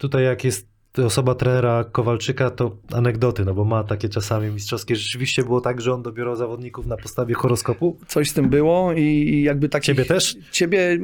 tutaj 0.04 0.24
jak 0.24 0.44
jest 0.44 0.66
osoba 1.02 1.34
trenera 1.34 1.84
Kowalczyka, 1.92 2.50
to 2.50 2.76
anegdoty, 2.92 3.44
no 3.44 3.54
bo 3.54 3.64
ma 3.64 3.84
takie 3.84 4.08
czasami 4.08 4.50
mistrzowskie. 4.50 4.96
Rzeczywiście 4.96 5.42
było 5.42 5.60
tak, 5.60 5.80
że 5.80 5.94
on 5.94 6.02
dobierał 6.02 6.36
zawodników 6.36 6.86
na 6.86 6.96
podstawie 6.96 7.34
horoskopu. 7.34 7.98
coś 8.08 8.30
z 8.30 8.34
tym 8.34 8.48
było 8.48 8.92
i, 8.92 9.42
jakby 9.42 9.68
takich... 9.68 9.86
Ciebie 9.86 10.04
też? 10.04 10.36
Ciebie, 10.52 10.98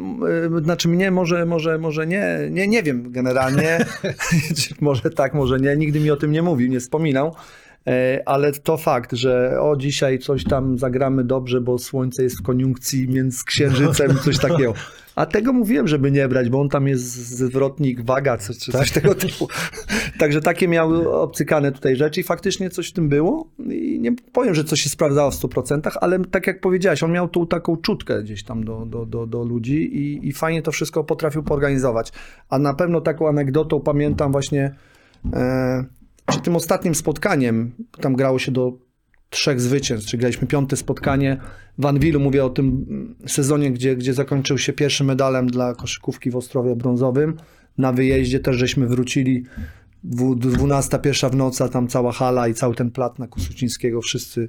y, 0.58 0.64
znaczy 0.64 0.88
mnie 0.88 1.10
może, 1.10 1.46
może, 1.46 1.78
może 1.78 2.06
nie, 2.06 2.38
nie, 2.50 2.68
nie 2.68 2.82
wiem 2.82 3.12
generalnie, 3.12 3.86
może 4.80 5.10
tak, 5.10 5.34
może 5.34 5.60
nie, 5.60 5.76
nigdy 5.76 6.00
mi 6.00 6.10
o 6.10 6.16
tym 6.16 6.32
nie 6.32 6.42
mówił, 6.42 6.68
nie 6.68 6.80
wspominał, 6.80 7.34
E, 7.34 7.69
ale 8.27 8.53
to 8.53 8.77
fakt, 8.77 9.12
że 9.12 9.61
o 9.61 9.77
dzisiaj 9.77 10.19
coś 10.19 10.45
tam 10.45 10.79
zagramy 10.79 11.25
dobrze, 11.25 11.61
bo 11.61 11.79
słońce 11.79 12.23
jest 12.23 12.38
w 12.38 12.43
koniunkcji 12.43 13.09
między 13.09 13.45
księżycem, 13.45 14.19
coś 14.25 14.38
takiego. 14.38 14.75
A 15.16 15.27
tego 15.27 15.53
mówiłem, 15.53 15.88
żeby 15.88 16.11
nie 16.11 16.29
brać, 16.29 16.49
bo 16.49 16.61
on 16.61 16.69
tam 16.69 16.88
jest 16.88 17.05
zwrotnik, 17.05 18.05
waga, 18.05 18.37
coś, 18.37 18.59
czy 18.59 18.73
coś 18.73 18.90
tego 18.90 19.14
typu. 19.14 19.49
Także 20.19 20.40
takie 20.40 20.69
miały 20.69 21.12
obcykane 21.12 21.73
tutaj 21.73 21.97
rzeczy 21.97 22.21
i 22.21 22.23
faktycznie 22.23 22.71
coś 22.71 22.88
w 22.88 22.93
tym 22.93 23.09
było. 23.09 23.49
I 23.71 24.01
nie 24.01 24.12
powiem, 24.33 24.55
że 24.55 24.64
coś 24.64 24.81
się 24.81 24.88
sprawdzało 24.88 25.31
w 25.31 25.35
100%, 25.35 25.90
ale 26.01 26.25
tak 26.25 26.47
jak 26.47 26.61
powiedziałeś, 26.61 27.03
on 27.03 27.12
miał 27.12 27.29
tą 27.29 27.47
taką 27.47 27.77
czutkę 27.77 28.23
gdzieś 28.23 28.45
tam 28.45 28.64
do, 28.64 28.87
do, 28.87 29.07
do, 29.07 29.27
do 29.27 29.45
ludzi 29.45 29.97
i, 29.97 30.29
i 30.29 30.33
fajnie 30.33 30.62
to 30.62 30.73
wszystko 30.73 31.05
potrafił 31.05 31.43
poorganizować. 31.43 32.12
A 32.49 32.59
na 32.59 32.75
pewno 32.75 33.01
taką 33.01 33.29
anegdotą 33.29 33.81
pamiętam 33.81 34.33
właśnie 34.33 34.75
e, 35.33 35.85
przy 36.26 36.40
tym 36.40 36.56
ostatnim 36.56 36.94
spotkaniem, 36.94 37.72
tam 38.00 38.16
grało 38.16 38.38
się 38.38 38.52
do 38.52 38.72
trzech 39.30 39.61
zwycięstw, 39.61 40.11
czyli 40.11 40.20
graliśmy 40.20 40.46
piąte 40.46 40.76
spotkanie 40.76 41.37
w 41.78 41.87
Anwilu, 41.87 42.20
mówię 42.20 42.44
o 42.44 42.50
tym 42.50 42.87
sezonie, 43.26 43.70
gdzie, 43.70 43.96
gdzie 43.96 44.14
zakończył 44.14 44.59
się 44.59 44.72
pierwszym 44.72 45.06
medalem 45.06 45.46
dla 45.46 45.74
koszykówki 45.74 46.30
w 46.30 46.37
Ostrowie 46.37 46.76
brązowym. 46.76 47.37
Na 47.78 47.92
wyjeździe 47.92 48.40
też 48.40 48.56
żeśmy 48.56 48.87
wrócili 48.87 49.44
dwu- 50.04 50.35
12, 50.35 50.98
pierwsza 50.98 51.28
w 51.28 51.37
nocy, 51.37 51.68
tam 51.72 51.88
cała 51.88 52.12
hala 52.12 52.48
i 52.48 52.54
cały 52.54 52.74
ten 52.74 52.90
plat 52.90 53.18
na 53.18 53.26
Kusucińskiego, 53.26 54.00
wszyscy 54.00 54.48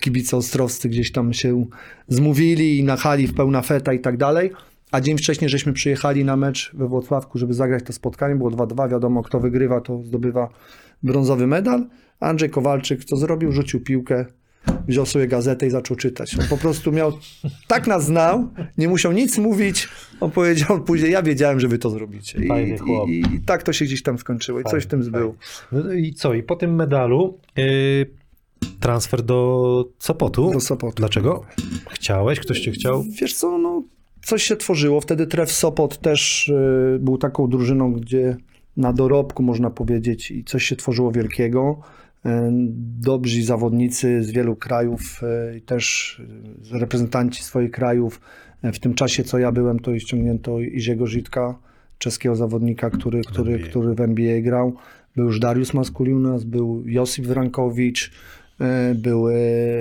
kibice 0.00 0.36
ostrowscy 0.36 0.88
gdzieś 0.88 1.12
tam 1.12 1.32
się 1.32 1.66
zmówili 2.08 2.78
i 2.78 2.84
na 2.84 2.96
hali 2.96 3.26
w 3.26 3.34
pełna 3.34 3.62
feta 3.62 3.92
i 3.92 4.00
tak 4.00 4.16
dalej. 4.16 4.50
A 4.92 5.00
dzień 5.00 5.18
wcześniej 5.18 5.50
żeśmy 5.50 5.72
przyjechali 5.72 6.24
na 6.24 6.36
mecz 6.36 6.70
we 6.74 6.88
Włocławku, 6.88 7.38
żeby 7.38 7.54
zagrać 7.54 7.84
to 7.84 7.92
spotkanie. 7.92 8.36
Było 8.36 8.50
2-2, 8.50 8.90
wiadomo, 8.90 9.22
kto 9.22 9.40
wygrywa, 9.40 9.80
to 9.80 10.02
zdobywa 10.02 10.48
brązowy 11.02 11.46
medal. 11.46 11.86
Andrzej 12.20 12.50
Kowalczyk 12.50 13.04
co 13.04 13.16
zrobił? 13.16 13.52
Rzucił 13.52 13.80
piłkę, 13.80 14.26
wziął 14.88 15.06
sobie 15.06 15.28
gazetę 15.28 15.66
i 15.66 15.70
zaczął 15.70 15.96
czytać. 15.96 16.38
On 16.38 16.46
po 16.48 16.56
prostu 16.56 16.92
miał, 16.92 17.12
tak 17.68 17.86
nas 17.86 18.04
znał, 18.04 18.48
nie 18.78 18.88
musiał 18.88 19.12
nic 19.12 19.38
mówić. 19.38 19.88
On 20.20 20.30
powiedział 20.30 20.84
później, 20.84 21.12
ja 21.12 21.22
wiedziałem, 21.22 21.60
że 21.60 21.68
wy 21.68 21.78
to 21.78 21.90
zrobicie. 21.90 22.44
I, 22.44 22.48
Fajny 22.48 22.78
chłop. 22.78 23.08
i, 23.08 23.20
i 23.34 23.40
tak 23.40 23.62
to 23.62 23.72
się 23.72 23.84
gdzieś 23.84 24.02
tam 24.02 24.18
skończyło 24.18 24.60
i 24.60 24.64
coś 24.64 24.84
w 24.84 24.86
tym 24.86 25.10
było. 25.10 25.34
No 25.72 25.92
i 25.92 26.12
co? 26.12 26.34
I 26.34 26.42
po 26.42 26.56
tym 26.56 26.74
medalu 26.74 27.38
y, 27.58 28.06
transfer 28.80 29.22
do 29.22 29.84
Sopotu. 29.98 30.50
Do 30.52 30.60
Sopotu. 30.60 30.94
Dlaczego? 30.96 31.44
Chciałeś? 31.90 32.40
Ktoś 32.40 32.60
cię 32.60 32.72
chciał? 32.72 33.04
Wiesz 33.20 33.34
co, 33.34 33.58
no, 33.58 33.82
coś 34.28 34.42
się 34.42 34.56
tworzyło. 34.56 35.00
Wtedy 35.00 35.26
Tref 35.26 35.52
Sopot 35.52 35.98
też 35.98 36.48
y, 36.48 36.98
był 37.00 37.18
taką 37.18 37.48
drużyną, 37.48 37.92
gdzie 37.92 38.36
na 38.76 38.92
dorobku 38.92 39.42
można 39.42 39.70
powiedzieć 39.70 40.30
i 40.30 40.44
coś 40.44 40.64
się 40.64 40.76
tworzyło 40.76 41.12
wielkiego. 41.12 41.80
Y, 42.26 42.30
Dobrzy 43.00 43.44
zawodnicy 43.44 44.22
z 44.22 44.30
wielu 44.30 44.56
krajów 44.56 45.20
y, 45.52 45.58
i 45.58 45.62
też 45.62 46.16
reprezentanci 46.70 47.42
swoich 47.42 47.70
krajów. 47.70 48.20
W 48.62 48.78
tym 48.78 48.94
czasie, 48.94 49.24
co 49.24 49.38
ja 49.38 49.52
byłem, 49.52 49.78
to 49.78 49.98
ściągnięto 49.98 50.60
Iziego 50.60 51.06
Żytka, 51.06 51.58
czeskiego 51.98 52.36
zawodnika, 52.36 52.90
który, 52.90 53.20
który, 53.20 53.58
który 53.58 53.94
w 53.94 54.00
NBA 54.00 54.40
grał. 54.40 54.74
Był 55.16 55.24
już 55.24 55.40
Dariusz 55.40 55.74
Maskuliunas, 55.74 56.44
był 56.44 56.82
Josip 56.86 57.26
Wrankowicz, 57.26 58.12
e, 58.60 58.94
był 58.94 59.28
e, 59.28 59.34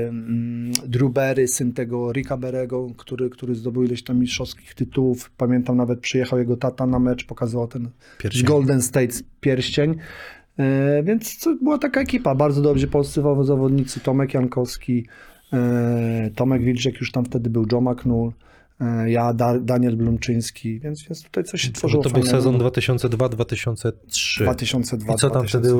mm, 0.07 0.71
Drew 0.87 1.11
Berry, 1.11 1.47
syn 1.47 1.73
tego 1.73 2.11
Ricka 2.11 2.37
Berego, 2.37 2.87
który, 2.97 3.29
który 3.29 3.55
zdobył 3.55 3.83
ileś 3.83 4.03
tam 4.03 4.19
mistrzowskich 4.19 4.75
tytułów. 4.75 5.31
Pamiętam 5.37 5.77
nawet 5.77 5.99
przyjechał 5.99 6.39
jego 6.39 6.57
tata 6.57 6.85
na 6.85 6.99
mecz, 6.99 7.25
pokazywał 7.25 7.67
ten 7.67 7.89
Pierścień. 8.17 8.45
Golden 8.45 8.81
State 8.81 9.13
pierścień. 9.41 9.95
E, 10.59 11.03
Więc 11.03 11.39
to 11.39 11.55
była 11.55 11.77
taka 11.77 12.01
ekipa, 12.01 12.35
bardzo 12.35 12.61
dobrze 12.61 12.87
polscy 12.87 13.21
zawodnicy, 13.41 13.99
Tomek 13.99 14.33
Jankowski, 14.33 15.05
e, 15.53 16.31
Tomek 16.35 16.63
Wilczek 16.63 16.99
już 16.99 17.11
tam 17.11 17.25
wtedy 17.25 17.49
był, 17.49 17.65
Joe 17.71 17.81
McNull, 17.81 18.31
ja, 19.05 19.33
Da- 19.33 19.59
Daniel 19.59 19.97
Blumczyński, 19.97 20.79
więc, 20.79 21.03
więc 21.03 21.23
tutaj 21.23 21.43
coś 21.43 21.61
się 21.61 21.71
tworzyło 21.71 22.03
To 22.03 22.09
był 22.09 22.21
fajnego. 22.23 22.37
sezon 22.37 22.57
2002-2003. 22.57 24.41
2002 24.43 25.13
I 25.13 25.17
co 25.17 25.29
tam 25.29 25.41
2000. 25.45 25.47
wtedy... 25.47 25.73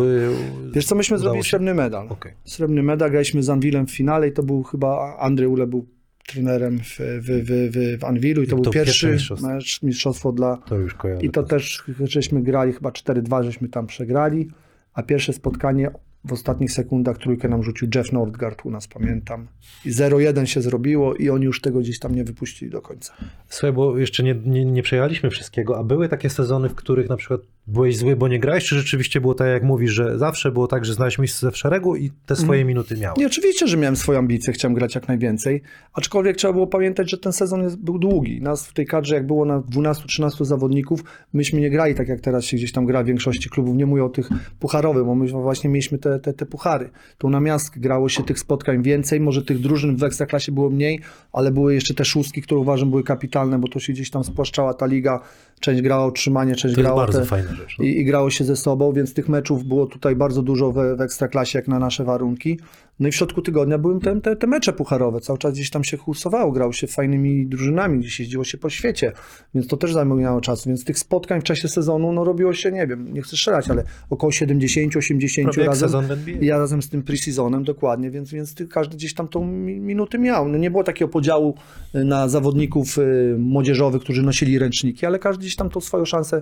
y, 0.68 0.72
Wiesz 0.74 0.86
co, 0.86 0.96
myśmy 0.96 1.18
zrobili 1.18 1.44
się? 1.44 1.50
srebrny 1.50 1.74
medal. 1.74 2.08
Okej. 2.10 2.34
Srebrny 2.46 2.84
medal, 2.84 3.12
graliśmy 3.12 3.44
z 3.44 3.50
Anwilem 3.50 3.88
w 3.88 3.92
finale 3.92 4.28
i 4.28 4.32
to 4.32 4.44
był 4.44 4.64
chyba, 4.64 5.18
Andrzej 5.20 5.48
Ule 5.48 5.68
był 5.68 5.86
trenerem 6.28 6.80
w, 6.80 6.98
w, 7.00 7.26
w, 7.26 7.98
w, 8.00 8.04
Anwilu 8.04 8.44
i 8.44 8.48
to, 8.48 8.52
I 8.52 8.56
był 8.56 8.64
to 8.64 8.72
pierwsze 8.72 8.92
pierwszy 8.92 9.12
mistrzostwo. 9.12 9.48
mecz, 9.48 9.84
mistrzostwo 9.84 10.32
dla... 10.32 10.58
To 10.58 10.76
już 10.76 10.94
kojarzę. 10.94 11.26
I 11.26 11.30
to 11.30 11.44
też, 11.44 11.84
żeśmy 12.04 12.42
grali 12.44 12.74
chyba 12.74 12.90
4-2, 12.90 13.44
żeśmy 13.44 13.70
tam 13.70 13.88
przegrali, 13.88 14.50
a 14.94 15.04
pierwsze 15.04 15.34
spotkanie 15.34 15.90
w 16.26 16.34
ostatnich 16.34 16.72
sekundach 16.72 17.18
trójkę 17.18 17.48
nam 17.48 17.64
rzucił 17.64 17.88
Jeff 17.96 18.12
Nordgard 18.12 18.66
u 18.66 18.72
nas, 18.72 18.88
pamiętam. 18.88 19.48
I 19.86 19.92
0-1 19.92 20.46
się 20.46 20.62
zrobiło 20.62 21.16
i 21.16 21.30
oni 21.30 21.46
już 21.46 21.62
tego 21.62 21.80
gdzieś 21.80 22.00
tam 22.00 22.16
nie 22.16 22.24
wypuścili 22.24 22.72
do 22.72 22.82
końca. 22.82 23.14
Słuchaj, 23.50 23.74
bo 23.74 23.98
jeszcze 23.98 24.24
nie, 24.24 24.36
nie, 24.46 24.66
nie 24.66 24.84
przejechaliśmy 24.84 25.30
wszystkiego, 25.30 25.78
a 25.78 25.84
były 25.84 26.10
takie 26.10 26.30
sezony, 26.30 26.70
w 26.70 26.76
których 26.76 27.10
na 27.10 27.18
przykład 27.18 27.42
byłeś 27.68 27.98
zły, 27.98 28.16
bo 28.16 28.28
nie 28.28 28.40
grałeś, 28.40 28.66
czy 28.66 28.76
rzeczywiście 28.76 29.22
było 29.22 29.34
tak, 29.34 29.48
jak 29.48 29.64
mówisz, 29.64 29.92
że 29.92 30.18
zawsze 30.18 30.52
było 30.52 30.68
tak, 30.68 30.86
że 30.86 30.94
znałeś 30.94 31.20
miejsce 31.20 31.52
w 31.52 31.58
szeregu 31.58 31.96
i 31.96 32.12
te 32.26 32.36
swoje 32.36 32.66
minuty 32.66 32.98
miałeś? 32.98 33.20
Nie, 33.20 33.28
oczywiście, 33.28 33.68
że 33.68 33.78
miałem 33.78 33.96
swoje 33.96 34.20
ambicje, 34.20 34.54
chciałem 34.54 34.76
grać 34.76 34.96
jak 34.96 35.08
najwięcej, 35.08 35.62
aczkolwiek 35.94 36.38
trzeba 36.38 36.54
było 36.54 36.68
pamiętać, 36.68 37.12
że 37.12 37.18
ten 37.18 37.34
sezon 37.34 37.64
jest, 37.64 37.78
był 37.78 38.00
długi. 38.00 38.42
Nas 38.42 38.68
w 38.68 38.74
tej 38.74 38.86
kadrze, 38.86 39.16
jak 39.16 39.28
było 39.28 39.46
na 39.46 39.60
12-13 39.60 40.46
zawodników, 40.46 41.04
myśmy 41.34 41.62
nie 41.62 41.70
grali 41.70 41.96
tak, 41.96 42.08
jak 42.08 42.22
teraz 42.22 42.46
się 42.46 42.58
gdzieś 42.58 42.72
tam 42.72 42.86
gra 42.86 43.04
w 43.04 43.06
większości 43.06 43.50
klubów. 43.50 43.76
Nie 43.76 43.86
mówię 43.86 44.04
o 44.04 44.10
tych 44.10 44.30
pucharowych, 44.60 45.06
bo 45.06 45.16
my 45.16 45.28
właśnie 45.28 45.70
mieliśmy 45.70 45.98
te, 45.98 46.07
te, 46.20 46.34
te 46.34 46.46
puchary. 46.46 46.90
Tu 47.18 47.30
na 47.30 47.40
miastkę 47.40 47.80
grało 47.80 48.10
się 48.10 48.24
tych 48.24 48.40
spotkań 48.40 48.84
więcej, 48.84 49.20
może 49.20 49.42
tych 49.42 49.60
drużyn 49.60 49.96
w 49.96 50.04
Ekstraklasie 50.04 50.52
było 50.52 50.70
mniej, 50.70 51.00
ale 51.34 51.52
były 51.52 51.74
jeszcze 51.74 51.94
te 51.94 52.06
szóstki, 52.06 52.42
które 52.42 52.62
uważam 52.62 52.90
były 52.90 53.04
kapitalne, 53.04 53.60
bo 53.60 53.68
to 53.68 53.80
się 53.80 53.94
gdzieś 53.94 54.10
tam 54.10 54.24
spłaszczała 54.24 54.74
ta 54.74 54.86
liga. 54.86 55.20
Część 55.60 55.82
grała 55.82 56.04
o 56.04 56.08
utrzymanie, 56.08 56.56
część 56.56 56.76
To 56.76 56.82
grała 56.82 57.08
te, 57.08 57.26
rzecz. 57.56 57.76
No. 57.80 57.86
i, 57.86 57.88
i 57.88 58.06
grało 58.06 58.30
się 58.30 58.44
ze 58.44 58.56
sobą, 58.56 58.94
więc 58.94 59.14
tych 59.14 59.30
meczów 59.30 59.64
było 59.64 59.86
tutaj 59.86 60.16
bardzo 60.16 60.42
dużo 60.42 60.72
w, 60.72 60.76
w 60.98 61.02
Ekstraklasie, 61.02 61.60
jak 61.60 61.68
na 61.68 61.80
nasze 61.80 62.04
warunki. 62.04 62.60
No 63.00 63.08
i 63.08 63.12
w 63.12 63.16
środku 63.16 63.42
tygodnia 63.42 63.78
były 63.78 64.00
te, 64.00 64.22
te, 64.22 64.36
te 64.36 64.48
mecze 64.48 64.74
pucharowe. 64.74 65.22
Cały 65.22 65.40
czas 65.40 65.54
gdzieś 65.54 65.70
tam 65.70 65.84
się 65.84 65.98
kursowało, 65.98 66.52
grało 66.52 66.74
się 66.74 66.88
fajnymi 66.88 67.46
drużynami, 67.46 68.00
gdzieś 68.00 68.20
jeździło 68.20 68.44
się 68.44 68.58
po 68.58 68.70
świecie, 68.70 69.12
więc 69.56 69.68
to 69.68 69.78
też 69.78 69.94
zajmowało 69.94 70.42
czasu. 70.42 70.70
Więc 70.70 70.86
tych 70.86 71.00
spotkań 71.00 71.42
w 71.42 71.44
czasie 71.44 71.68
sezonu 71.68 72.12
no, 72.14 72.24
robiło 72.24 72.54
się, 72.54 72.72
nie 72.72 72.88
wiem, 72.88 73.14
nie 73.14 73.22
chcę 73.22 73.36
strzelać, 73.36 73.70
ale 73.70 73.84
około 74.10 74.32
70-80 74.32 75.44
Prawie 75.44 75.62
jak 75.62 75.82
razem. 75.82 76.04
Ja 76.42 76.58
razem 76.58 76.82
z 76.82 76.90
tym 76.90 77.04
pre-seasonem 77.04 77.64
dokładnie, 77.64 78.12
więc, 78.12 78.32
więc 78.32 78.56
każdy 78.70 78.96
gdzieś 78.96 79.14
tam 79.14 79.28
tą 79.28 79.46
mi- 79.46 79.80
minuty 79.80 80.20
miał. 80.20 80.50
No 80.50 80.58
nie 80.58 80.72
było 80.72 80.84
takiego 80.84 81.10
podziału 81.10 81.56
y, 81.96 82.04
na 82.04 82.30
zawodników 82.30 82.98
y, 82.98 83.36
młodzieżowych, 83.40 84.02
którzy 84.02 84.24
nosili 84.24 84.60
ręczniki, 84.60 85.06
ale 85.06 85.20
każdy 85.20 85.47
gdzieś 85.48 85.56
tam 85.56 85.70
tą 85.70 85.82
swoją 85.82 86.06
szansę 86.06 86.42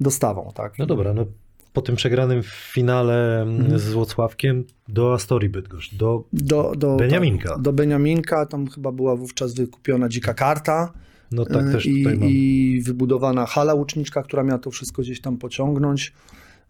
dostawał, 0.00 0.52
tak? 0.54 0.78
No 0.78 0.86
dobra, 0.86 1.14
no 1.14 1.26
po 1.72 1.82
tym 1.82 1.96
przegranym 1.96 2.42
finale 2.72 3.42
Mhm. 3.42 3.78
z 3.78 3.92
Włocławkiem 3.92 4.64
do 4.88 5.14
Astorii 5.14 5.48
Bydgoszcz, 5.48 5.94
do 5.94 6.24
Do, 6.32 6.72
do, 6.76 6.96
Beniaminka. 6.96 7.58
Do 7.58 7.72
Beniaminka, 7.72 8.46
tam 8.46 8.66
chyba 8.68 8.92
była 8.92 9.16
wówczas 9.16 9.54
wykupiona 9.54 10.08
dzika 10.08 10.34
karta 10.34 10.92
no 11.32 11.44
tak 11.46 11.72
też 11.72 11.86
i, 11.86 12.02
tutaj 12.02 12.18
mam. 12.18 12.28
i 12.28 12.82
wybudowana 12.84 13.46
hala 13.46 13.74
łuczniczka, 13.74 14.22
która 14.22 14.42
miała 14.42 14.58
to 14.58 14.70
wszystko 14.70 15.02
gdzieś 15.02 15.20
tam 15.20 15.36
pociągnąć. 15.38 16.12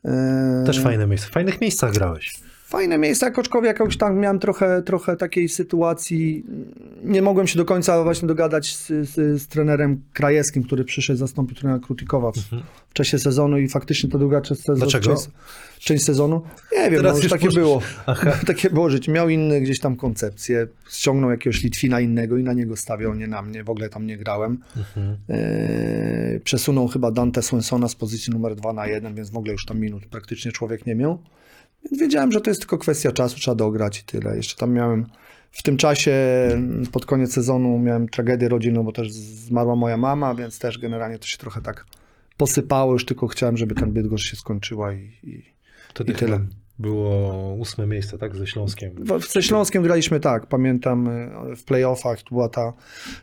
Y, 0.04 0.08
Też 0.66 0.80
fajne 0.80 1.06
miejsce. 1.06 1.28
W 1.28 1.30
fajnych 1.30 1.60
miejscach 1.60 1.92
grałeś. 1.92 2.32
Fajne 2.72 2.98
miejsce, 2.98 3.26
aczkolwiek 3.36 3.78
jakoś 3.78 3.96
tam 3.96 4.18
miałem 4.18 4.38
trochę, 4.38 4.82
trochę 4.82 5.16
takiej 5.16 5.48
sytuacji. 5.48 6.44
Nie 7.04 7.22
mogłem 7.22 7.46
się 7.46 7.58
do 7.58 7.64
końca 7.64 8.02
właśnie 8.02 8.28
dogadać 8.28 8.76
z, 8.76 8.86
z, 8.86 9.42
z 9.42 9.48
trenerem 9.48 10.02
Krajewskim, 10.12 10.62
który 10.62 10.84
przyszedł 10.84 11.18
zastąpić 11.18 11.58
trenera 11.58 11.78
Krutikowa 11.78 12.32
w, 12.32 12.36
w 12.88 12.92
czasie 12.92 13.18
sezonu 13.18 13.58
i 13.58 13.68
faktycznie 13.68 14.10
to 14.10 14.18
druga 14.18 14.40
część, 14.40 14.60
sezonu- 14.60 14.76
Dlaczego? 14.78 15.14
część, 15.14 15.28
część 15.78 16.04
sezonu. 16.04 16.42
Nie 16.72 16.90
wiem, 16.90 16.94
Teraz 17.02 17.16
no, 17.16 17.22
już 17.22 17.32
takie 17.32 17.44
możesz- 17.44 17.58
było. 17.62 17.80
Aha. 18.06 18.32
takie 18.46 18.70
było 18.70 18.90
życie. 18.90 19.12
Miał 19.12 19.28
inne 19.28 19.60
gdzieś 19.60 19.80
tam 19.80 19.96
koncepcje. 19.96 20.66
Ściągnął 20.90 21.30
jakiegoś 21.30 21.62
Litwina 21.62 22.00
innego 22.00 22.36
i 22.36 22.42
na 22.42 22.52
niego 22.52 22.76
stawiał, 22.76 23.14
nie 23.14 23.26
na 23.26 23.42
mnie. 23.42 23.64
W 23.64 23.70
ogóle 23.70 23.88
tam 23.88 24.06
nie 24.06 24.16
grałem. 24.16 24.58
Mhm. 24.76 25.16
Eee, 25.28 26.40
przesunął 26.40 26.88
chyba 26.88 27.10
Dante 27.10 27.42
Swensona 27.42 27.88
z 27.88 27.94
pozycji 27.94 28.32
numer 28.32 28.54
2 28.56 28.72
na 28.72 28.86
1, 28.86 29.14
więc 29.14 29.30
w 29.30 29.36
ogóle 29.36 29.52
już 29.52 29.64
tam 29.66 29.80
minut 29.80 30.06
praktycznie 30.06 30.52
człowiek 30.52 30.86
nie 30.86 30.94
miał. 30.94 31.18
Więc 31.84 32.00
wiedziałem, 32.02 32.32
że 32.32 32.40
to 32.40 32.50
jest 32.50 32.60
tylko 32.60 32.78
kwestia 32.78 33.12
czasu, 33.12 33.36
trzeba 33.36 33.54
dograć 33.54 34.00
i 34.00 34.04
tyle. 34.04 34.36
Jeszcze 34.36 34.56
tam 34.56 34.72
miałem 34.72 35.06
w 35.50 35.62
tym 35.62 35.76
czasie, 35.76 36.12
mm, 36.52 36.86
pod 36.86 37.06
koniec 37.06 37.32
sezonu, 37.32 37.78
miałem 37.78 38.08
tragedię 38.08 38.48
rodzinną, 38.48 38.82
bo 38.82 38.92
też 38.92 39.12
zmarła 39.12 39.76
moja 39.76 39.96
mama, 39.96 40.34
więc 40.34 40.58
też 40.58 40.78
generalnie 40.78 41.18
to 41.18 41.26
się 41.26 41.38
trochę 41.38 41.62
tak 41.62 41.86
posypało. 42.36 42.92
Już 42.92 43.04
tylko 43.04 43.26
chciałem, 43.26 43.56
żeby 43.56 43.74
ten 43.74 43.92
Bydgoszcz 43.92 44.30
się 44.30 44.36
skończyła 44.36 44.92
i, 44.92 45.12
i 45.22 45.42
I 46.12 46.14
tyle. 46.14 46.40
Było 46.82 47.54
ósme 47.54 47.86
miejsce, 47.86 48.18
tak? 48.18 48.36
Ze 48.36 48.46
Śląskiem. 48.46 48.92
Ze 49.28 49.42
Śląskiem 49.42 49.82
graliśmy 49.82 50.20
tak, 50.20 50.46
pamiętam 50.46 51.08
y, 51.08 51.56
w 51.56 51.64
playoffach, 51.64 52.22
to 52.22 52.28
była 52.30 52.48
ta, 52.48 52.72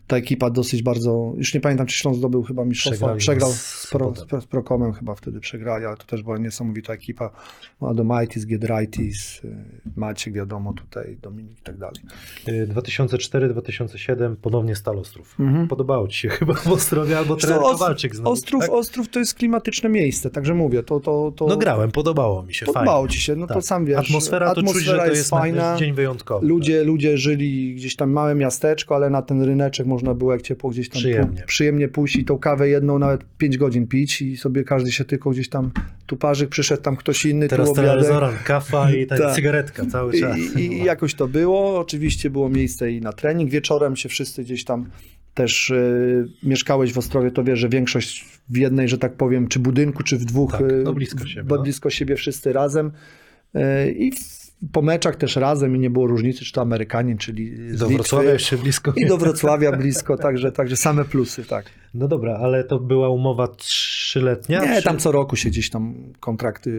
ta 0.07 0.17
ekipa 0.17 0.49
dosyć 0.49 0.83
bardzo, 0.83 1.33
już 1.37 1.53
nie 1.53 1.59
pamiętam 1.59 1.87
czy 1.87 1.97
Śląsk 1.97 2.19
zdobył 2.19 2.43
chyba 2.43 2.65
mistrzostwo, 2.65 3.15
przegrał 3.15 3.51
z 3.51 3.87
pro, 3.91 4.13
z, 4.41 4.45
Prokomem 4.45 4.93
chyba 4.93 5.15
wtedy 5.15 5.39
przegrali, 5.39 5.85
ale 5.85 5.97
to 5.97 6.03
też 6.03 6.23
była 6.23 6.37
niesamowita 6.37 6.93
ekipa, 6.93 7.31
Adomaitis, 7.81 8.45
Giedraitis, 8.45 9.41
y, 9.43 9.65
Maciek 9.95 10.33
wiadomo 10.33 10.73
tutaj, 10.73 11.17
Dominik 11.21 11.59
i 11.59 11.63
tak 11.63 11.77
dalej. 11.77 12.01
Y, 12.47 12.67
2004-2007 12.67 14.35
ponownie 14.35 14.75
Stalostrów. 14.75 15.35
Mhm. 15.39 15.67
Podobało 15.67 16.07
ci 16.07 16.19
się 16.19 16.29
chyba 16.39 16.53
w 16.53 16.67
Ostrowie 16.67 17.17
albo 17.17 17.35
trener 17.35 17.59
Kowalczyk 17.59 18.15
znowu, 18.15 18.31
Ostrów, 18.31 18.61
tak? 18.61 18.71
Ostrów 18.71 19.09
to 19.09 19.19
jest 19.19 19.33
klimatyczne 19.33 19.89
miejsce, 19.89 20.29
także 20.29 20.53
mówię, 20.53 20.83
to... 20.83 20.99
to, 20.99 21.33
to 21.35 21.47
No 21.47 21.57
grałem, 21.57 21.91
podobało 21.91 22.43
mi 22.43 22.53
się. 22.53 22.65
Podobało 22.65 23.01
fajnie. 23.03 23.09
ci 23.09 23.21
się, 23.21 23.35
no 23.35 23.47
to 23.53 23.53
Tak. 23.53 23.63
sam 23.63 23.85
wiesz. 23.85 23.97
Atmosfera 23.97 24.55
to 24.55 24.63
czuć, 24.63 24.83
że 24.83 24.97
to 24.97 25.05
jest, 25.05 25.29
fajna. 25.29 25.75
dzień 25.79 25.93
wyjątkowy. 25.93 26.47
Ludzie, 26.47 26.83
ludzie 26.83 27.17
żyli 27.17 27.75
gdzieś 27.75 27.95
tam 27.95 28.11
małe 28.11 28.35
miasteczko, 28.35 28.95
ale 28.95 29.09
na 29.09 29.21
ten 29.21 29.41
ryneczek 29.41 29.87
można 29.87 30.13
było 30.13 30.31
jak 30.31 30.41
ciepło 30.41 30.69
gdzieś 30.69 30.89
tam 30.89 30.99
Przyjemnie. 30.99 31.41
Pu, 31.41 31.47
przyjemnie 31.47 31.87
pójść 31.87 32.15
i 32.15 32.25
tą 32.25 32.37
kawę 32.37 32.69
jedną 32.69 32.99
nawet 32.99 33.21
5 33.37 33.57
godzin 33.57 33.87
pić 33.87 34.21
i 34.21 34.37
sobie 34.37 34.63
każdy 34.63 34.91
się 34.91 35.05
tylko 35.05 35.29
gdzieś 35.29 35.49
tam 35.49 35.71
tu 36.05 36.17
parzyk, 36.17 36.49
przyszedł 36.49 36.81
tam 36.83 36.95
ktoś 36.95 37.25
inny, 37.25 37.47
Teraz 37.47 37.69
tu 37.69 37.75
telewizor, 37.75 38.29
kawa 38.43 38.91
i 38.91 39.07
ta 39.07 39.17
Tak. 39.19 39.35
cygaretka 39.35 39.85
cały 39.85 40.19
czas. 40.19 40.37
I, 40.37 40.59
i, 40.59 40.73
I 40.73 40.83
jakoś 40.83 41.13
to 41.13 41.27
było. 41.27 41.79
Oczywiście 41.79 42.29
było 42.29 42.49
miejsce 42.49 42.91
i 42.91 43.01
na 43.01 43.13
trening. 43.13 43.51
Wieczorem 43.51 43.95
się 43.95 44.09
wszyscy 44.09 44.43
gdzieś 44.43 44.63
tam 44.63 44.85
też 45.33 45.69
y, 45.69 46.27
mieszkałeś 46.43 46.93
w 46.93 46.97
Ostrowie, 46.97 47.31
to 47.31 47.43
wiesz, 47.43 47.59
że 47.59 47.69
większość 47.69 48.25
w 48.49 48.57
jednej, 48.57 48.87
że 48.89 48.97
tak 48.97 49.13
powiem, 49.13 49.47
czy 49.47 49.59
budynku, 49.59 50.03
czy 50.03 50.17
w 50.17 50.25
dwóch, 50.25 50.51
Tak, 50.51 50.61
no 50.83 50.93
blisko 50.93 51.25
siebie, 51.27 51.47
no. 51.55 51.61
blisko 51.61 51.89
siebie 51.89 52.15
wszyscy 52.15 52.53
razem. 52.53 52.91
Y, 53.55 53.91
I 53.91 54.11
w, 54.11 54.49
po 54.71 54.81
meczach 54.81 55.15
też 55.15 55.35
razem 55.35 55.75
i 55.75 55.79
nie 55.79 55.89
było 55.89 56.07
różnicy, 56.07 56.45
czy 56.45 56.53
to 56.53 56.61
Amerykanin, 56.61 57.17
czyli 57.17 57.55
z 57.55 57.79
Do 57.79 57.85
Litwy. 57.85 57.93
Wrocławia 57.93 58.31
jeszcze 58.31 58.57
blisko. 58.57 58.93
I 58.95 59.05
do 59.05 59.17
Wrocławia 59.17 59.71
blisko, 59.71 60.17
także, 60.17 60.51
także 60.51 60.75
same 60.75 61.05
plusy, 61.05 61.45
tak. 61.45 61.65
No 61.93 62.07
dobra, 62.07 62.37
ale 62.41 62.63
to 62.63 62.79
była 62.79 63.09
umowa 63.09 63.47
trzyletnia? 63.47 64.61
Nie, 64.61 64.75
czy- 64.77 64.83
tam 64.83 64.97
co 64.97 65.11
roku 65.11 65.35
się 65.35 65.49
gdzieś 65.49 65.69
tam 65.69 65.95
kontrakty 66.19 66.69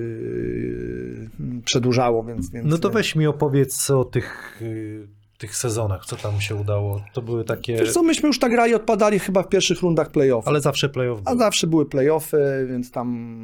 yy, 1.40 1.62
przedłużało, 1.64 2.24
więc... 2.24 2.50
więc 2.50 2.66
No 2.66 2.78
to 2.78 2.90
weź 2.90 3.16
mi 3.16 3.26
opowiedz 3.26 3.90
o 3.90 4.04
tych, 4.04 4.58
y, 4.62 5.06
tych 5.40 5.56
sezonach, 5.56 6.06
co 6.06 6.16
tam 6.16 6.40
się 6.40 6.54
udało. 6.54 7.02
To 7.12 7.22
były 7.22 7.44
takie... 7.44 7.76
Wiesz 7.76 7.92
co, 7.92 8.02
myśmy 8.02 8.26
już 8.26 8.38
tak 8.38 8.52
grali, 8.52 8.74
odpadali 8.74 9.18
chyba 9.18 9.42
w 9.42 9.48
pierwszych 9.48 9.80
rundach 9.80 10.10
playoffów. 10.10 10.48
Ale 10.48 10.60
zawsze 10.60 10.88
playoff 10.88 11.20
A 11.24 11.36
zawsze 11.36 11.66
były 11.66 11.86
playoffy, 11.86 12.66
więc 12.70 12.90
tam 12.90 13.40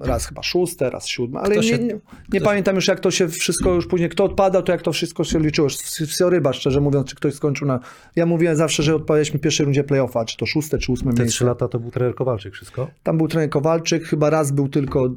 raz 0.00 0.26
chyba 0.26 0.42
szóste, 0.42 0.90
raz 0.90 1.06
siódme, 1.06 1.40
ale 1.40 1.50
Kto 1.54 1.62
nie, 1.62 1.68
się- 1.68 1.78
nie, 1.78 1.98
nie 2.32 2.40
pamiętam 2.40 2.76
już 2.76 2.88
jak 2.88 3.00
to 3.00 3.10
się 3.10 3.28
wszystko 3.28 3.74
już 3.74 3.86
później, 3.86 4.08
kto 4.10 4.24
odpadał, 4.24 4.62
to 4.62 4.72
jak 4.72 4.82
to 4.82 4.92
wszystko 4.92 5.24
się 5.24 5.38
liczyło. 5.38 5.68
Wsioryba, 6.06 6.52
szczerze 6.52 6.80
mówiąc, 6.80 7.06
czy 7.06 7.16
ktoś 7.16 7.34
skończył 7.34 7.66
na... 7.66 7.80
Ja 8.16 8.26
mówiłem 8.26 8.56
zawsze, 8.56 8.82
że 8.82 8.94
odpadaliśmy 8.94 9.38
w 9.38 9.42
pierwszej 9.42 9.64
rundzie 9.64 9.84
playoffa, 9.84 10.24
czy 10.24 10.36
to 10.36 10.46
szóste, 10.46 10.78
czy 10.78 10.92
ósme 10.92 11.10
Te 11.10 11.14
trzy 11.14 11.22
miejsce. 11.22 11.44
lata 11.44 11.68
to 11.68 11.78
był 11.78 11.90
trener 11.90 12.14
Kowalczyk 12.14 12.54
wszystko? 12.54 12.88
Tam 13.02 13.18
był 13.18 13.28
trener 13.28 13.50
Kowalczyk, 13.50 14.04
chyba 14.04 14.30
raz 14.30 14.52
był 14.52 14.68
tylko 14.68 15.08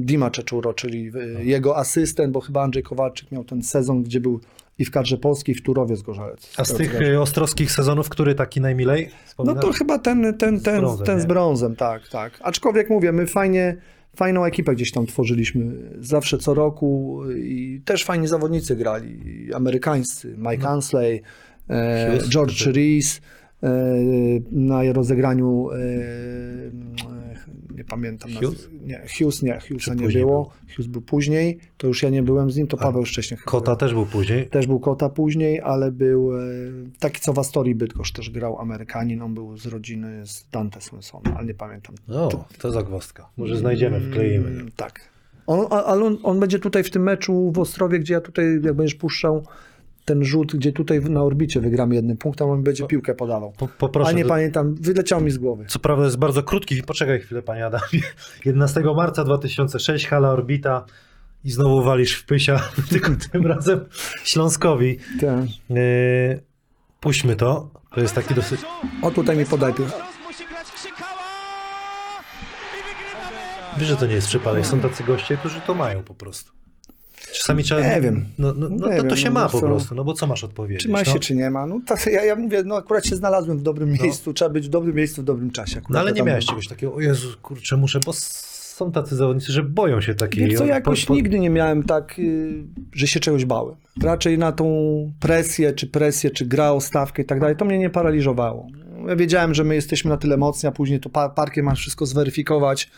Dima 0.00 0.30
Czeczuro, 0.30 0.74
czyli 0.74 1.10
y, 1.40 1.44
jego 1.44 1.76
asystent, 1.76 2.32
bo 2.32 2.40
chyba 2.40 2.62
Andrzej 2.62 2.82
Kowalczyk 2.82 3.32
miał 3.32 3.44
ten 3.44 3.62
sezon, 3.62 4.02
gdzie 4.02 4.20
był 4.20 4.40
i 4.82 4.84
w 4.84 4.90
kadrze 4.90 5.18
polskiej, 5.18 5.54
w 5.54 5.62
Turowie 5.62 5.96
Zgorzelec. 5.96 6.52
A 6.56 6.64
z 6.64 6.74
tych 6.74 7.00
y, 7.02 7.20
ostrowskich 7.20 7.72
sezonów, 7.72 8.08
który 8.08 8.34
taki 8.34 8.60
najmilej 8.60 9.08
No 9.10 9.16
wspominasz? 9.26 9.64
to 9.64 9.72
chyba 9.72 9.98
ten, 9.98 10.34
ten, 10.38 10.60
ten, 10.60 10.80
brązem, 10.80 11.06
ten 11.06 11.20
z 11.20 11.26
brązem, 11.26 11.76
tak, 11.76 12.08
tak. 12.08 12.32
Aczkolwiek 12.42 12.90
mówię, 12.90 13.12
my 13.12 13.26
fajnie, 13.26 13.76
fajną 14.16 14.44
ekipę 14.44 14.74
gdzieś 14.74 14.92
tam 14.92 15.06
tworzyliśmy 15.06 15.64
zawsze 15.98 16.38
co 16.38 16.54
roku 16.54 17.22
i 17.36 17.80
też 17.84 18.04
fajni 18.04 18.28
zawodnicy 18.28 18.76
grali, 18.76 19.50
amerykańscy, 19.54 20.36
Mike 20.38 20.68
Ansley, 20.68 21.22
e, 21.70 22.18
George 22.28 22.60
który- 22.60 22.72
Rees 22.72 23.18
e, 23.18 23.20
na 24.52 24.92
rozegraniu 24.92 25.70
e, 25.70 25.76
nie 27.76 27.84
pamiętam 27.84 28.30
Hughes? 28.32 28.68
Nie, 28.84 29.02
Hughes 29.18 29.42
nie, 29.42 29.60
Hughesa 29.68 29.94
nie 29.94 30.08
było. 30.08 30.50
Hughes 30.76 30.86
był 30.86 31.02
później, 31.02 31.58
to 31.76 31.86
już 31.86 32.02
ja 32.02 32.10
nie 32.10 32.22
byłem 32.22 32.50
z 32.50 32.56
nim, 32.56 32.66
to 32.66 32.76
Paweł 32.76 33.04
wcześniej 33.04 33.40
Kota 33.44 33.76
też 33.76 33.94
był 33.94 34.06
później. 34.06 34.46
też 34.46 34.66
był 34.66 34.80
Kota 34.80 35.08
później, 35.08 35.60
ale 35.60 35.92
był 35.92 36.38
e, 36.38 36.42
taki 36.98 37.20
co 37.20 37.32
w 37.32 37.38
Astorii 37.38 37.74
Bydgoszcz 37.74 38.12
też 38.12 38.30
grał 38.30 38.58
Amerykanin, 38.58 39.22
on 39.22 39.34
był 39.34 39.56
z 39.56 39.66
rodziny 39.66 40.26
z 40.26 40.48
Dante 40.52 40.80
Swensona, 40.80 41.36
ale 41.36 41.46
nie 41.46 41.54
pamiętam. 41.54 41.94
O, 42.08 42.46
to 42.58 42.70
zagwozdka. 42.70 43.28
Może 43.36 43.56
znajdziemy, 43.56 44.00
wkleimy. 44.00 44.48
Mm, 44.48 44.70
tak. 44.76 45.00
On, 45.46 45.66
ale 45.70 46.04
on, 46.04 46.18
on 46.22 46.40
będzie 46.40 46.58
tutaj 46.58 46.84
w 46.84 46.90
tym 46.90 47.02
meczu 47.02 47.52
w 47.54 47.58
Ostrowie, 47.58 47.98
gdzie 47.98 48.14
ja 48.14 48.20
tutaj, 48.20 48.60
jak 48.62 48.74
będziesz 48.74 48.94
puszczał 48.94 49.44
ten 50.04 50.24
rzut, 50.24 50.56
gdzie 50.56 50.72
tutaj 50.72 51.00
na 51.00 51.22
orbicie 51.22 51.60
wygramy 51.60 51.94
jednym 51.94 52.16
punktem, 52.16 52.50
on 52.50 52.62
będzie 52.62 52.86
piłkę 52.86 53.14
podawał. 53.14 53.52
Po, 53.58 53.68
poproszę. 53.68 54.10
A 54.10 54.12
nie 54.12 54.24
pamiętam, 54.24 54.74
wyleciał 54.74 55.20
mi 55.20 55.30
z 55.30 55.38
głowy. 55.38 55.64
Co 55.68 55.78
prawda 55.78 56.04
jest 56.04 56.18
bardzo 56.18 56.42
krótki. 56.42 56.82
Poczekaj 56.82 57.20
chwilę, 57.20 57.42
panie 57.42 57.66
Adamie. 57.66 58.02
11 58.44 58.80
marca 58.96 59.24
2006, 59.24 60.06
hala 60.06 60.30
Orbita 60.30 60.84
i 61.44 61.50
znowu 61.50 61.82
walisz 61.82 62.14
w 62.14 62.24
pysia, 62.24 62.60
tylko 62.90 63.10
tym 63.32 63.46
razem 63.46 63.80
Śląskowi. 64.24 64.98
Tak. 65.20 65.44
Yy, 65.70 66.40
puśćmy 67.00 67.36
to. 67.36 67.70
To 67.94 68.00
jest 68.00 68.14
taki 68.14 68.34
dosyć... 68.34 68.60
O 69.02 69.10
tutaj 69.10 69.36
mi 69.36 69.46
podaj! 69.46 69.72
Wiesz, 73.78 73.88
że 73.88 73.96
to 73.96 74.06
nie 74.06 74.14
jest 74.14 74.28
przypadek. 74.28 74.66
Są 74.66 74.80
tacy 74.80 75.04
goście, 75.04 75.36
którzy 75.36 75.60
to 75.60 75.74
mają 75.74 76.02
po 76.02 76.14
prostu. 76.14 76.61
Czasami 77.32 77.64
trzeba... 77.64 77.80
Nie 77.94 78.00
wiem. 78.00 78.24
No, 78.38 78.52
no, 78.56 78.68
no 78.68 78.88
Nie 78.88 78.96
to, 78.96 79.02
to 79.02 79.08
wiem, 79.08 79.16
się 79.16 79.28
no 79.30 79.34
ma 79.34 79.48
po 79.48 79.60
co. 79.60 79.66
prostu, 79.66 79.94
no 79.94 80.04
bo 80.04 80.14
co 80.14 80.26
masz 80.26 80.44
odpowiedzieć? 80.44 80.82
Czy 80.82 80.88
ma 80.88 81.04
się, 81.04 81.14
no? 81.14 81.20
czy 81.20 81.34
nie 81.34 81.50
ma? 81.50 81.66
No, 81.66 81.80
to, 81.86 82.10
ja, 82.10 82.24
ja 82.24 82.36
mówię, 82.36 82.62
no 82.66 82.76
akurat 82.76 83.06
się 83.06 83.16
znalazłem 83.16 83.58
w 83.58 83.62
dobrym 83.62 83.92
miejscu, 84.02 84.32
trzeba 84.32 84.48
być 84.50 84.66
w 84.66 84.70
dobrym 84.70 84.96
miejscu 84.96 85.22
w 85.22 85.24
dobrym 85.24 85.50
czasie. 85.50 85.78
Akurat 85.78 85.90
No 85.94 86.00
ale 86.00 86.10
to 86.10 86.16
nie 86.16 86.22
miałeś 86.22 86.46
czegoś 86.46 86.68
takiego, 86.68 86.94
o 86.94 87.00
Jezu, 87.00 87.28
kurczę, 87.42 87.76
muszę, 87.76 88.00
bo 88.06 88.12
są 88.12 88.92
tacy 88.92 89.16
zawodnicy, 89.16 89.52
że 89.52 89.62
boją 89.62 90.00
się 90.00 90.14
takiej... 90.14 90.44
Wiesz 90.44 90.54
co, 90.58 90.64
po- 90.64 90.70
jakoś 90.70 91.04
po- 91.04 91.14
nigdy 91.14 91.38
nie 91.38 91.50
miałem 91.50 91.82
tak, 91.82 92.18
y, 92.18 92.64
że 92.92 93.06
się 93.06 93.20
czegoś 93.20 93.44
bałem. 93.44 93.74
Raczej 94.02 94.38
na 94.38 94.52
tą 94.52 94.66
presję, 95.20 95.72
czy 95.72 95.86
presję, 95.86 96.30
czy 96.30 96.46
gra 96.46 96.72
o 96.72 96.80
stawkę 96.80 97.22
i 97.22 97.24
tak 97.24 97.40
dalej, 97.40 97.56
to 97.56 97.64
mnie 97.64 97.78
nie 97.78 97.90
paraliżowało. 97.90 98.66
Ja 99.08 99.16
wiedziałem, 99.16 99.54
że 99.54 99.64
my 99.64 99.74
jesteśmy 99.74 100.08
na 100.10 100.16
tyle 100.16 100.36
mocni, 100.36 100.68
a 100.68 100.72
później 100.72 101.00
to 101.00 101.10
pa- 101.10 101.28
parkiem 101.28 101.64
masz 101.64 101.78
wszystko 101.78 102.06
zweryfikować 102.06 102.90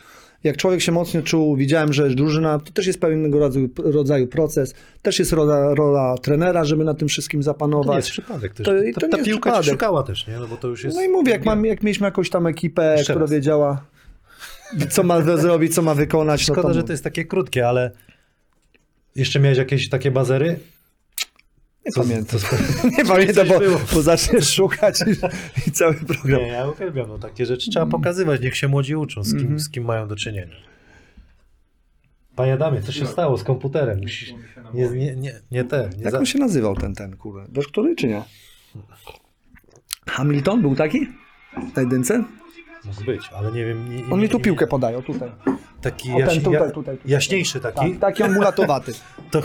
jak 0.44 0.56
człowiek 0.56 0.80
się 0.80 0.92
mocno 0.92 1.22
czuł, 1.22 1.56
widziałem, 1.56 1.92
że 1.92 2.10
drużyna, 2.10 2.58
to 2.58 2.72
też 2.72 2.86
jest 2.86 3.00
pewnego 3.00 3.38
rodzaju, 3.38 3.68
rodzaju 3.84 4.26
proces, 4.26 4.74
też 5.02 5.18
jest 5.18 5.32
rola, 5.32 5.74
rola 5.74 6.14
trenera, 6.22 6.64
żeby 6.64 6.84
na 6.84 6.94
tym 6.94 7.08
wszystkim 7.08 7.38
To 7.40 7.42
nie 7.42 7.44
zapanować. 7.44 7.96
jest 7.96 8.10
przypadek 8.10 8.54
też. 8.54 8.64
To- 8.66 8.82
i 8.82 8.92
ta 8.94 9.00
to 9.00 9.08
ta 9.08 9.16
jest 9.16 9.28
piłka 9.30 9.50
przypadek. 9.50 9.70
szukała 9.72 10.02
też, 10.02 10.26
nie? 10.26 10.38
No 10.38 10.46
bo 10.46 10.56
to 10.56 10.68
już 10.68 10.84
jest... 10.84 10.96
No 10.96 11.02
i 11.02 11.08
mówię, 11.08 11.32
jak, 11.32 11.44
mam, 11.44 11.64
jak 11.64 11.82
mieliśmy 11.82 12.04
jakąś 12.04 12.30
tam 12.30 12.46
ekipę, 12.46 12.94
Jeszcze 12.98 13.12
która 13.12 13.20
raz. 13.24 13.30
wiedziała, 13.30 13.84
co 14.90 15.02
ma 15.02 15.20
zrobić, 15.36 15.74
co 15.74 15.82
ma 15.82 15.94
wykonać, 15.94 16.48
no 16.48 16.54
Szkoda, 16.54 16.68
to 16.68 16.74
że 16.74 16.82
to 16.82 16.92
jest 16.92 17.04
takie 17.04 17.24
krótkie, 17.24 17.68
ale 17.68 17.90
jeszcze 19.16 19.40
miałeś 19.40 19.58
jakieś 19.58 19.88
takie 19.88 20.10
bazery? 20.10 20.58
Nie 21.86 21.92
Co- 21.92 22.00
pamiętam. 22.02 22.38
co- 22.40 22.56
Nie 22.98 23.04
pamiętam, 23.04 23.48
bo, 23.48 23.60
bo 23.94 24.02
zaczniesz 24.02 24.54
szukać 24.54 25.00
i, 25.00 25.68
i 25.68 25.72
cały 25.72 25.94
program. 25.94 26.40
Nie, 26.40 26.46
ja 26.48 26.68
uwielbiam, 26.68 27.08
no 27.08 27.18
takie 27.18 27.46
rzeczy 27.46 27.70
trzeba 27.70 27.86
pokazywać, 27.86 28.40
niech 28.40 28.56
się 28.56 28.68
młodzi 28.68 28.96
uczą, 28.96 29.24
z 29.24 29.36
kim, 29.38 29.60
z 29.60 29.70
kim 29.70 29.84
mają 29.84 30.08
do 30.08 30.16
czynienia. 30.16 30.56
Panie 32.36 32.52
Adamie, 32.52 32.82
co 32.82 32.92
się 32.92 33.06
stało 33.06 33.38
z 33.38 33.44
komputerem? 33.44 34.00
Nie, 34.74 34.88
nie, 34.88 35.16
nie, 35.16 35.40
nie 35.50 35.64
te, 35.64 35.90
nie 35.96 36.02
Jak 36.02 36.12
za... 36.12 36.18
on 36.18 36.26
się 36.26 36.38
nazywał 36.38 36.76
ten, 36.76 36.94
ten, 36.94 37.16
kurde? 37.16 37.46
Wiesz, 37.52 37.68
który 37.68 37.96
czy 37.96 38.06
nie? 38.06 38.22
Hamilton 40.06 40.60
był 40.62 40.74
taki? 40.76 41.06
W 41.70 41.72
tej 41.74 41.88
dynce? 41.88 42.24
Mógł 42.84 43.04
być, 43.04 43.28
ale 43.36 43.52
nie 43.52 43.64
wiem... 43.64 43.96
Nie, 43.96 44.04
On 44.10 44.20
mi 44.20 44.28
tu 44.28 44.40
piłkę 44.40 44.66
podaje, 44.66 44.98
o 44.98 45.02
tutaj. 45.02 45.30
Taki 45.80 46.08
O 46.12 46.16
ten, 46.16 46.20
jaś, 46.26 46.38
tutaj, 46.38 46.52
tutaj, 46.52 46.72
tutaj. 46.72 46.98
jaśniejszy 47.06 47.60
taki, 47.60 47.90
Tak, 47.90 48.00
taki 48.00 48.22
on 48.22 48.32
mulatowaty. 48.34 48.92
to... 49.30 49.42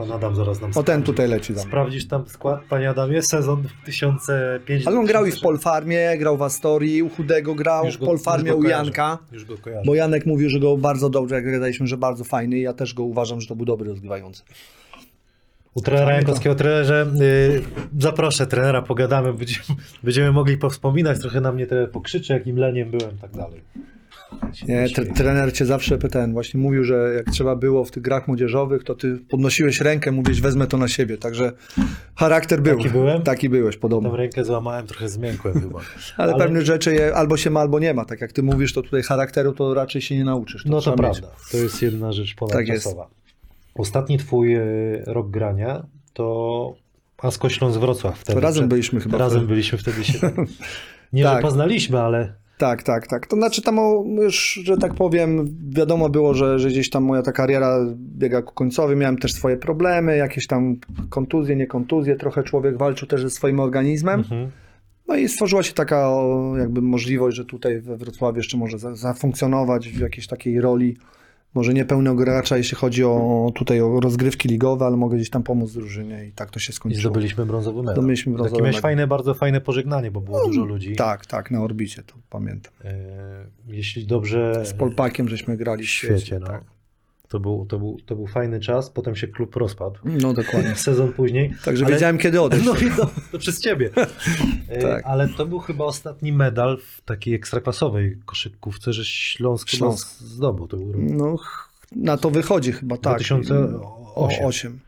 Pan 0.00 0.12
Adam 0.12 0.36
zaraz 0.36 0.60
nam 0.60 0.70
O 0.74 0.82
ten 0.82 1.02
tutaj 1.02 1.28
leci 1.28 1.54
tam. 1.54 1.62
Sprawdzisz 1.62 2.08
tam 2.08 2.28
skład, 2.28 2.60
panie 2.68 2.90
Adamie, 2.90 3.22
sezon 3.22 3.62
2005 3.62 4.86
Ale 4.86 4.98
on 4.98 5.06
grał 5.06 5.26
i 5.26 5.32
w 5.32 5.40
Polfarmie, 5.40 6.18
grał 6.18 6.36
w 6.36 6.42
Astorii, 6.42 7.02
u 7.02 7.08
Chudego 7.08 7.54
grał, 7.54 7.86
Już 7.86 7.96
w 7.96 7.98
Polfarmie 7.98 8.54
u. 8.54 8.62
Janka. 8.62 9.18
Już 9.32 9.44
go 9.44 9.58
kojarzę. 9.58 9.82
Bo 9.86 9.94
Janek 9.94 10.26
mówił, 10.26 10.50
że 10.50 10.60
go 10.60 10.76
bardzo 10.76 11.10
dobrze, 11.10 11.34
jak 11.34 11.44
gadaliśmy, 11.44 11.86
że 11.86 11.96
bardzo 11.96 12.24
fajny 12.24 12.58
ja 12.58 12.72
też 12.72 12.94
go 12.94 13.02
uważam, 13.02 13.40
że 13.40 13.46
to 13.46 13.56
był 13.56 13.66
dobry 13.66 13.88
rozgrywający. 13.88 14.42
U 15.74 15.80
trenera 15.80 16.12
Jankowskiego 16.12 16.54
trenerze 16.54 17.06
y, 17.20 17.62
zaproszę 17.98 18.46
trenera, 18.46 18.82
pogadamy, 18.82 19.32
będziemy, 19.32 19.64
będziemy 20.02 20.32
mogli 20.32 20.58
powspominać, 20.58 21.20
trochę 21.20 21.40
na 21.40 21.52
mnie 21.52 21.66
trener 21.66 21.90
pokrzyczy, 21.90 22.32
jakim 22.32 22.56
leniem 22.56 22.90
byłem, 22.90 23.18
tak 23.18 23.30
dalej. 23.30 23.60
Nie, 24.68 24.88
tre- 24.88 25.06
trener 25.14 25.52
cię 25.52 25.66
zawsze 25.66 25.98
ten 25.98 26.32
właśnie 26.32 26.60
mówił, 26.60 26.84
że 26.84 27.12
jak 27.16 27.26
trzeba 27.30 27.56
było 27.56 27.84
w 27.84 27.90
tych 27.90 28.02
grach 28.02 28.28
młodzieżowych, 28.28 28.84
to 28.84 28.94
ty 28.94 29.18
podnosiłeś 29.30 29.80
rękę, 29.80 30.12
mówisz 30.12 30.40
wezmę 30.40 30.66
to 30.66 30.76
na 30.76 30.88
siebie, 30.88 31.18
także 31.18 31.52
charakter 32.16 32.62
był. 32.62 32.76
Taki 32.76 32.90
byłem? 32.90 33.22
Taki 33.22 33.48
byłeś, 33.48 33.76
podobno. 33.76 34.16
rękę 34.16 34.44
złamałem, 34.44 34.86
trochę 34.86 35.08
zmiękłem 35.08 35.60
chyba. 35.60 35.80
Ale, 36.16 36.32
Ale- 36.34 36.44
pewne 36.44 36.62
rzeczy 36.62 36.94
je, 36.94 37.14
albo 37.14 37.36
się 37.36 37.50
ma, 37.50 37.60
albo 37.60 37.78
nie 37.78 37.94
ma. 37.94 38.04
Tak 38.04 38.20
jak 38.20 38.32
ty 38.32 38.42
mówisz, 38.42 38.72
to 38.72 38.82
tutaj 38.82 39.02
charakteru 39.02 39.52
to 39.52 39.74
raczej 39.74 40.02
się 40.02 40.16
nie 40.16 40.24
nauczysz. 40.24 40.64
No 40.64 40.72
to 40.76 40.80
trzeba 40.80 41.08
mieć. 41.08 41.18
prawda, 41.18 41.36
to 41.50 41.56
jest 41.56 41.82
jedna 41.82 42.12
rzecz 42.12 42.28
Tak 42.30 42.38
ponadczasowa. 42.38 43.08
Ostatni 43.74 44.18
twój 44.18 44.56
y, 44.56 45.02
rok 45.06 45.30
grania 45.30 45.86
to 46.12 46.74
Asko 47.18 47.48
Śląsk 47.48 47.78
Wrocław 47.80 48.18
wtedy. 48.18 48.34
To 48.34 48.40
razem 48.40 48.68
byliśmy 48.68 49.00
chyba. 49.00 49.18
Razem 49.18 49.46
byliśmy 49.46 49.78
wtedy 49.78 50.04
się 50.04 50.18
tak, 50.20 50.34
nie, 51.12 51.22
Tak. 51.22 51.36
że 51.36 51.42
poznaliśmy, 51.42 52.00
ale 52.00 52.34
Tak, 52.60 52.82
tak, 52.82 53.06
tak. 53.06 53.26
To 53.26 53.36
znaczy 53.36 53.62
tam 53.62 53.76
już, 54.16 54.60
że 54.64 54.76
tak 54.76 54.94
powiem, 54.94 55.56
wiadomo 55.68 56.08
było, 56.08 56.34
że, 56.34 56.58
że 56.58 56.68
gdzieś 56.68 56.90
tam 56.90 57.04
moja 57.04 57.22
ta 57.22 57.32
kariera 57.32 57.78
biega 57.96 58.42
ku 58.42 58.54
końcowi, 58.54 58.96
miałem 58.96 59.18
też 59.18 59.32
swoje 59.32 59.56
problemy, 59.56 60.16
jakieś 60.16 60.46
tam 60.46 60.76
kontuzje, 61.10 61.56
nie 61.56 61.66
kontuzje, 61.66 62.16
trochę 62.16 62.42
człowiek 62.42 62.78
walczył 62.78 63.08
też 63.08 63.22
ze 63.22 63.30
swoim 63.30 63.60
organizmem. 63.60 64.20
mhm. 64.20 64.50
No 65.08 65.16
i 65.16 65.28
stworzyła 65.28 65.62
się 65.62 65.72
taka 65.72 66.10
jakby 66.58 66.82
możliwość, 66.82 67.36
że 67.36 67.44
tutaj 67.44 67.80
we 67.80 67.96
Wrocławiu 67.96 68.36
jeszcze 68.36 68.56
może 68.56 68.78
za, 68.78 68.94
zafunkcjonować 68.94 69.88
w 69.88 70.00
jakiejś 70.00 70.26
takiej 70.26 70.60
roli, 70.60 70.96
może 71.54 71.74
nie 71.74 71.84
pełnego 71.84 72.16
gracza, 72.16 72.56
jeśli 72.56 72.76
chodzi 72.76 73.04
o 73.04 73.52
tutaj 73.54 73.80
o 73.80 74.00
rozgrywki 74.00 74.48
ligowe, 74.48 74.86
ale 74.86 74.96
mogę 74.96 75.16
gdzieś 75.16 75.30
tam 75.30 75.42
pomóc 75.42 75.72
drużynie 75.72 76.26
i 76.26 76.32
tak 76.32 76.50
to 76.50 76.58
się 76.58 76.70
i 76.70 76.74
skończyło. 76.74 77.00
zdobyliśmy 77.00 77.46
brązowy 77.46 77.78
medal. 77.80 77.94
Zdobyliśmy 77.94 78.32
brązowy 78.32 78.50
Takie 78.50 78.62
miałeś 78.62 78.80
fajne, 78.80 79.06
bardzo 79.06 79.34
fajne 79.34 79.60
pożegnanie, 79.60 80.10
bo 80.10 80.20
było 80.20 80.46
dużo 80.46 80.64
ludzi. 80.64 80.96
Tak, 80.96 81.26
tak, 81.26 81.50
na 81.50 81.62
orbicie, 81.62 82.02
to 82.02 82.14
pamiętam. 82.30 82.72
E, 82.84 83.46
Jeśli 83.68 84.06
dobrze 84.06 84.62
Z 84.64 84.72
Polpakiem 84.72 85.28
żeśmy 85.28 85.56
grali 85.56 85.84
w 85.84 85.90
świecie, 85.90 86.38
no. 86.38 86.46
tak. 86.46 86.64
To 87.30 87.40
był, 87.40 87.66
to, 87.66 87.78
był, 87.78 87.98
to 88.06 88.16
był 88.16 88.26
fajny 88.26 88.60
czas, 88.60 88.90
potem 88.90 89.16
się 89.16 89.28
klub 89.28 89.56
rozpadł. 89.56 89.98
No 90.04 90.32
dokładnie. 90.32 90.74
Sezon 90.86 91.12
później. 91.12 91.54
Także 91.64 91.84
Ale- 91.84 91.94
wiedziałem 91.94 92.18
kiedy 92.18 92.40
odejść. 92.40 92.66
No 92.66 92.74
i 92.76 92.90
to, 92.96 93.10
to 93.32 93.38
przez 93.38 93.60
ciebie. 93.60 93.90
E, 94.68 94.82
Tak. 94.82 95.04
Ale 95.06 95.28
to 95.28 95.46
był 95.46 95.58
chyba 95.58 95.84
ostatni 95.84 96.32
medal 96.32 96.78
w 96.78 97.00
takiej 97.00 97.34
ekstraklasowej 97.34 98.18
koszykówce, 98.26 98.92
że 98.92 99.04
Śląsk, 99.04 99.68
Śląsk. 99.68 100.08
zdobył. 100.18 100.68
To 100.68 100.76
był 100.76 100.92
rok. 100.92 101.00
No, 101.04 101.36
na 101.96 102.16
to 102.16 102.30
wychodzi 102.30 102.72
chyba, 102.72 102.96
tak. 102.96 103.16
2008. 103.16 103.74
O, 104.14 104.28
8. 104.44 104.80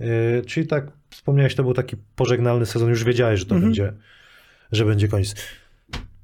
E, 0.00 0.06
Czyli 0.42 0.66
tak 0.66 0.86
wspomniałeś, 1.10 1.54
to 1.54 1.62
był 1.62 1.74
taki 1.74 1.96
pożegnalny 2.16 2.66
sezon, 2.66 2.88
już 2.88 3.04
wiedziałeś, 3.04 3.40
że 3.40 3.46
to 3.46 3.54
Mhm. 3.54 3.70
będzie, 3.72 3.92
że 4.72 4.84
będzie 4.84 5.08
koniec. 5.08 5.34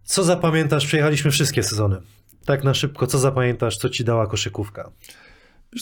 Co 0.04 0.24
zapamiętasz? 0.24 0.86
Przejechaliśmy 0.86 1.30
wszystkie 1.30 1.62
sezony. 1.62 1.96
Tak 2.44 2.64
na 2.64 2.74
szybko, 2.74 3.06
co 3.06 3.18
zapamiętasz, 3.18 3.76
co 3.76 3.88
ci 3.88 4.04
dała 4.04 4.26
koszykówka? 4.26 4.90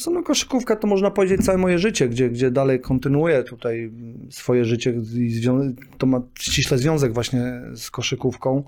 Co, 0.01 0.11
no 0.11 0.23
koszykówka 0.23 0.77
to 0.77 0.87
można 0.87 1.11
powiedzieć 1.11 1.45
całe 1.45 1.59
moje 1.59 1.79
życie, 1.79 2.09
gdzie, 2.09 2.31
gdzie 2.31 2.51
dalej 2.51 2.81
kontynuuję 2.81 3.43
tutaj 3.43 3.93
swoje 4.31 4.65
życie 4.65 4.95
i 5.15 5.41
to 5.99 6.07
ma 6.07 6.21
ściśle 6.39 6.79
związek 6.79 7.15
właśnie 7.15 7.61
z 7.75 7.91
koszykówką. 7.91 8.65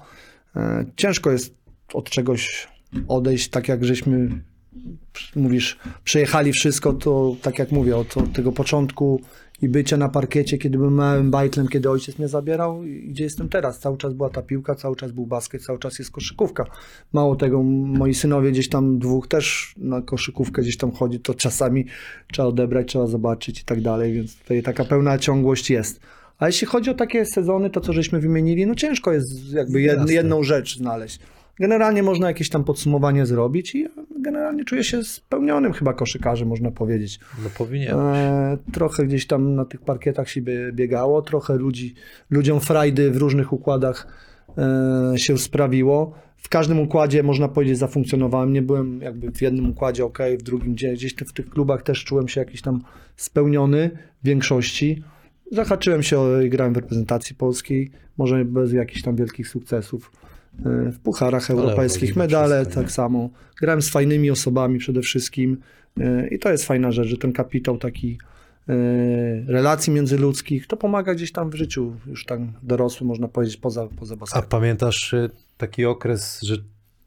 E, 0.56 0.84
Ciężko 0.96 1.30
jest 1.30 1.54
od 1.94 2.10
czegoś 2.10 2.68
odejść, 3.08 3.48
tak 3.48 3.68
jak 3.68 3.84
żeśmy, 3.84 4.42
mówisz, 5.36 5.78
przejechali 6.04 6.52
wszystko, 6.52 6.92
to 6.92 7.36
tak 7.42 7.58
jak 7.58 7.72
mówię, 7.72 7.96
od, 7.96 8.16
od 8.16 8.32
tego 8.32 8.52
początku 8.52 9.20
i 9.62 9.68
bycia 9.68 9.96
na 9.96 10.09
parkiecie, 10.09 10.59
kiedy 10.59 10.78
byłem 10.78 10.94
małym 10.94 11.30
bajtlem, 11.30 11.68
kiedy 11.68 11.90
ojciec 11.90 12.18
mnie 12.18 12.28
zabierał 12.28 12.84
i 12.84 13.09
gdzie 13.09 13.24
jestem 13.24 13.48
teraz. 13.48 13.78
Cały 13.78 13.98
czas 13.98 14.12
była 14.14 14.30
ta 14.30 14.42
piłka, 14.42 14.74
cały 14.74 14.96
czas 14.96 15.12
był 15.12 15.26
basket, 15.26 15.62
cały 15.62 15.78
czas 15.78 15.98
jest 15.98 16.11
koszykówka. 16.11 16.64
Mało 17.12 17.36
tego, 17.36 17.62
moi 17.62 18.14
synowie 18.14 18.52
gdzieś 18.52 18.68
tam 18.68 18.98
dwóch 18.98 19.28
też 19.28 19.74
na 19.76 20.02
koszykówkę 20.02 20.62
gdzieś 20.62 20.76
tam 20.76 20.92
chodzi, 20.92 21.20
to 21.20 21.34
czasami 21.34 21.86
trzeba 22.32 22.48
odebrać, 22.48 22.88
trzeba 22.88 23.06
zobaczyć 23.06 23.61
i 23.61 23.64
tak 23.64 23.80
dalej, 23.80 24.12
więc 24.12 24.36
tutaj 24.36 24.62
taka 24.62 24.84
pełna 24.84 25.18
ciągłość 25.18 25.70
jest. 25.70 26.00
A 26.38 26.46
jeśli 26.46 26.66
chodzi 26.66 26.90
o 26.90 26.94
takie 26.94 27.26
sezony, 27.26 27.70
to 27.70 27.80
co 27.80 27.92
żeśmy 27.92 28.20
wymienili, 28.20 28.66
no 28.66 28.74
ciężko 28.74 29.12
jest 29.12 29.52
jakby 29.52 29.80
jed, 29.80 30.11
jedną 30.11 30.42
rzecz 30.42 30.78
znaleźć. 30.78 31.20
Generalnie 31.61 32.02
można 32.02 32.28
jakieś 32.28 32.48
tam 32.48 32.64
podsumowanie 32.64 33.26
zrobić 33.26 33.74
i 33.74 33.88
generalnie 34.20 34.64
czuję 34.64 34.84
się 34.84 35.04
spełnionym 35.04 35.72
chyba 35.72 35.92
koszykarzem, 35.92 36.48
można 36.48 36.70
powiedzieć. 36.70 37.20
No 37.44 37.50
powinien. 37.59 37.96
E, 37.98 38.59
trochę 38.72 39.04
gdzieś 39.06 39.26
tam 39.26 39.54
na 39.54 39.64
tych 39.64 39.80
parkietach 39.80 40.28
się 40.28 40.42
bie- 40.42 40.72
biegało, 40.72 41.22
trochę 41.22 41.56
ludzi, 41.56 41.94
ludziom 42.30 42.61
frajdy 42.61 43.11
w 43.11 43.16
różnych 43.16 43.52
układach 43.52 44.06
e, 44.59 45.18
się 45.18 45.38
sprawiło. 45.38 46.14
W 46.36 46.48
każdym 46.48 46.80
układzie, 46.80 47.22
można 47.22 47.48
powiedzieć, 47.48 47.78
zafunkcjonowałem. 47.78 48.52
Nie 48.52 48.62
byłem 48.62 49.00
jakby 49.02 49.32
w 49.32 49.42
jednym 49.42 49.70
układzie 49.70 50.04
ok, 50.04 50.18
w 50.38 50.42
drugim 50.42 50.74
gdzie, 50.74 50.92
gdzieś 50.92 51.14
w 51.14 51.32
tych 51.32 51.50
klubach 51.50 51.82
też 51.82 52.04
czułem 52.04 52.28
się 52.28 52.40
jakiś 52.40 52.62
tam 52.62 52.82
spełniony 53.16 53.90
w 54.22 54.26
większości. 54.26 55.02
Zahaczyłem 55.52 56.02
się 56.02 56.44
i 56.44 56.50
grałem 56.50 56.72
w 56.74 56.76
reprezentacji 56.76 57.36
polskiej, 57.36 57.90
może 58.18 58.44
bez 58.44 58.72
jakichś 58.72 59.02
tam 59.02 59.16
wielkich 59.16 59.48
sukcesów. 59.48 60.12
E, 60.66 60.92
W 60.92 60.98
pucharach 61.00 61.50
europejskich 61.50 62.16
medale 62.16 62.61
wszystko, 62.62 62.80
tak 62.82 62.92
samo. 62.92 63.30
Grałem 63.61 63.82
z 63.82 63.90
fajnymi 63.90 64.30
osobami 64.30 64.78
przede 64.78 65.02
wszystkim. 65.02 65.61
E, 66.00 66.28
I 66.28 66.38
to 66.38 66.50
jest 66.50 66.64
fajna 66.64 66.92
rzecz, 66.92 67.06
że 67.09 67.16
ten 67.16 67.32
kapitał 67.32 67.78
taki 67.78 68.18
e, 68.68 68.72
relacji 69.46 69.92
międzyludzkich, 69.92 70.66
to 70.66 70.76
pomaga 70.76 71.14
gdzieś 71.14 71.32
tam 71.32 71.50
w 71.50 71.54
życiu, 71.54 71.96
już 72.06 72.24
tak 72.24 72.40
dorosły, 72.62 73.06
można 73.06 73.28
powiedzieć, 73.28 73.56
poza, 73.56 73.86
poza 73.98 74.14
A 74.14 74.16
basketem. 74.16 74.48
pamiętasz 74.48 75.12
y, 75.12 75.30
taki 75.56 75.84
okres, 75.84 76.40
że 76.42 76.56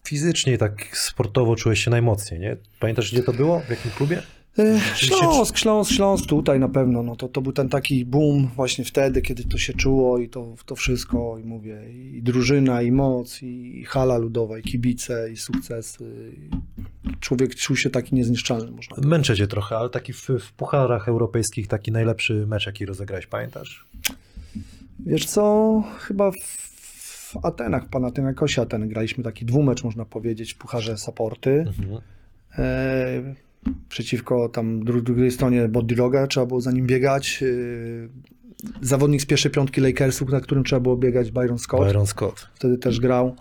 fizycznie, 0.03 0.57
tak 0.57 0.97
sportowo 0.97 1.55
czułeś 1.55 1.83
się 1.83 1.91
najmocniej, 1.91 2.39
nie? 2.39 2.57
Pamiętasz, 2.79 3.11
gdzie 3.11 3.23
to 3.23 3.33
było? 3.33 3.59
W 3.59 3.69
jakim 3.69 3.91
klubie? 3.91 4.21
E, 4.59 4.79
Śląsk, 4.95 5.57
Śląsk, 5.57 5.91
Śląsk 5.91 6.25
tutaj 6.25 6.59
na 6.59 6.69
pewno, 6.69 7.03
no 7.03 7.15
to, 7.15 7.27
to 7.27 7.41
był 7.41 7.51
ten 7.51 7.69
taki 7.69 8.05
boom 8.05 8.47
właśnie 8.55 8.85
wtedy, 8.85 9.21
kiedy 9.21 9.43
to 9.43 9.57
się 9.57 9.73
czuło 9.73 10.17
i 10.19 10.29
to, 10.29 10.55
to 10.65 10.75
wszystko, 10.75 11.37
i 11.37 11.43
mówię, 11.43 11.81
i 11.93 12.21
drużyna, 12.23 12.81
i 12.81 12.91
moc, 12.91 13.43
i 13.43 13.83
hala 13.87 14.17
ludowa, 14.17 14.57
i 14.57 14.61
kibice, 14.61 15.31
i 15.31 15.37
sukcesy. 15.37 16.31
I 16.35 16.49
człowiek 17.19 17.55
czuł 17.55 17.75
się 17.75 17.89
taki 17.89 18.15
niezniszczalny, 18.15 18.71
można 18.71 18.95
powiedzieć. 18.95 19.11
Męczę 19.11 19.35
cię 19.35 19.47
trochę, 19.47 19.77
ale 19.77 19.89
taki 19.89 20.13
w, 20.13 20.29
w 20.39 20.53
pucharach 20.53 21.07
europejskich 21.07 21.67
taki 21.67 21.91
najlepszy 21.91 22.47
mecz, 22.47 22.65
jaki 22.65 22.85
rozegrałeś, 22.85 23.27
pamiętasz? 23.27 23.85
Wiesz 24.99 25.25
co, 25.25 25.83
chyba 25.99 26.31
w, 26.31 26.35
w 26.35 27.45
Atenach, 27.45 27.89
Panathinaikosie 27.89 28.61
Aten 28.61 28.89
graliśmy 28.89 29.23
taki 29.23 29.45
dwumecz, 29.45 29.83
można 29.83 30.05
powiedzieć, 30.05 30.53
w 30.53 30.57
Pucharze 30.57 30.97
Saporty. 30.97 31.65
E, 32.57 33.35
przeciwko 33.89 34.49
tam 34.49 34.83
dru- 34.83 35.01
drugiej 35.01 35.31
stronie 35.31 35.67
Bodiroga, 35.67 36.27
trzeba 36.27 36.45
było 36.45 36.61
za 36.61 36.71
nim 36.71 36.87
biegać. 36.87 37.43
E, 37.43 37.47
zawodnik 38.81 39.21
z 39.21 39.25
pierwszej 39.25 39.51
piątki 39.51 39.81
Lakersów, 39.81 40.29
na 40.29 40.39
którym 40.41 40.63
trzeba 40.63 40.79
było 40.79 40.97
biegać, 40.97 41.31
Byron 41.31 41.59
Scott, 41.59 41.79
Byron 41.87 42.07
Scott. 42.07 42.47
wtedy 42.55 42.77
też 42.77 42.99
grał. 42.99 43.35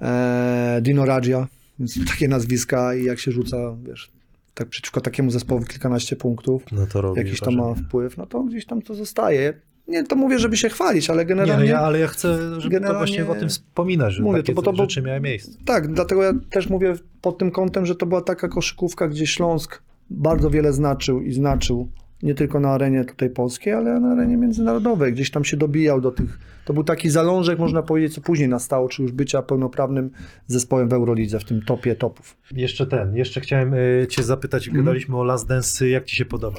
e, 0.00 0.78
Dino 0.82 1.04
Radzia, 1.04 1.48
więc 1.78 2.06
takie 2.10 2.28
nazwiska 2.28 2.94
i 2.94 3.04
jak 3.04 3.18
się 3.18 3.32
rzuca, 3.32 3.76
wiesz, 3.88 4.10
tak 4.54 4.68
przeciwko 4.68 5.00
takiemu 5.00 5.30
zespołowi 5.30 5.66
kilkanaście 5.66 6.16
punktów, 6.16 6.62
No 6.72 6.86
to 6.86 7.00
robi 7.00 7.18
jakiś 7.20 7.40
tam 7.40 7.54
ma 7.56 7.74
wpływ, 7.74 8.16
no 8.16 8.26
to 8.26 8.42
gdzieś 8.42 8.66
tam 8.66 8.82
to 8.82 8.94
zostaje. 8.94 9.60
Nie 9.88 10.04
to 10.04 10.16
mówię, 10.16 10.38
żeby 10.38 10.56
się 10.56 10.68
chwalić, 10.68 11.10
ale 11.10 11.24
Nie, 11.24 11.34
no 11.34 11.42
generalnie... 11.42 11.70
ja, 11.70 11.80
ale 11.80 11.98
ja 11.98 12.06
chcę, 12.06 12.38
żeby 12.38 12.62
to 12.62 12.68
generalnie- 12.68 12.98
właśnie 12.98 13.26
o 13.26 13.34
tym 13.34 13.48
wspominać, 13.48 14.14
że 14.14 14.22
Mówię, 14.22 14.38
takie 14.38 14.54
to 14.54 14.62
bo 14.62 14.72
to 14.72 14.76
rzeczy 14.76 15.02
miały 15.02 15.20
miejsce. 15.20 15.58
Tak, 15.64 15.92
dlatego 15.92 16.22
ja 16.22 16.32
też 16.50 16.68
mówię 16.68 16.94
pod 17.22 17.38
tym 17.38 17.50
kątem, 17.50 17.86
że 17.86 17.94
to 17.94 18.06
była 18.06 18.22
taka 18.22 18.48
koszykówka, 18.48 19.08
gdzie 19.08 19.26
Śląsk 19.26 19.82
bardzo 20.10 20.50
wiele 20.50 20.72
znaczył 20.72 21.20
i 21.20 21.32
znaczył 21.32 21.88
nie 22.22 22.34
tylko 22.34 22.60
na 22.60 22.70
arenie 22.70 23.04
tutaj 23.04 23.30
polskiej, 23.30 23.72
ale 23.72 24.00
na 24.00 24.12
arenie 24.12 24.36
międzynarodowej. 24.36 25.12
Gdzieś 25.12 25.30
tam 25.30 25.44
się 25.44 25.56
dobijał 25.56 26.00
do 26.00 26.10
tych. 26.10 26.38
To 26.64 26.72
był 26.72 26.84
taki 26.84 27.10
zalążek, 27.10 27.58
można 27.58 27.82
powiedzieć, 27.82 28.14
co 28.14 28.20
później 28.20 28.48
nastało, 28.48 28.88
czy 28.88 29.02
już 29.02 29.12
bycia 29.12 29.42
pełnoprawnym 29.42 30.10
zespołem 30.46 30.88
w 30.88 30.92
Eurolidze, 30.92 31.38
w 31.38 31.44
tym 31.44 31.62
topie 31.62 31.94
topów. 31.94 32.36
Jeszcze 32.52 32.86
ten, 32.86 33.16
jeszcze 33.16 33.40
chciałem 33.40 33.74
y, 33.74 34.06
cię 34.10 34.22
zapytać, 34.22 34.70
gadaliśmy 34.70 35.16
o 35.16 35.24
Last 35.24 35.48
Dance, 35.48 35.88
jak 35.88 36.04
ci 36.04 36.16
się 36.16 36.24
podoba 36.24 36.58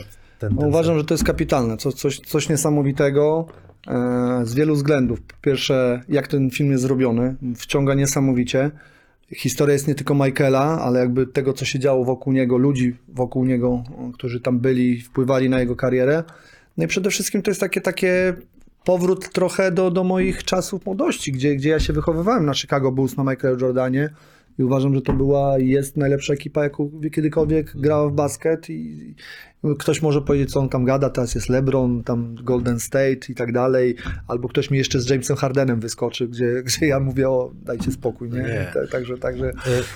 No, 0.52 0.68
uważam, 0.68 0.98
że 0.98 1.04
to 1.04 1.14
jest 1.14 1.24
kapitalne, 1.24 1.78
co, 1.78 1.92
coś, 1.92 2.20
coś 2.20 2.50
niesamowitego 2.50 3.46
e, 3.88 4.42
z 4.44 4.54
wielu 4.54 4.76
względów. 4.76 5.22
Po 5.22 5.36
pierwsze, 5.42 6.02
jak 6.10 6.28
ten 6.28 6.50
film 6.50 6.72
jest 6.72 6.84
zrobiony, 6.84 7.36
wciąga 7.56 7.94
niesamowicie. 7.94 8.72
Historia 9.36 9.74
jest 9.74 9.88
nie 9.88 9.96
tylko 9.96 10.16
Michaela, 10.16 10.82
ale 10.82 11.00
jakby 11.00 11.28
tego, 11.28 11.54
co 11.54 11.66
się 11.66 11.80
działo 11.80 12.06
wokół 12.06 12.34
niego, 12.34 12.58
ludzi 12.58 12.96
wokół 13.08 13.46
niego, 13.46 13.84
którzy 14.14 14.40
tam 14.40 14.60
byli, 14.60 15.02
wpływali 15.02 15.50
na 15.50 15.60
jego 15.60 15.76
karierę. 15.76 16.24
No 16.78 16.84
i 16.84 16.88
przede 16.88 17.10
wszystkim 17.10 17.42
to 17.42 17.52
jest 17.52 17.62
takie, 17.62 17.82
takie 17.82 18.34
powrót 18.84 19.30
trochę 19.30 19.72
do, 19.72 19.92
do 19.92 20.04
moich 20.04 20.44
czasów 20.44 20.86
młodości, 20.86 21.32
gdzie, 21.32 21.56
gdzie 21.56 21.70
ja 21.70 21.80
się 21.80 21.94
wychowywałem 21.94 22.46
na 22.46 22.54
Chicago 22.54 22.92
Bulls, 22.92 23.18
na 23.18 23.24
Michael 23.24 23.58
Jordanie 23.62 24.10
i 24.60 24.64
uważam, 24.64 24.96
że 24.96 25.02
to 25.02 25.14
była 25.14 25.60
jest 25.60 25.98
najlepsza 25.98 26.34
ekipa, 26.34 26.64
jaką 26.64 26.92
kiedykolwiek 27.12 27.78
grała 27.78 28.10
w 28.10 28.14
basket 28.14 28.70
i 28.70 29.16
ktoś 29.80 30.02
może 30.02 30.22
powiedzieć, 30.22 30.52
co 30.52 30.60
on 30.60 30.70
tam 30.70 30.86
gada, 30.86 31.10
teraz 31.10 31.36
jest 31.36 31.50
LeBron, 31.50 32.04
tam 32.04 32.36
Golden 32.36 32.80
State 32.80 33.20
i 33.30 33.36
tak 33.36 33.52
dalej, 33.52 33.96
albo 34.28 34.48
ktoś 34.48 34.72
mi 34.72 34.78
jeszcze 34.78 35.00
z 35.00 35.10
Jamesem 35.10 35.36
Hardenem 35.38 35.80
wyskoczy, 35.80 36.28
gdzie, 36.28 36.46
gdzie 36.66 36.88
ja 36.88 37.00
mówię, 37.00 37.30
o 37.30 37.52
dajcie 37.66 37.92
spokój, 37.92 38.30
nie? 38.30 38.40
Nie. 38.40 38.72
Ta- 38.74 38.88
Także, 38.88 39.18
także 39.18 39.46
Y, 39.50 39.54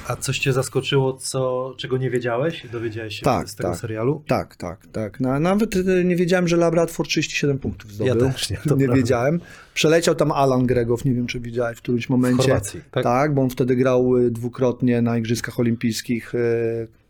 A 0.07 0.15
coś 0.15 0.39
cię 0.39 0.53
zaskoczyło, 0.53 1.13
co, 1.13 1.73
czego 1.77 1.97
nie 1.97 2.09
wiedziałeś? 2.09 2.67
Dowiedziałeś 2.71 3.15
się 3.15 3.21
Tak, 3.23 3.49
z 3.49 3.55
tego 3.55 3.69
tak. 3.69 3.77
serialu? 3.79 4.23
tak, 4.27 4.55
tak, 4.55 4.87
tak. 4.91 5.19
Na, 5.19 5.39
nawet 5.39 5.75
y, 5.75 6.03
nie 6.05 6.15
wiedziałem, 6.15 6.47
że 6.47 6.57
Labrador 6.57 7.07
37 7.07 7.59
punktów 7.59 7.91
zdobył. 7.93 8.15
Ja 8.25 8.31
też 8.31 8.49
nie, 8.49 8.57
to 8.57 8.75
nie 8.75 8.87
wiedziałem. 8.89 9.39
Przeleciał 9.73 10.15
tam 10.15 10.31
Alan 10.31 10.65
Gregow, 10.65 11.05
nie 11.05 11.13
wiem, 11.13 11.27
czy 11.27 11.39
widziałeś 11.39 11.77
w 11.77 11.81
którymś 11.81 12.09
momencie. 12.09 12.43
Chorwacji, 12.43 12.81
tak? 12.91 13.03
Tak, 13.03 13.33
bo 13.33 13.41
on 13.41 13.49
wtedy 13.49 13.75
grał 13.75 14.17
y, 14.17 14.31
dwukrotnie 14.31 15.01
na 15.01 15.17
Igrzyskach 15.17 15.59
Olimpijskich. 15.59 16.33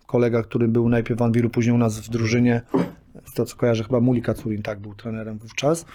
Y, 0.09 0.11
Kolega, 0.11 0.43
który 0.43 0.67
był 0.67 0.89
najpierw 0.89 1.19
w 1.19 1.23
Anwilu, 1.23 1.49
później 1.49 1.75
u 1.75 1.77
nas 1.77 1.99
w 1.99 2.09
drużynie, 2.09 2.61
z 3.25 3.33
to 3.33 3.45
co 3.45 3.55
kojarzę, 3.55 3.83
chyba 3.83 3.99
Muli 3.99 4.21
Kacurin, 4.21 4.61
tak, 4.61 4.79
był 4.79 4.95
trenerem 4.95 5.37
wówczas. 5.37 5.85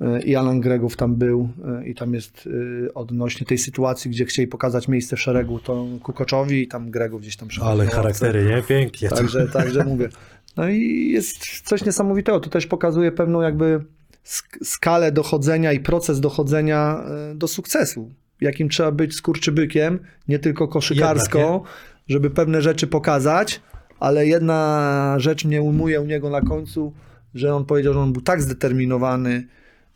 Y, 0.00 0.22
I 0.22 0.36
Alan 0.36 0.60
Gregow 0.60 0.96
tam 0.96 1.14
był 1.16 1.48
y, 1.82 1.88
i 1.88 1.94
tam 1.94 2.14
jest 2.14 2.46
y, 2.46 2.94
odnośnie 2.94 3.46
tej 3.46 3.58
sytuacji, 3.58 4.10
gdzie 4.10 4.24
chcieli 4.24 4.48
pokazać 4.48 4.88
miejsce 4.88 5.16
w 5.16 5.20
szeregu 5.20 5.58
to 5.58 5.86
Kukoczowi 6.02 6.62
i 6.62 6.68
tam 6.68 6.90
Gregow 6.90 7.20
gdzieś 7.20 7.36
tam 7.36 7.48
przechodził. 7.48 7.72
Ale 7.72 7.86
charaktery, 7.86 8.44
nie? 8.44 8.62
Pięknie. 8.62 9.08
Także, 9.08 9.48
także 9.48 9.84
mówię. 9.84 10.08
No 10.56 10.68
i 10.68 11.08
jest 11.10 11.60
coś 11.60 11.84
niesamowitego. 11.84 12.40
To 12.40 12.50
też 12.50 12.66
pokazuje 12.66 13.12
pewną 13.12 13.40
jakby 13.40 13.84
sk- 14.24 14.64
skalę 14.64 15.12
dochodzenia 15.12 15.72
i 15.72 15.80
proces 15.80 16.20
dochodzenia 16.20 17.04
e, 17.30 17.34
do 17.34 17.48
sukcesu. 17.48 18.10
Jakim 18.40 18.68
trzeba 18.68 18.92
być 18.92 19.14
skurczybykiem, 19.14 19.98
nie 20.28 20.38
tylko 20.38 20.68
koszykarsko, 20.68 21.38
Jednak, 21.38 21.62
żeby 22.08 22.30
pewne 22.30 22.62
rzeczy 22.62 22.86
pokazać, 22.86 23.60
ale 24.00 24.26
jedna 24.26 25.14
rzecz 25.18 25.44
mnie 25.44 25.62
umuje 25.62 26.00
u 26.00 26.04
niego 26.04 26.30
na 26.30 26.40
końcu, 26.40 26.92
że 27.34 27.54
on 27.54 27.64
powiedział, 27.64 27.92
że 27.92 28.00
on 28.00 28.12
był 28.12 28.22
tak 28.22 28.42
zdeterminowany, 28.42 29.46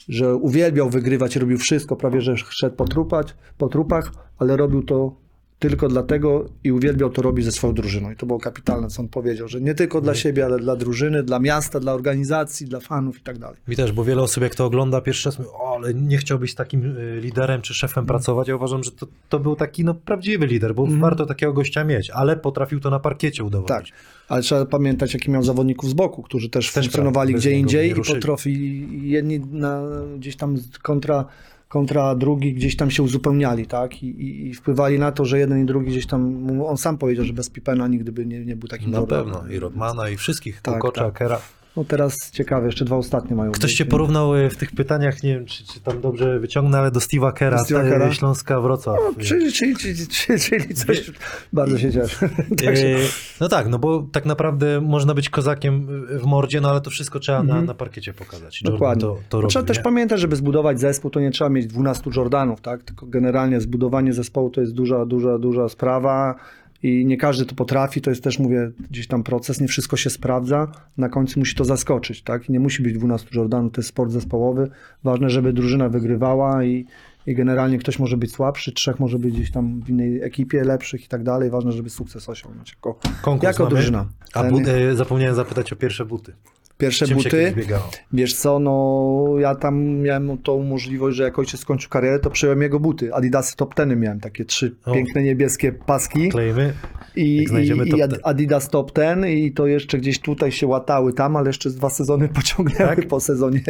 że 0.08 0.36
uwielbiał 0.36 0.90
wygrywać 0.90 1.36
robił 1.36 1.58
wszystko, 1.58 1.96
prawie 1.96 2.20
że 2.20 2.36
szedł 2.36 2.76
po, 2.76 2.84
trupać, 2.84 3.34
po 3.58 3.68
trupach, 3.68 4.12
ale 4.38 4.56
robił 4.56 4.82
to 4.82 5.21
tylko 5.62 5.88
dlatego 5.88 6.48
i 6.64 6.72
uwielbiał 6.72 7.10
to 7.10 7.22
robić 7.22 7.44
ze 7.44 7.52
swoją 7.52 7.74
drużyną. 7.74 8.10
I 8.10 8.16
to 8.16 8.26
było 8.26 8.38
kapitalne, 8.38 8.88
co 8.88 9.02
on 9.02 9.08
powiedział, 9.08 9.48
że 9.48 9.60
nie 9.60 9.74
tylko 9.74 10.00
dla 10.00 10.14
siebie, 10.14 10.44
ale 10.44 10.58
dla 10.58 10.76
drużyny, 10.76 11.22
dla 11.22 11.38
miasta, 11.38 11.80
dla 11.80 11.92
organizacji, 11.94 12.66
dla 12.66 12.80
fanów 12.80 13.18
i 13.18 13.20
tak 13.20 13.38
dalej. 13.38 13.56
Też, 13.76 13.92
bo 13.92 14.04
wiele 14.04 14.22
osób 14.22 14.42
jak 14.42 14.54
to 14.54 14.64
ogląda 14.64 15.00
pierwszy 15.00 15.28
raz 15.28 15.38
mówi, 15.38 15.50
o, 15.52 15.74
ale 15.76 15.94
nie 15.94 16.18
chciałbyś 16.18 16.52
z 16.52 16.54
takim 16.54 16.96
y, 16.96 17.20
liderem 17.20 17.62
czy 17.62 17.74
szefem 17.74 18.06
pracować. 18.06 18.48
Ja 18.48 18.56
uważam, 18.56 18.84
że 18.84 18.90
to, 18.90 19.06
to 19.28 19.40
był 19.40 19.56
taki 19.56 19.84
no, 19.84 19.94
prawdziwy 19.94 20.46
lider, 20.46 20.74
bo 20.74 20.86
warto 20.86 21.26
takiego 21.26 21.52
gościa 21.52 21.84
mieć, 21.84 22.10
ale 22.10 22.36
potrafił 22.36 22.80
to 22.80 22.90
na 22.90 22.98
parkiecie 23.00 23.38
Tak, 23.38 23.46
udowodnić. 23.46 23.92
ale 24.28 24.42
trzeba 24.42 24.66
pamiętać, 24.66 25.14
jaki 25.14 25.30
miał 25.30 25.42
zawodników 25.42 25.90
z 25.90 25.94
boku, 25.94 26.22
którzy 26.22 26.50
też, 26.50 26.72
Też 26.72 26.84
funkcjonowali 26.84 27.34
gdzie 27.34 27.50
indziej 27.52 27.90
i 27.90 27.94
potrafili 27.94 29.10
jedni 29.10 29.40
na, 29.40 29.82
gdzieś 30.16 30.36
tam 30.36 30.56
kontra, 30.82 31.24
kontra 31.72 32.14
drugi 32.14 32.54
gdzieś 32.54 32.76
tam 32.76 32.90
się 32.90 33.02
uzupełniali, 33.02 33.66
tak? 33.66 34.02
I, 34.02 34.06
i, 34.06 34.48
I 34.48 34.54
wpływali 34.54 34.98
na 34.98 35.12
to, 35.12 35.24
że 35.24 35.38
jeden 35.38 35.62
i 35.62 35.66
drugi 35.66 35.90
gdzieś 35.90 36.06
tam, 36.06 36.50
on 36.66 36.76
sam 36.76 36.98
powiedział, 36.98 37.24
że 37.24 37.32
bez 37.32 37.50
Pipena 37.50 37.88
nigdy 37.88 38.12
by 38.12 38.26
nie, 38.26 38.44
nie 38.44 38.56
był 38.56 38.68
takim 38.68 38.90
Na 38.90 39.02
pewno. 39.02 39.44
I 39.50 39.58
Rodmana, 39.58 40.08
i 40.08 40.16
wszystkich. 40.16 40.62
Tak, 40.62 40.74
Kukocza, 40.74 41.04
tak. 41.04 41.14
Kera. 41.14 41.40
No 41.76 41.84
teraz 41.84 42.30
ciekawe, 42.30 42.66
jeszcze 42.66 42.84
dwa 42.84 42.96
ostatnie 42.96 43.36
mają 43.36 43.52
Ktoś 43.52 43.70
być, 43.70 43.78
cię 43.78 43.84
nie? 43.84 43.90
porównał 43.90 44.36
y, 44.36 44.50
w 44.50 44.56
tych 44.56 44.70
pytaniach, 44.72 45.22
nie 45.22 45.34
wiem, 45.34 45.46
czy, 45.46 45.66
czy 45.66 45.80
tam 45.80 46.00
dobrze 46.00 46.38
wyciągnę, 46.38 46.78
ale 46.78 46.90
do 46.90 47.00
Steve'a 47.00 47.32
Kera, 47.32 47.56
Do 47.58 47.64
Steve'a 47.64 47.88
Kera? 47.90 48.12
Śląska 48.12 48.60
Wrocław. 48.60 48.98
No, 49.18 49.24
czyli, 49.24 49.52
czyli, 49.52 49.76
czyli, 49.76 50.06
czyli, 50.38 50.74
coś, 50.74 51.10
bardzo 51.52 51.78
się 51.78 51.92
cieszę. 51.92 52.28
E, 52.66 52.96
No 53.40 53.48
tak, 53.48 53.68
no 53.68 53.78
bo 53.78 54.06
tak 54.12 54.24
naprawdę 54.24 54.80
można 54.80 55.14
być 55.14 55.30
kozakiem 55.30 55.86
w 56.18 56.24
mordzie, 56.24 56.60
no 56.60 56.70
ale 56.70 56.80
to 56.80 56.90
wszystko 56.90 57.18
trzeba 57.20 57.42
na, 57.42 57.62
na 57.62 57.74
parkiecie 57.74 58.12
pokazać. 58.14 58.62
Jordan 58.62 58.74
Dokładnie. 58.78 59.00
To, 59.00 59.16
to 59.28 59.36
No 59.36 59.40
robi, 59.40 59.50
trzeba 59.50 59.64
też 59.66 59.76
nie? 59.76 59.82
pamiętać, 59.82 60.20
żeby 60.20 60.36
zbudować 60.36 60.80
zespół, 60.80 61.10
to 61.10 61.20
nie 61.20 61.30
trzeba 61.30 61.50
mieć 61.50 61.66
12 61.66 62.10
Jordanów, 62.16 62.60
tak? 62.60 62.82
Tylko 62.82 63.06
generalnie 63.06 63.60
zbudowanie 63.60 64.12
zespołu 64.12 64.50
to 64.50 64.60
jest 64.60 64.72
duża, 64.72 65.06
duża, 65.06 65.38
duża 65.38 65.68
sprawa 65.68 66.34
i 66.82 67.06
nie 67.06 67.16
każdy 67.16 67.46
to 67.46 67.54
potrafi, 67.54 68.00
to 68.00 68.10
jest 68.10 68.24
też, 68.24 68.38
mówię, 68.38 68.70
gdzieś 68.90 69.06
tam 69.06 69.22
proces, 69.22 69.60
nie 69.60 69.68
wszystko 69.68 69.96
się 69.96 70.10
sprawdza, 70.10 70.72
na 70.96 71.08
końcu 71.08 71.38
musi 71.38 71.54
to 71.54 71.64
zaskoczyć, 71.64 72.22
tak? 72.22 72.48
I 72.48 72.52
nie 72.52 72.60
musi 72.60 72.82
być 72.82 72.94
12 72.94 73.28
Jordanów, 73.34 73.72
to 73.72 73.80
jest 73.80 73.88
sport 73.88 74.10
zespołowy. 74.10 74.70
Ważne, 75.04 75.30
żeby 75.30 75.52
drużyna 75.52 75.88
wygrywała 75.88 76.64
i, 76.64 76.86
i 77.26 77.34
generalnie 77.34 77.78
ktoś 77.78 77.98
może 77.98 78.16
być 78.16 78.32
słabszy, 78.32 78.72
trzech 78.72 79.00
może 79.00 79.18
być 79.18 79.34
gdzieś 79.34 79.50
tam 79.50 79.80
w 79.82 79.88
innej 79.90 80.22
ekipie 80.22 80.64
lepszych 80.64 81.04
i 81.04 81.08
tak 81.08 81.22
dalej. 81.22 81.50
Ważne, 81.50 81.72
żeby 81.72 81.90
sukces 81.90 82.28
osiągnąć 82.28 82.70
jako, 82.70 82.98
Konkurs 83.22 83.42
jako 83.42 83.64
mamy. 83.64 83.76
drużyna. 83.76 84.06
A 84.34 84.42
Ten- 84.42 84.68
e, 84.68 84.94
zapomniałem 84.96 85.34
zapytać 85.34 85.72
o 85.72 85.76
pierwsze 85.76 86.04
buty. 86.04 86.32
Pierwsze 86.82 87.06
Czym 87.06 87.16
buty. 87.16 87.54
Wiesz 88.12 88.34
co, 88.34 88.58
no 88.58 89.34
ja 89.38 89.54
tam 89.54 89.84
miałem 89.84 90.38
tą 90.38 90.62
możliwość, 90.62 91.16
że 91.16 91.22
jak 91.22 91.38
ojciec 91.38 91.60
skończył 91.60 91.90
karierę, 91.90 92.18
to 92.18 92.30
przejąłem 92.30 92.62
jego 92.62 92.80
buty. 92.80 93.14
Adidasy 93.14 93.56
Top 93.56 93.74
Teny 93.74 93.96
miałem, 93.96 94.20
takie 94.20 94.44
trzy 94.44 94.74
O. 94.84 94.92
piękne 94.92 95.22
niebieskie 95.22 95.72
paski 95.72 96.28
Klejmy. 96.28 96.72
i, 97.16 97.22
i, 97.22 97.88
i. 97.88 98.02
Adidas 98.22 98.68
Top 98.68 98.92
Ten 98.92 99.26
i 99.26 99.52
to 99.52 99.66
jeszcze 99.66 99.98
gdzieś 99.98 100.20
tutaj 100.20 100.52
się 100.52 100.66
łatały 100.66 101.12
tam, 101.12 101.36
ale 101.36 101.48
jeszcze 101.48 101.70
dwa 101.70 101.90
sezony 101.90 102.28
pociągnęły 102.38 102.96
Tak? 102.96 103.08
po 103.08 103.20
sezonie 103.20 103.62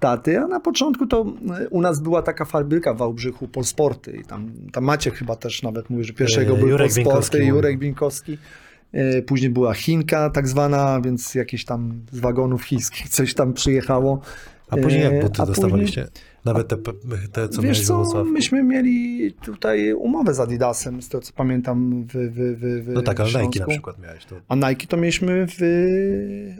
taty, 0.00 0.38
a 0.38 0.46
na 0.46 0.60
początku 0.60 1.06
to 1.06 1.26
u 1.70 1.80
nas 1.80 2.00
była 2.00 2.22
taka 2.22 2.44
fabryka 2.44 2.94
w 2.94 2.98
Wałbrzychu, 2.98 3.48
Polsporty 3.48 4.16
i 4.16 4.24
tam, 4.24 4.52
tam 4.72 4.84
Maciek 4.84 5.14
chyba 5.14 5.36
też 5.36 5.62
nawet 5.62 5.90
mówił, 5.90 6.04
że 6.04 6.12
pierwszego 6.12 6.54
E, 6.54 6.56
były 6.56 6.70
Jurek 6.70 6.86
Polsporty, 6.86 7.08
Bieńkowski 7.10 7.46
Jurek 7.46 7.64
mówił. 7.74 7.80
Bieńkowski. 7.80 8.32
E, 8.32 8.71
Później 9.26 9.50
była 9.50 9.74
Chinka 9.74 10.30
tak 10.30 10.48
zwana, 10.48 11.00
więc 11.00 11.34
jakieś 11.34 11.64
tam 11.64 12.02
z 12.12 12.20
wagonów 12.20 12.62
chińskich 12.64 13.08
coś 13.08 13.34
tam 13.34 13.52
przyjechało. 13.52 14.20
A 14.70 14.76
później 14.76 15.02
jak 15.02 15.12
E, 15.12 15.22
buty 15.22 15.42
a 15.42 15.46
dostawaliście? 15.46 16.08
Nawet 16.44 16.68
te, 16.68 16.76
te 17.32 17.48
co 17.48 17.62
Wiesz 17.62 17.80
co, 17.86 18.24
myśmy 18.24 18.62
mieli 18.62 19.32
tutaj 19.32 19.92
umowę 19.92 20.34
z 20.34 20.40
Adidasem, 20.40 21.02
z 21.02 21.08
tego 21.08 21.22
co 21.22 21.32
pamiętam 21.32 22.04
w, 22.04 22.12
w, 22.12 22.58
w, 22.58 22.84
w 22.84 22.92
No 22.92 23.02
tak, 23.02 23.20
ale 23.20 23.28
Nike 23.28 23.40
Śląsku. 23.42 23.58
na 23.60 23.66
przykład 23.66 23.98
miałeś. 23.98 24.24
To, 24.24 24.36
A 24.48 24.54
Nike 24.54 24.86
to 24.86 24.96
mieliśmy 24.96 25.46
w... 25.48 25.56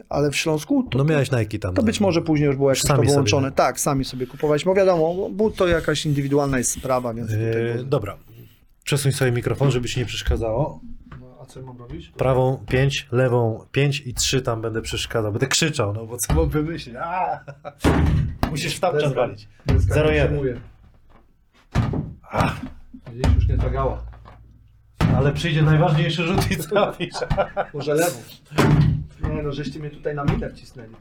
Ale 0.09 0.31
w 0.31 0.35
Śląsku? 0.35 0.83
To, 0.83 0.97
no 0.97 1.03
miałeś 1.03 1.31
Nike 1.31 1.59
tam. 1.59 1.73
to 1.75 1.81
no. 1.81 1.85
być 1.85 1.99
może 1.99 2.21
później 2.21 2.47
już 2.47 2.55
było 2.55 2.75
Sami 2.75 2.81
to 2.81 2.87
sobie, 2.87 3.07
wyłączone. 3.09 3.47
nie? 3.47 3.51
Tak, 3.55 3.79
sami 3.79 4.05
sobie 4.05 4.27
kupowaliśmy. 4.27 4.69
Bo 4.71 4.75
wiadomo, 4.75 5.29
but 5.29 5.55
to 5.55 5.67
jakaś 5.67 6.05
indywidualna 6.05 6.57
jest 6.57 6.71
sprawa, 6.71 7.13
więc 7.13 7.29
tutaj 7.29 7.69
E, 7.69 7.83
dobra. 7.83 8.17
Przesuń 8.83 9.11
sobie 9.11 9.31
mikrofon, 9.31 9.71
żeby 9.71 9.87
ci 9.87 9.99
nie 9.99 10.05
przeszkadzało. 10.05 10.81
Co 11.53 11.61
mam 11.61 11.77
robić? 11.77 12.09
Prawą 12.09 12.65
5, 12.67 13.07
lewą 13.11 13.65
5 13.71 14.01
i 14.05 14.13
3 14.13 14.41
tam 14.41 14.61
będę 14.61 14.81
przeszkadzał. 14.81 15.31
Będę 15.31 15.47
krzyczał, 15.47 15.93
no 15.93 16.05
bo 16.05 16.17
co 16.17 16.33
mam 16.33 16.49
wymyślić? 16.49 16.95
A! 16.95 17.39
Musisz 18.49 18.75
w 18.75 18.79
tapczan 18.79 19.13
walić. 19.13 19.47
Deska 19.65 19.95
0-1. 19.95 20.13
nie 20.13 20.25
przyjmuje. 20.25 20.61
Widzisz, 23.11 23.35
już 23.35 23.47
nie 23.47 23.57
tagała. 23.57 24.03
Ale 25.17 25.33
przyjdzie 25.33 25.61
najważniejszy 25.61 26.23
rzut 26.23 26.51
i 26.51 26.57
trafisz. 26.57 27.15
Może 27.73 27.93
lewą. 27.93 28.17
Nie 29.33 29.43
no, 29.43 29.51
żeście 29.51 29.79
mnie 29.79 29.89
tutaj 29.89 30.15
na 30.15 30.23
meter 30.23 30.55
cisnęli. 30.55 30.95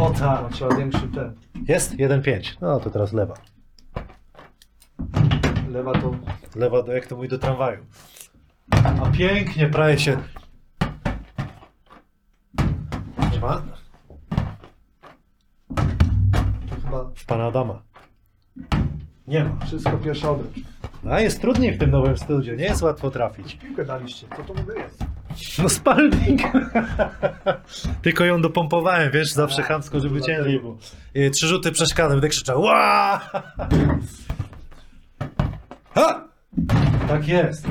O 0.00 0.10
tak. 0.10 0.52
Trzeba 0.52 0.76
większy 0.76 1.08
ten. 1.14 1.34
Jest? 1.68 1.96
1-5. 1.96 2.56
No 2.60 2.80
to 2.80 2.90
teraz 2.90 3.12
lewa. 3.12 3.34
Lewa 5.70 5.92
to... 5.92 6.14
Lewa 6.56 6.82
do, 6.82 6.92
jak 6.92 7.06
to 7.06 7.16
mówi, 7.16 7.28
do 7.28 7.38
tramwaju. 7.38 7.86
A 8.72 9.10
pięknie 9.10 9.66
praje 9.68 9.98
się. 9.98 10.16
Nie 13.32 13.40
ma? 13.40 13.62
Chyba 16.84 17.04
W 17.14 17.24
pana 17.26 17.44
Adama. 17.46 17.82
Nie 19.26 19.44
ma. 19.44 19.66
wszystko 19.66 19.92
pierwsza 19.98 20.30
obręcz. 20.30 20.56
A 21.10 21.20
jest 21.20 21.40
trudniej 21.40 21.72
w 21.74 21.78
tym 21.78 21.90
nowym 21.90 22.18
studiu, 22.18 22.54
nie 22.56 22.64
jest 22.64 22.82
łatwo 22.82 23.10
trafić. 23.10 23.54
Piłkę 23.56 23.84
daliście, 23.84 24.26
co 24.36 24.42
to 24.42 24.54
mówię 24.60 24.74
jest? 24.80 25.04
No 25.62 25.68
spalnik. 25.68 26.42
Tylko 28.02 28.24
ją 28.24 28.42
dopompowałem, 28.42 29.10
wiesz, 29.12 29.32
zawsze 29.32 29.62
chamsko, 29.62 30.00
żeby 30.00 30.20
ciężej 30.22 30.60
było. 30.60 30.76
I 31.14 31.30
Trzy 31.30 31.46
rzuty 31.46 31.72
przeszkadzam, 31.72 32.12
będę 32.12 32.28
krzyczał 32.28 32.60
Ła! 32.62 33.20
Ha! 35.94 36.24
Tak 37.08 37.28
jest. 37.28 37.66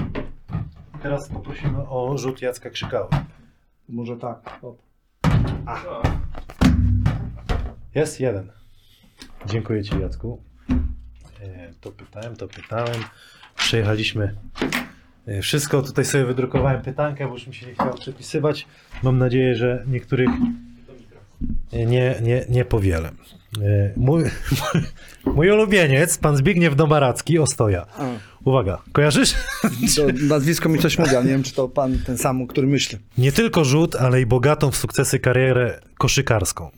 Teraz 1.08 1.30
poprosimy 1.30 1.78
o 1.90 2.18
rzut 2.18 2.42
Jacka 2.42 2.70
Krzykały. 2.70 3.08
Może 3.90 4.18
tak. 4.18 4.60
Jest 7.96 8.20
jeden. 8.20 8.52
Dziękuję 9.46 9.84
Ci, 9.84 10.00
Jacku. 10.00 10.42
E, 11.42 11.74
To 11.82 11.92
pytałem, 11.92 12.36
to 12.36 12.48
pytałem. 12.48 12.96
Przejechaliśmy 13.56 14.36
e, 15.28 15.42
wszystko. 15.42 15.82
Tutaj 15.82 16.06
sobie 16.06 16.26
wydrukowałem 16.26 16.82
pytankę, 16.82 17.28
bo 17.28 17.34
już 17.34 17.48
mi 17.48 17.54
się 17.54 17.68
nie 17.68 17.74
chciało 17.74 17.94
przepisywać. 17.98 18.68
Mam 19.04 19.18
nadzieję, 19.18 19.56
że 19.56 19.84
niektórych 19.88 20.30
e, 21.74 21.86
nie, 21.86 22.16
nie, 22.22 22.46
nie 22.50 22.66
powielę. 22.66 23.12
E, 23.62 23.94
Mój, 23.98 24.24
mój 25.36 25.50
ulubieniec, 25.52 26.18
pan 26.18 26.38
Zbigniew 26.38 26.76
Domaracki, 26.76 27.40
Ostoja. 27.40 27.86
Uwaga, 28.46 28.82
kojarzysz? 28.92 29.34
to 29.96 30.02
nazwisko 30.28 30.70
mi 30.70 30.80
coś 30.80 30.98
mówi, 30.98 31.16
ale 31.16 31.26
nie 31.26 31.32
wiem, 31.32 31.44
czy 31.44 31.54
to 31.54 31.70
pan 31.70 32.00
ten 32.06 32.18
sam, 32.18 32.42
o 32.42 32.48
którym 32.48 32.70
myślę. 32.70 33.00
Nie 33.18 33.32
tylko 33.32 33.64
rzut, 33.64 33.96
ale 33.96 34.22
i 34.22 34.26
bogatą 34.26 34.72
w 34.72 34.78
sukcesy 34.78 35.20
karierę 35.20 35.80
koszykarską. 35.98 36.70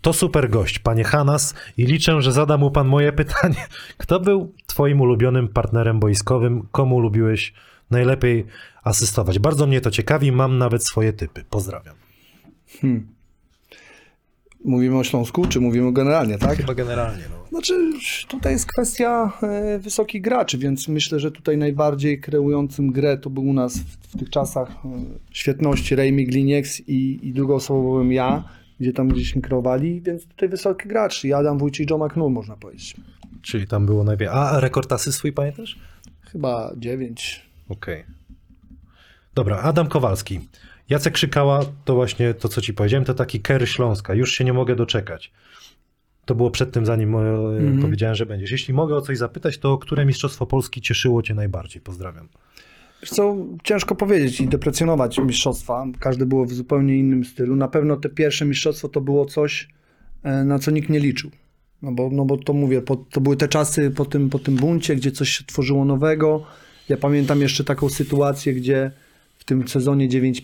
To 0.00 0.12
super 0.12 0.50
gość, 0.50 0.78
panie 0.78 1.04
Hanas, 1.04 1.54
i 1.76 1.86
liczę, 1.86 2.22
że 2.22 2.32
zada 2.32 2.56
mu 2.56 2.70
pan 2.70 2.88
moje 2.88 3.12
pytanie. 3.12 3.66
Kto 3.98 4.20
był 4.20 4.54
twoim 4.66 5.00
ulubionym 5.00 5.48
partnerem 5.48 6.00
boiskowym? 6.00 6.68
Komu 6.72 7.00
lubiłeś 7.00 7.54
najlepiej 7.90 8.46
asystować? 8.84 9.38
Bardzo 9.38 9.66
mnie 9.66 9.80
to 9.80 9.90
ciekawi, 9.90 10.32
mam 10.32 10.58
nawet 10.58 10.86
swoje 10.86 11.12
typy. 11.12 11.44
Pozdrawiam. 11.50 11.94
Mówimy 14.64 14.98
o 14.98 15.04
Śląsku, 15.04 15.46
czy 15.46 15.60
mówimy 15.60 15.92
generalnie, 15.92 16.38
tak? 16.38 16.56
Chyba 16.56 16.74
generalnie. 16.74 17.22
No. 17.30 17.38
Znaczy, 17.48 17.90
tutaj 18.28 18.52
jest 18.52 18.66
kwestia 18.66 19.32
e, 19.42 19.78
wysokich 19.78 20.22
graczy, 20.22 20.58
więc 20.58 20.88
myślę, 20.88 21.20
że 21.20 21.30
tutaj 21.30 21.56
najbardziej 21.56 22.20
kreującym 22.20 22.92
grę 22.92 23.18
to 23.18 23.30
był 23.30 23.42
u 23.42 23.52
nas 23.52 23.78
w, 23.78 23.96
w 24.08 24.18
tych 24.18 24.30
czasach 24.30 24.70
e, 24.70 24.88
świetności 25.30 25.94
Rejmi 25.94 26.26
Glinieks 26.26 26.80
i, 26.80 27.28
i 27.28 27.32
drugoosobowym 27.32 28.12
ja, 28.12 28.44
gdzie 28.80 28.92
tam 28.92 29.08
gdzieśmy 29.08 29.42
kreowali, 29.42 30.00
więc 30.00 30.26
tutaj 30.26 30.48
wysoki 30.48 30.88
gracz. 30.88 31.24
I 31.24 31.32
Adam 31.32 31.58
Wójcik 31.58 31.90
i 31.90 31.92
Joe 31.92 32.06
McNull, 32.06 32.32
można 32.32 32.56
powiedzieć. 32.56 32.96
Czyli 33.42 33.66
tam 33.66 33.86
było 33.86 34.04
najwięcej. 34.04 34.38
A 34.38 34.60
rekord 34.60 34.92
asy 34.92 35.12
swój 35.12 35.32
pamiętasz? 35.32 35.78
Chyba 36.20 36.72
dziewięć. 36.76 37.42
Okej. 37.68 38.04
Dobra, 39.34 39.58
Adam 39.58 39.88
Kowalski. 39.88 40.40
Jacek 40.90 41.14
Krzykała 41.14 41.60
to 41.84 41.94
właśnie 41.94 42.34
to, 42.34 42.48
co 42.48 42.60
ci 42.60 42.74
powiedziałem, 42.74 43.04
to 43.04 43.14
taki 43.14 43.40
Kerry 43.40 43.66
Śląska. 43.66 44.14
Już 44.14 44.32
się 44.32 44.44
nie 44.44 44.52
mogę 44.52 44.76
doczekać. 44.76 45.32
To 46.24 46.34
było 46.34 46.50
przed 46.50 46.72
tym, 46.72 46.86
zanim 46.86 47.14
e, 47.16 47.18
Mhm. 47.18 47.78
powiedziałem, 47.82 48.14
że 48.16 48.26
będziesz. 48.26 48.50
Jeśli 48.50 48.74
mogę 48.74 48.96
o 48.96 49.00
coś 49.00 49.18
zapytać, 49.18 49.58
to 49.58 49.78
które 49.78 50.04
Mistrzostwo 50.06 50.46
Polski 50.46 50.80
cieszyło 50.80 51.22
cię 51.22 51.34
najbardziej? 51.34 51.82
Pozdrawiam. 51.82 52.28
Wiesz 53.02 53.10
co, 53.10 53.36
ciężko 53.64 53.94
powiedzieć 53.94 54.40
i 54.40 54.48
deprecjonować 54.48 55.18
mistrzostwa. 55.18 55.86
Każde 56.00 56.26
było 56.26 56.44
w 56.44 56.52
zupełnie 56.52 56.98
innym 56.98 57.24
stylu. 57.24 57.56
Na 57.56 57.68
pewno 57.68 57.96
te 57.96 58.08
pierwsze 58.08 58.44
mistrzostwo 58.44 58.88
to 58.88 59.00
było 59.00 59.26
coś, 59.26 59.68
e, 60.22 60.44
na 60.44 60.58
co 60.58 60.70
nikt 60.70 60.88
nie 60.88 61.00
liczył. 61.00 61.30
No 61.82 61.92
bo, 61.92 62.10
no 62.12 62.24
bo 62.24 62.36
to 62.36 62.52
mówię, 62.52 62.82
po, 62.82 62.96
to 62.96 63.20
były 63.20 63.36
te 63.36 63.48
czasy 63.48 63.90
po 63.90 64.04
tym, 64.04 64.30
po 64.30 64.38
tym 64.38 64.56
buncie, 64.56 64.96
gdzie 64.96 65.10
coś 65.10 65.28
się 65.28 65.44
tworzyło 65.44 65.84
nowego. 65.84 66.44
Ja 66.88 66.96
pamiętam 66.96 67.40
jeszcze 67.40 67.64
taką 67.64 67.88
sytuację, 67.88 68.54
gdzie 68.54 68.90
tym 69.48 69.68
sezonie 69.68 70.08
9-5, 70.08 70.42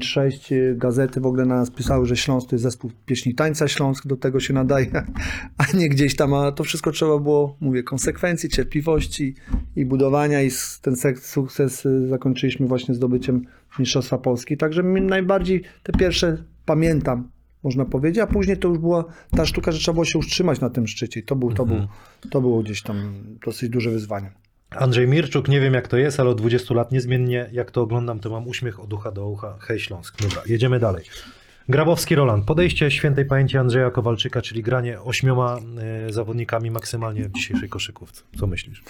9-6 0.00 0.54
e, 0.54 0.74
gazety 0.74 1.20
w 1.20 1.26
ogóle 1.26 1.44
na 1.46 1.56
nas 1.56 1.70
pisały, 1.70 2.06
że 2.06 2.16
Śląsk 2.16 2.48
to 2.48 2.54
jest 2.54 2.62
zespół 2.62 2.90
pieśni 3.06 3.34
tańca 3.34 3.68
Śląsk, 3.68 4.06
do 4.06 4.16
tego 4.16 4.40
się 4.40 4.54
nadaje, 4.54 4.90
a 5.58 5.76
nie 5.76 5.88
gdzieś 5.88 6.16
tam, 6.16 6.34
a 6.34 6.52
to 6.52 6.64
wszystko 6.64 6.92
trzeba 6.92 7.18
było, 7.18 7.56
mówię, 7.60 7.82
konsekwencji, 7.82 8.48
cierpliwości 8.48 9.34
i 9.76 9.86
budowania 9.86 10.42
i 10.42 10.50
ten 10.82 10.94
sukces 11.20 11.86
y, 11.86 12.08
zakończyliśmy 12.08 12.66
właśnie 12.66 12.94
zdobyciem 12.94 13.44
Mistrzostwa 13.78 14.18
Polski. 14.18 14.56
Także 14.56 14.82
najbardziej 14.82 15.62
te 15.82 15.92
pierwsze 15.92 16.44
pamiętam, 16.64 17.28
można 17.62 17.84
powiedzieć, 17.84 18.18
a 18.18 18.26
później 18.26 18.56
to 18.56 18.68
już 18.68 18.78
była 18.78 19.04
ta 19.30 19.46
sztuka, 19.46 19.72
że 19.72 19.78
trzeba 19.78 19.94
było 19.94 20.04
się 20.04 20.18
utrzymać 20.18 20.60
na 20.60 20.70
tym 20.70 20.86
szczycie. 20.86 21.20
I 21.20 21.22
to, 21.22 21.36
był, 21.36 21.52
to, 21.52 21.66
był, 21.66 21.76
to 22.30 22.40
było 22.40 22.62
gdzieś 22.62 22.82
tam 22.82 23.14
dosyć 23.46 23.68
duże 23.68 23.90
wyzwanie. 23.90 24.30
Andrzej 24.76 25.08
Mirczuk, 25.08 25.48
nie 25.48 25.60
wiem 25.60 25.74
jak 25.74 25.88
to 25.88 25.96
jest, 25.96 26.20
ale 26.20 26.30
od 26.30 26.38
20 26.38 26.74
lat 26.74 26.92
niezmiennie, 26.92 27.50
jak 27.52 27.70
to 27.70 27.82
oglądam, 27.82 28.20
to 28.20 28.30
mam 28.30 28.48
uśmiech 28.48 28.80
od 28.80 28.92
ucha 28.92 29.10
do 29.10 29.28
ucha. 29.28 29.56
Hej 29.60 29.80
Śląsk. 29.80 30.22
Dobra, 30.22 30.42
jedziemy 30.46 30.80
dalej. 30.80 31.04
Grabowski 31.68 32.14
Roland. 32.14 32.44
Podejście 32.44 32.90
świętej 32.90 33.24
pamięci 33.24 33.58
Andrzeja 33.58 33.90
Kowalczyka, 33.90 34.42
czyli 34.42 34.62
granie 34.62 35.00
ośmioma 35.00 35.58
e, 36.08 36.12
zawodnikami 36.12 36.70
maksymalnie 36.70 37.24
w 37.24 37.32
dzisiejszej 37.32 37.68
koszykówce. 37.68 38.22
Co 38.38 38.46
myślisz? 38.46 38.82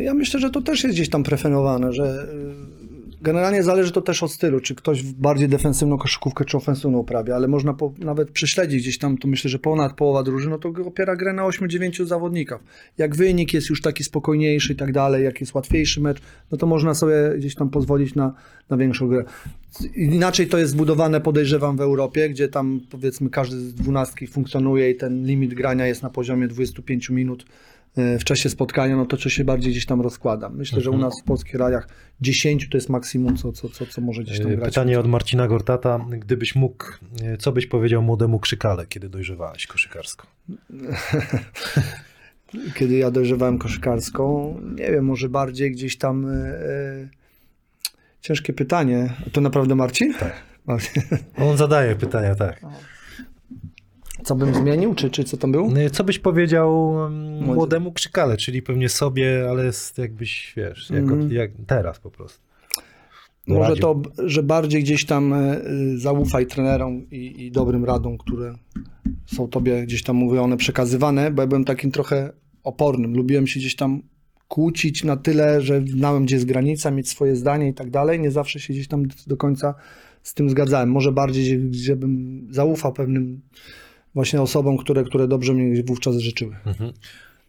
Ja 0.00 0.14
myślę, 0.14 0.40
że 0.40 0.50
to 0.50 0.62
też 0.62 0.84
jest 0.84 0.94
gdzieś 0.94 1.10
tam 1.10 1.22
preferowane, 1.22 1.92
że 1.92 2.26
generalnie 3.24 3.62
zależy 3.62 3.92
to 3.92 4.02
też 4.02 4.22
od 4.22 4.32
stylu, 4.32 4.60
czy 4.60 4.74
ktoś 4.74 5.02
bardziej 5.02 5.48
defensywną 5.48 5.98
koszykówkę, 5.98 6.44
czy 6.44 6.56
ofensywną 6.56 6.98
uprawia, 6.98 7.36
ale 7.36 7.48
można 7.48 7.74
po, 7.74 7.92
nawet 7.98 8.30
prześledzić 8.30 8.82
gdzieś 8.82 8.98
tam, 8.98 9.18
to 9.18 9.28
myślę, 9.28 9.50
że 9.50 9.58
ponad 9.58 9.92
połowa 9.92 10.22
drużyny, 10.22 10.50
no 10.50 10.58
to 10.58 10.68
opiera 10.86 11.16
grę 11.16 11.32
na 11.32 11.42
8-9 11.42 12.06
zawodnikach. 12.06 12.60
Jak 12.98 13.16
wynik 13.16 13.54
jest 13.54 13.70
już 13.70 13.82
taki 13.82 14.04
spokojniejszy 14.04 14.72
i 14.72 14.76
tak 14.76 14.92
dalej, 14.92 15.24
jak 15.24 15.40
jest 15.40 15.54
łatwiejszy 15.54 16.00
mecz, 16.00 16.18
no 16.50 16.58
to 16.58 16.66
można 16.66 16.94
sobie 16.94 17.14
gdzieś 17.38 17.54
tam 17.54 17.70
pozwolić 17.70 18.14
na, 18.14 18.34
na 18.70 18.76
większą 18.76 19.08
grę. 19.08 19.24
Inaczej 19.94 20.46
to 20.46 20.58
jest 20.58 20.72
zbudowane, 20.72 21.20
podejrzewam, 21.20 21.76
w 21.76 21.80
Europie, 21.80 22.28
gdzie 22.28 22.48
tam 22.48 22.80
powiedzmy 22.90 23.30
każdy 23.30 23.56
z 23.56 23.74
dwunastki 23.74 24.26
funkcjonuje 24.26 24.90
i 24.90 24.96
ten 24.96 25.26
limit 25.26 25.54
grania 25.54 25.86
jest 25.86 26.02
na 26.02 26.10
poziomie 26.10 26.48
25 26.48 27.10
minut 27.10 27.44
w 27.96 28.24
czasie 28.24 28.48
spotkania, 28.48 28.96
no 28.96 29.06
to 29.06 29.16
co 29.16 29.28
się 29.28 29.44
bardziej 29.44 29.72
gdzieś 29.72 29.86
tam 29.86 30.00
rozkłada. 30.00 30.48
Myślę, 30.48 30.80
że 30.80 30.90
u 30.90 30.98
nas 30.98 31.14
w 31.22 31.24
polskich 31.24 31.54
rajach 31.54 31.88
10 32.20 32.68
to 32.70 32.76
jest 32.76 32.88
maksimum, 32.88 33.36
co, 33.36 33.52
co, 33.52 33.68
co, 33.68 33.86
co 33.86 34.00
może 34.00 34.22
gdzieś 34.22 34.38
tam 34.38 34.52
E, 34.52 34.56
grać. 34.56 34.68
Pytanie 34.68 35.00
od 35.00 35.06
Marcina 35.06 35.48
Gortata. 35.48 36.06
Gdybyś 36.10 36.54
mógł, 36.54 36.84
e, 37.22 37.36
co 37.36 37.52
byś 37.52 37.66
powiedział 37.66 38.02
młodemu 38.02 38.40
Krzykale, 38.40 38.86
kiedy 38.86 39.08
dojrzewałeś 39.08 39.66
koszykarsko? 39.66 40.26
Kiedy 42.74 42.94
ja 42.94 43.10
dojrzewałem 43.10 43.58
koszykarską, 43.58 44.54
nie 44.74 44.90
wiem, 44.90 45.04
może 45.04 45.28
bardziej 45.28 45.72
gdzieś 45.72 45.98
tam... 45.98 46.26
E, 46.28 47.08
ciężkie 48.20 48.52
pytanie. 48.52 49.10
To 49.32 49.40
naprawdę 49.40 49.74
Marcin? 49.74 50.14
Tak. 50.14 50.42
On 51.36 51.56
zadaje 51.56 51.96
pytania, 51.96 52.34
tak. 52.34 52.60
Co 54.22 54.34
bym 54.34 54.54
zmienił, 54.54 54.94
czy, 54.94 55.10
czy 55.10 55.24
co 55.24 55.36
tam 55.36 55.52
było? 55.52 55.72
E, 55.76 55.90
Co 55.90 56.04
byś 56.04 56.18
powiedział 56.18 56.96
mm, 57.06 57.44
młodemu 57.44 57.92
Krzykale, 57.92 58.36
czyli 58.36 58.62
pewnie 58.62 58.88
sobie, 58.88 59.46
ale 59.50 59.70
jakbyś, 59.98 60.52
wiesz, 60.56 60.90
jako, 60.90 61.12
Mhm. 61.12 61.32
jak 61.32 61.50
teraz 61.66 61.98
po 61.98 62.10
prostu. 62.10 62.40
Może 63.46 63.60
Radził. 63.68 63.82
to, 63.82 64.02
że 64.26 64.42
bardziej 64.42 64.82
gdzieś 64.82 65.04
tam 65.04 65.32
e, 65.32 65.60
zaufaj 65.96 66.46
trenerom 66.46 67.10
i, 67.10 67.44
i 67.46 67.50
dobrym 67.50 67.84
radom, 67.84 68.18
które 68.18 68.54
są 69.26 69.48
tobie 69.48 69.82
gdzieś 69.86 70.02
tam 70.02 70.16
mówione, 70.16 70.56
przekazywane, 70.56 71.30
bo 71.30 71.42
ja 71.42 71.46
byłem 71.48 71.64
takim 71.64 71.90
trochę 71.90 72.32
opornym. 72.62 73.14
Lubiłem 73.16 73.46
się 73.46 73.60
gdzieś 73.60 73.76
tam 73.76 74.02
kłócić 74.48 75.04
na 75.04 75.16
tyle, 75.16 75.62
że 75.62 75.82
znałem, 75.86 76.24
gdzie 76.24 76.36
jest 76.36 76.46
granica, 76.46 76.90
mieć 76.90 77.08
swoje 77.08 77.36
zdanie 77.36 77.68
i 77.68 77.74
tak 77.74 77.90
dalej. 77.90 78.20
Nie 78.20 78.30
zawsze 78.30 78.60
się 78.60 78.72
gdzieś 78.72 78.88
tam 78.88 79.02
do 79.26 79.36
końca 79.36 79.74
z 80.22 80.34
tym 80.34 80.50
zgadzałem. 80.50 80.90
Może 80.90 81.12
bardziej, 81.12 81.58
gdzie 81.58 81.96
bym 81.96 82.46
zaufał 82.50 82.92
pewnym 82.92 83.40
właśnie 84.14 84.42
osobom, 84.42 84.78
które, 84.78 85.04
które 85.04 85.28
dobrze 85.28 85.54
mi 85.54 85.82
wówczas 85.82 86.16
życzyły. 86.16 86.56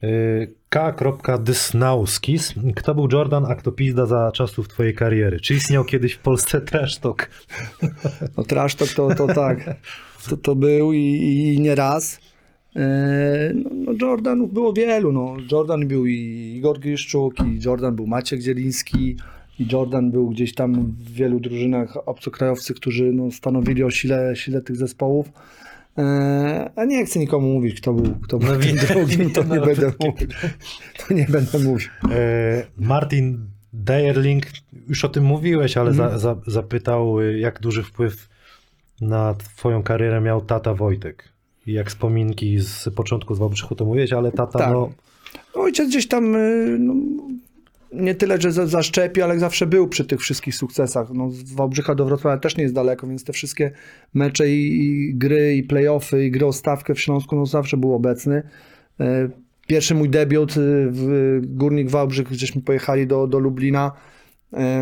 Y, 0.04 0.54
K. 0.70 0.96
Dysnauskis. 1.40 2.54
Kto 2.76 2.96
był 2.96 3.08
Jordan, 3.12 3.46
a 3.46 3.56
kto 3.56 3.72
pizda 3.72 4.06
za 4.06 4.32
czasów 4.32 4.68
twojej 4.68 4.94
kariery? 4.94 5.40
Czy 5.40 5.54
istniał 5.54 5.86
kiedyś 5.86 6.14
w 6.14 6.20
Polsce 6.20 6.62
trash 6.62 6.98
talk? 6.98 7.30
No 8.38 8.44
trash 8.44 8.76
talk 8.76 8.94
to, 8.94 9.16
to 9.16 9.28
tak, 9.28 9.76
to, 10.30 10.38
to 10.38 10.56
był 10.56 10.94
i, 10.94 11.00
i, 11.00 11.62
nie 11.62 11.76
raz. 11.76 12.20
E, 12.76 13.54
No, 13.54 13.70
no 13.74 13.92
Jordanów 14.02 14.54
było 14.54 14.74
wielu. 14.74 15.12
No. 15.12 15.38
Jordan 15.52 15.88
był 15.88 16.06
i 16.06 16.54
Igor 16.58 16.80
Giszczuk, 16.80 17.34
i 17.40 17.66
Jordan 17.66 17.96
był 17.96 18.08
Maciek 18.08 18.42
Zieliński, 18.42 19.18
i 19.60 19.68
Jordan 19.72 20.12
był 20.12 20.30
gdzieś 20.30 20.54
tam 20.54 20.74
w 20.92 21.12
wielu 21.12 21.40
drużynach 21.40 21.98
obcokrajowcy, 22.08 22.74
którzy 22.74 23.04
no, 23.14 23.32
stanowili 23.32 23.84
o 23.84 23.90
sile, 23.90 24.36
sile 24.36 24.62
tych 24.62 24.76
zespołów. 24.76 25.32
E, 25.98 26.72
A 26.76 26.86
nie 26.86 27.06
chcę 27.06 27.20
nikomu 27.20 27.54
mówić, 27.54 27.82
kto 27.82 27.94
był, 27.94 28.16
kto 28.16 28.38
był 28.38 28.48
No 28.54 28.60
tym 28.64 28.76
drugim, 28.78 29.30
to 29.32 29.44
wiem, 29.44 29.50
nie 29.52 29.58
ale 29.62 29.66
będę 29.66 29.92
wszystkie- 29.92 30.06
mówił. 30.08 30.28
To 31.08 31.14
nie 31.14 31.26
będę 31.30 31.60
mówił. 31.60 31.90
Martin 32.78 33.48
Dejerling, 33.74 34.46
już 34.88 35.06
o 35.06 35.10
tym 35.10 35.24
mówiłeś, 35.24 35.78
ale 35.78 35.94
za, 35.94 36.20
za, 36.20 36.36
zapytał, 36.48 37.20
y, 37.22 37.40
jak 37.40 37.60
duży 37.62 37.84
wpływ 37.84 38.30
na 39.02 39.34
twoją 39.34 39.84
karierę 39.84 40.22
miał 40.22 40.42
tata 40.42 40.74
Wojtek. 40.74 41.30
I 41.68 41.74
jak 41.74 41.90
wspominki 41.90 42.60
z 42.60 42.90
początku 42.96 43.36
z 43.36 43.40
Wałbrzychu 43.40 43.76
to 43.76 43.86
mówiłeś, 43.86 44.14
ale 44.14 44.32
tata 44.32 44.60
Tak. 44.60 44.72
no... 44.72 44.92
Ojciec 45.54 45.90
gdzieś 45.90 46.08
tam 46.08 46.36
y, 46.36 46.78
no, 46.80 46.94
nie 47.96 48.16
tyle, 48.16 48.42
że 48.42 48.52
za- 48.52 48.68
zaszczepił, 48.68 49.24
ale 49.24 49.40
zawsze 49.40 49.68
był 49.68 49.88
przy 49.88 50.06
tych 50.06 50.20
wszystkich 50.20 50.56
sukcesach. 50.56 51.08
No, 51.14 51.30
z 51.32 51.54
Wałbrzycha 51.54 51.96
do 51.96 52.06
Wrocławia 52.06 52.38
też 52.38 52.58
nie 52.58 52.64
jest 52.64 52.76
daleko, 52.76 53.08
więc 53.08 53.24
te 53.24 53.34
wszystkie 53.34 53.72
mecze 54.14 54.50
i, 54.50 54.84
i 54.86 55.16
gry, 55.16 55.56
i 55.56 55.64
playoffy, 55.64 56.26
i 56.26 56.32
gry 56.32 56.46
o 56.46 56.54
stawkę 56.54 56.96
w 56.96 57.02
Śląsku 57.02 57.36
no, 57.36 57.46
zawsze 57.46 57.78
był 57.78 57.94
obecny. 57.94 58.44
E, 59.00 59.30
Pierwszy 59.68 59.96
mój 59.96 60.10
debiut 60.10 60.52
y, 60.52 60.88
w 60.92 61.40
Górnik 61.46 61.90
Wałbrzych, 61.90 62.28
gdzieśmy 62.28 62.62
pojechali 62.62 63.08
do, 63.08 63.28
do 63.28 63.40
Lublina, 63.40 63.92
e, 63.92 64.15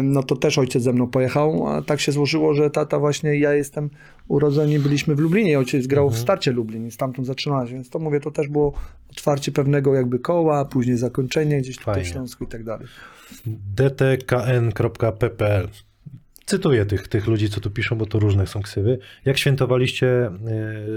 no 0.04 0.24
to 0.24 0.36
też 0.36 0.58
ojciec 0.58 0.84
ze 0.84 0.94
mną 0.94 1.08
pojechał, 1.08 1.68
a 1.68 1.82
tak 1.82 2.00
się 2.00 2.12
złożyło, 2.12 2.54
że 2.54 2.70
tata 2.70 3.00
właśnie, 3.00 3.40
ja 3.40 3.54
jestem 3.54 3.90
urodzeni, 4.28 4.80
byliśmy 4.80 5.16
w 5.16 5.20
Lublinie 5.20 5.60
ojciec 5.60 5.88
grał 5.88 6.10
w 6.10 6.18
starcie 6.18 6.52
Lublin 6.52 6.88
i 6.88 6.92
stamtąd 6.92 7.28
zaczynałeś, 7.28 7.72
więc 7.72 7.90
to 7.90 8.00
mówię, 8.00 8.20
to 8.20 8.32
też 8.32 8.48
było 8.48 8.74
otwarcie 9.12 9.52
pewnego 9.52 9.94
jakby 9.96 10.20
koła, 10.20 10.66
później 10.66 10.98
zakończenie 10.98 11.62
gdzieś 11.62 11.78
tutaj 11.78 11.94
Fajnie. 11.94 12.10
w 12.10 12.14
Śląsku 12.14 12.44
i 12.44 12.48
tak 12.48 12.64
dalej. 12.64 12.88
dtkn.ppl 13.76 15.68
Cytuję 16.46 16.86
tych, 16.86 17.08
tych 17.08 17.28
ludzi, 17.28 17.50
co 17.50 17.62
tu 17.62 17.72
piszą, 17.72 17.96
bo 17.98 18.06
to 18.06 18.20
różne 18.20 18.48
są 18.48 18.62
ksywy. 18.62 19.00
Jak 19.26 19.38
świętowaliście 19.38 20.08
e, 20.08 20.32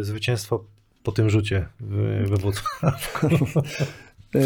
zwycięstwo 0.01 0.65
po 1.03 1.13
tym 1.13 1.31
rzucie 1.31 1.67
we 1.81 2.37
Wrocławiu? 2.37 3.47
E, 4.35 4.41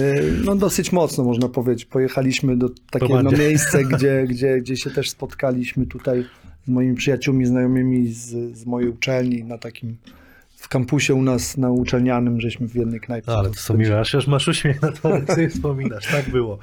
No 0.44 0.56
dosyć 0.56 0.92
mocno 0.92 1.24
można 1.24 1.48
powiedzieć. 1.48 1.84
Pojechaliśmy 1.84 2.56
do 2.56 2.68
takiego 2.90 3.22
no, 3.22 3.30
miejsce, 3.44 3.84
gdzie, 3.92 4.24
gdzie, 4.28 4.58
gdzie 4.60 4.76
się 4.76 4.90
też 4.90 5.10
spotkaliśmy 5.10 5.86
tutaj 5.86 6.24
z 6.66 6.68
moimi 6.68 6.94
przyjaciółmi, 6.94 7.46
znajomymi 7.46 8.12
z, 8.12 8.56
z 8.58 8.66
mojej 8.66 8.88
uczelni 8.88 9.44
na 9.44 9.58
takim 9.58 9.96
w 10.56 10.68
kampusie 10.68 11.14
u 11.14 11.22
nas 11.22 11.56
na 11.56 11.70
uczelnianym, 11.70 12.40
żeśmy 12.40 12.68
w 12.68 12.74
jednej 12.74 13.00
knajpie. 13.00 13.32
Ale 13.32 13.48
to 13.48 13.54
są 13.54 13.74
miłe, 13.74 14.00
aż 14.00 14.14
aż 14.14 14.26
masz 14.26 14.48
uśmiech 14.48 14.82
na 14.82 14.92
to, 14.92 15.08
jak 15.08 15.26
sobie 15.26 15.48
wspominasz. 15.48 16.06
Tak 16.06 16.30
było. 16.30 16.58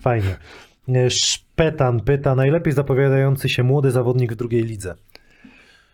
Fajnie. 0.00 0.36
E, 0.88 1.10
Szpetan 1.10 2.00
pyta, 2.00 2.34
najlepiej 2.34 2.72
zapowiadający 2.72 3.48
się 3.48 3.62
młody 3.62 3.90
zawodnik 3.90 4.32
w 4.32 4.36
drugiej 4.36 4.62
lidze. 4.62 4.94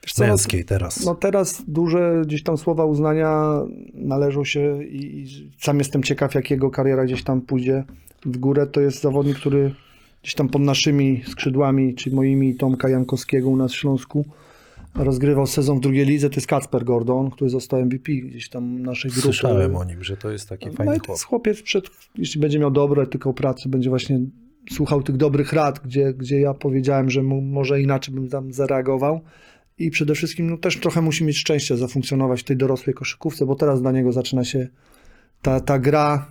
Wiesz 0.02 0.12
co, 0.12 0.22
no, 0.24 0.28
Męskiej 0.28 0.64
teraz. 0.64 1.04
No 1.04 1.14
teraz 1.14 1.62
duże 1.68 2.22
gdzieś 2.26 2.42
tam 2.42 2.56
słowa 2.58 2.84
uznania 2.84 3.60
należą 3.94 4.44
się 4.44 4.84
i, 4.84 5.20
i 5.20 5.50
sam 5.58 5.78
jestem 5.78 6.02
ciekaw, 6.02 6.34
jak 6.34 6.50
jego 6.50 6.70
kariera 6.70 7.04
gdzieś 7.04 7.24
tam 7.24 7.40
pójdzie 7.40 7.84
w 8.26 8.38
górę. 8.38 8.66
To 8.66 8.80
jest 8.80 9.00
zawodnik, 9.00 9.36
który 9.36 9.74
gdzieś 10.22 10.34
tam 10.34 10.48
pod 10.48 10.62
naszymi 10.62 11.22
skrzydłami, 11.26 11.94
czy 11.94 12.10
moimi 12.10 12.54
Tomka 12.56 12.88
Jankowskiego 12.88 13.48
u 13.50 13.56
nas 13.56 13.72
w 13.72 13.76
Śląsku 13.76 14.24
rozgrywał 14.94 15.46
sezon 15.46 15.78
w 15.78 15.80
drugiej 15.80 16.06
lidze. 16.06 16.30
To 16.30 16.36
jest 16.36 16.46
Kacper 16.46 16.84
Gordon, 16.84 17.30
który 17.30 17.50
został 17.50 17.84
MVP 17.84 18.12
gdzieś 18.12 18.48
tam 18.48 18.82
naszej 18.82 19.10
grupy. 19.10 19.22
Słyszałem 19.22 19.76
o 19.76 19.84
nim, 19.84 20.04
że 20.04 20.16
to 20.16 20.30
jest 20.30 20.48
taki 20.48 20.66
No 20.66 20.72
fajny 20.72 20.98
chłop. 21.06 21.18
chłopiec, 21.20 21.62
przed, 21.62 21.84
jeśli 22.18 22.40
będzie 22.40 22.58
miał 22.58 22.70
dobre 22.70 23.02
etyką 23.02 23.32
pracy, 23.32 23.68
będzie 23.68 23.90
właśnie 23.90 24.20
słuchał 24.70 25.02
tych 25.02 25.16
dobrych 25.16 25.52
rad, 25.52 25.80
gdzie, 25.84 26.14
gdzie 26.14 26.40
ja 26.40 26.54
powiedziałem, 26.54 27.10
że 27.10 27.22
mu, 27.22 27.40
może 27.40 27.80
inaczej 27.80 28.14
bym 28.14 28.28
tam 28.28 28.52
zareagował. 28.52 29.20
I 29.84 29.90
przede 29.90 30.14
wszystkim 30.14 30.50
no, 30.50 30.56
też 30.56 30.76
trochę 30.80 31.02
musi 31.02 31.24
mieć 31.24 31.38
szczęście 31.38 31.76
zafunkcjonować 31.76 32.40
w 32.40 32.44
tej 32.44 32.56
dorosłej 32.56 32.94
koszykówce, 32.94 33.46
bo 33.46 33.54
teraz 33.54 33.82
dla 33.82 33.92
niego 33.92 34.12
zaczyna 34.12 34.44
się 34.44 34.68
ta, 35.42 35.60
ta 35.60 35.78
gra, 35.78 36.26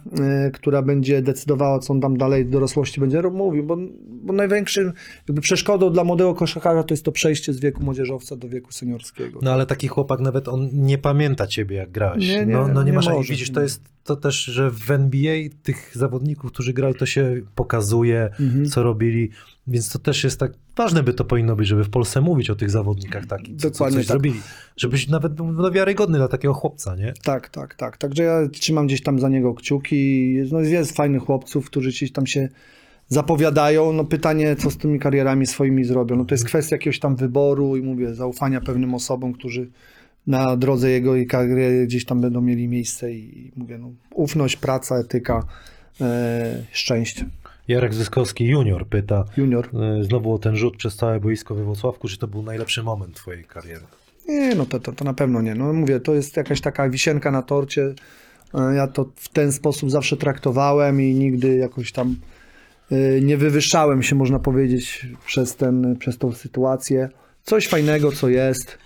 y, 0.48 0.52
która 0.52 0.82
będzie 0.82 1.22
decydowała, 1.22 1.80
co 1.80 1.94
on 1.94 2.02
tam 2.02 2.18
dalej 2.18 2.46
w 2.46 2.50
dorosłości 2.50 3.00
będzie 3.00 3.22
mówił, 3.22 3.64
bo, 3.64 3.78
bo 4.08 4.34
największym 4.34 4.94
jakby 5.28 5.42
przeszkodą 5.42 5.94
dla 5.94 6.04
młodego 6.04 6.36
koszykarza 6.36 6.84
to 6.84 6.94
jest 6.94 7.06
to 7.06 7.12
przejście 7.12 7.54
z 7.54 7.60
wieku 7.60 7.84
młodzieżowca 7.84 8.36
do 8.36 8.50
wieku 8.50 8.72
seniorskiego. 8.72 9.40
No 9.42 9.54
ale 9.54 9.66
taki 9.66 9.88
chłopak 9.88 10.20
nawet 10.20 10.48
on 10.48 10.70
nie 10.74 10.98
pamięta 10.98 11.48
ciebie, 11.48 11.76
jak 11.76 11.92
grałeś. 11.92 12.28
Nie, 12.28 12.46
nie, 12.46 12.54
no, 12.54 12.68
no 12.68 12.84
nie, 12.84 12.92
nie 12.92 12.96
masz, 12.96 13.08
może. 13.08 13.32
widzisz, 13.32 13.52
to 13.52 13.62
jest 13.62 13.82
to 14.04 14.16
też, 14.16 14.36
że 14.44 14.72
w 14.72 14.92
NBA 14.92 15.36
tych 15.64 15.92
zawodników, 15.96 16.52
którzy 16.52 16.74
grali, 16.74 16.96
to 16.96 17.06
się 17.06 17.42
pokazuje, 17.56 18.30
Mhm. 18.40 18.66
co 18.66 18.84
robili, 18.84 19.30
więc 19.68 19.90
to 19.90 20.00
też 20.00 20.24
jest 20.24 20.40
tak, 20.40 20.52
ważne 20.78 21.04
by 21.04 21.14
to 21.14 21.26
powinno 21.26 21.56
być, 21.56 21.68
żeby 21.68 21.84
w 21.84 21.90
Polsce 21.90 22.22
mówić 22.22 22.50
o 22.50 22.56
tych 22.56 22.70
zawodnikach 22.70 23.26
takich, 23.26 23.56
co, 23.58 23.70
Dokładnie 23.70 23.98
coś 23.98 24.08
tak. 24.08 24.14
zrobili. 24.14 24.42
Żebyś 24.78 25.08
nawet 25.08 25.34
był 25.34 25.52
no, 25.52 25.72
wiarygodny 25.72 26.18
dla 26.18 26.28
takiego 26.28 26.54
chłopca, 26.54 26.96
nie? 26.96 27.14
Tak, 27.24 27.50
tak, 27.50 27.76
tak. 27.76 27.98
Także 27.98 28.24
ja 28.24 28.48
trzymam 28.54 28.88
gdzieś 28.88 29.04
tam 29.04 29.20
za 29.20 29.30
niego 29.30 29.54
kciuki. 29.54 30.36
No 30.52 30.60
jest 30.60 30.96
fajnych 30.96 31.24
chłopców, 31.24 31.66
którzy 31.66 31.90
gdzieś 31.90 32.12
tam 32.12 32.28
się 32.28 32.50
zapowiadają. 33.08 33.94
No 33.94 34.06
pytanie, 34.06 34.56
co 34.56 34.72
z 34.72 34.78
tymi 34.78 35.00
karierami 35.00 35.48
swoimi 35.48 35.84
zrobią. 35.84 36.16
No 36.16 36.26
to 36.26 36.34
jest 36.34 36.46
kwestia 36.46 36.76
jakiegoś 36.76 37.00
tam 37.00 37.16
wyboru 37.16 37.76
i 37.78 37.82
mówię, 37.82 38.16
zaufania 38.16 38.62
pewnym 38.62 38.94
osobom, 38.94 39.34
którzy 39.34 39.70
na 40.28 40.58
drodze 40.58 40.90
jego 40.92 41.16
i 41.16 41.26
kariery 41.28 41.86
gdzieś 41.88 42.06
tam 42.06 42.22
będą 42.22 42.42
mieli 42.42 42.68
miejsce 42.68 43.12
i 43.14 43.52
mówię, 43.56 43.78
no 43.78 43.92
ufność, 44.14 44.56
praca, 44.56 44.96
etyka, 44.96 45.44
e, 46.02 46.64
szczęście. 46.72 47.26
Jarek 47.68 47.94
Zyskowski 47.94 48.46
junior 48.46 48.88
pyta, 48.88 49.26
Junior. 49.38 49.70
e, 50.00 50.04
znowu 50.04 50.34
o 50.34 50.40
ten 50.40 50.56
rzut 50.56 50.78
przez 50.78 50.96
całe 50.96 51.20
boisko 51.20 51.56
we 51.56 51.64
Włocławku, 51.64 52.08
czy 52.08 52.18
to 52.18 52.28
był 52.28 52.44
najlepszy 52.44 52.84
moment 52.84 53.16
twojej 53.16 53.44
kariery? 53.44 53.82
Nie, 54.28 54.56
no 54.56 54.66
to, 54.66 54.80
to, 54.80 54.92
to 54.92 55.06
na 55.06 55.14
pewno 55.14 55.42
nie. 55.42 55.56
No 55.56 55.74
mówię, 55.74 56.00
to 56.00 56.14
jest 56.14 56.38
jakaś 56.38 56.62
taka 56.62 56.90
wisienka 56.90 57.32
na 57.32 57.42
torcie. 57.42 57.94
E, 58.54 58.76
Ja 58.76 58.88
to 58.88 59.06
w 59.16 59.30
ten 59.30 59.52
sposób 59.52 59.92
zawsze 59.92 60.18
traktowałem 60.18 61.02
i 61.02 61.14
nigdy 61.16 61.56
jakoś 61.58 61.92
tam 61.92 62.16
e, 62.92 63.22
nie 63.22 63.38
wywyższałem 63.38 64.04
się, 64.04 64.16
można 64.16 64.40
powiedzieć, 64.40 65.08
przez, 65.26 65.56
ten, 65.56 65.96
przez 66.00 66.18
tą 66.18 66.32
sytuację. 66.32 67.10
Coś 67.44 67.68
fajnego, 67.68 68.12
co 68.12 68.30
jest. 68.30 68.78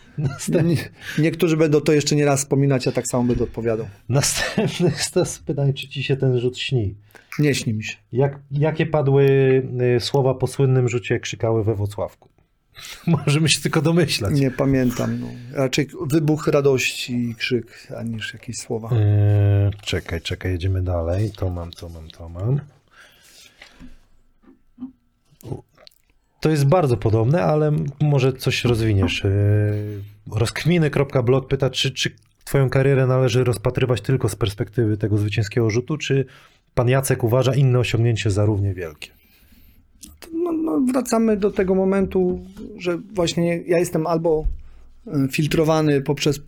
Nie, 0.64 0.78
niektórzy 1.20 1.58
będą 1.58 1.82
to 1.82 1.92
jeszcze 1.92 2.16
nie 2.16 2.26
raz 2.26 2.40
wspominać, 2.40 2.86
ja 2.86 2.92
tak 2.92 3.08
samo 3.08 3.24
będę 3.24 3.44
odpowiadał. 3.44 3.88
Następny 4.10 4.92
to 5.14 5.24
pytanie, 5.46 5.74
czy 5.74 5.88
ci 5.88 6.04
się 6.04 6.18
ten 6.18 6.40
rzut 6.40 6.58
śni? 6.58 6.96
Nie 7.40 7.56
śni 7.56 7.74
mi 7.74 7.84
się. 7.84 7.96
Jak, 8.12 8.40
jakie 8.52 8.86
padły 8.86 9.26
y, 9.98 10.00
słowa 10.00 10.34
po 10.34 10.48
słynnym 10.48 10.90
rzucie 10.90 11.20
krzykały 11.20 11.64
we 11.64 11.76
Włocławku? 11.76 12.30
Możemy 13.08 13.50
się 13.50 13.62
tylko 13.62 13.82
domyślać. 13.82 14.40
Nie 14.40 14.52
pamiętam. 14.52 15.20
No. 15.20 15.28
Raczej 15.52 15.88
wybuch 16.08 16.48
radości 16.48 17.30
i 17.30 17.36
krzyk, 17.36 17.88
a 17.98 18.04
niż 18.04 18.34
jakieś 18.34 18.56
słowa. 18.56 18.90
Eee, 18.92 19.72
czekaj, 19.82 20.22
czekaj, 20.22 20.52
jedziemy 20.52 20.82
dalej. 20.82 21.32
To 21.32 21.50
mam, 21.50 21.72
to 21.72 21.90
mam, 21.90 22.10
to 22.10 22.30
mam. 22.30 22.60
U, 25.44 25.62
To 26.46 26.50
jest 26.50 26.66
bardzo 26.66 26.98
podobne, 26.98 27.44
ale 27.44 27.72
może 28.02 28.34
coś 28.34 28.66
rozwiniesz. 28.66 29.26
Eee, 29.26 29.32
rozkminy.blog 30.32 31.48
pyta, 31.48 31.70
czy, 31.70 31.92
czy 31.92 32.16
twoją 32.44 32.70
karierę 32.70 33.08
należy 33.08 33.44
rozpatrywać 33.44 34.02
tylko 34.02 34.30
z 34.30 34.36
perspektywy 34.36 34.98
tego 34.98 35.18
zwycięskiego 35.18 35.70
rzutu, 35.70 35.98
czy 35.98 36.26
pan 36.76 36.90
Jacek 36.90 37.24
uważa 37.24 37.56
inne 37.56 37.80
osiągnięcie 37.80 38.32
za 38.32 38.46
równie 38.46 38.74
wielkie? 38.74 39.10
no, 40.34 40.52
no, 40.52 40.82
wracamy 40.92 41.38
do 41.38 41.52
tego 41.52 41.76
momentu, 41.76 42.40
że 42.78 42.98
właśnie 42.98 43.58
ja 43.58 43.80
jestem 43.80 44.08
albo 44.08 44.46
e, 45.08 45.28
filtrowany 45.32 46.02
poprzez 46.02 46.42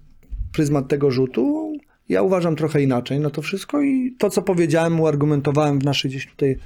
pryzmat 0.51 0.87
tego 0.87 1.11
rzutu. 1.11 1.73
Ja 2.09 2.21
uważam 2.21 2.55
trochę 2.55 2.81
inaczej 2.81 3.19
na 3.19 3.29
to 3.29 3.41
wszystko 3.41 3.81
i 3.81 4.15
to, 4.17 4.29
co 4.29 4.41
powiedziałem, 4.41 4.99
uargumentowałem 4.99 5.79
w 5.79 5.83
naszej 5.83 6.11
gdzieś 6.11 6.27
tutaj 6.27 6.57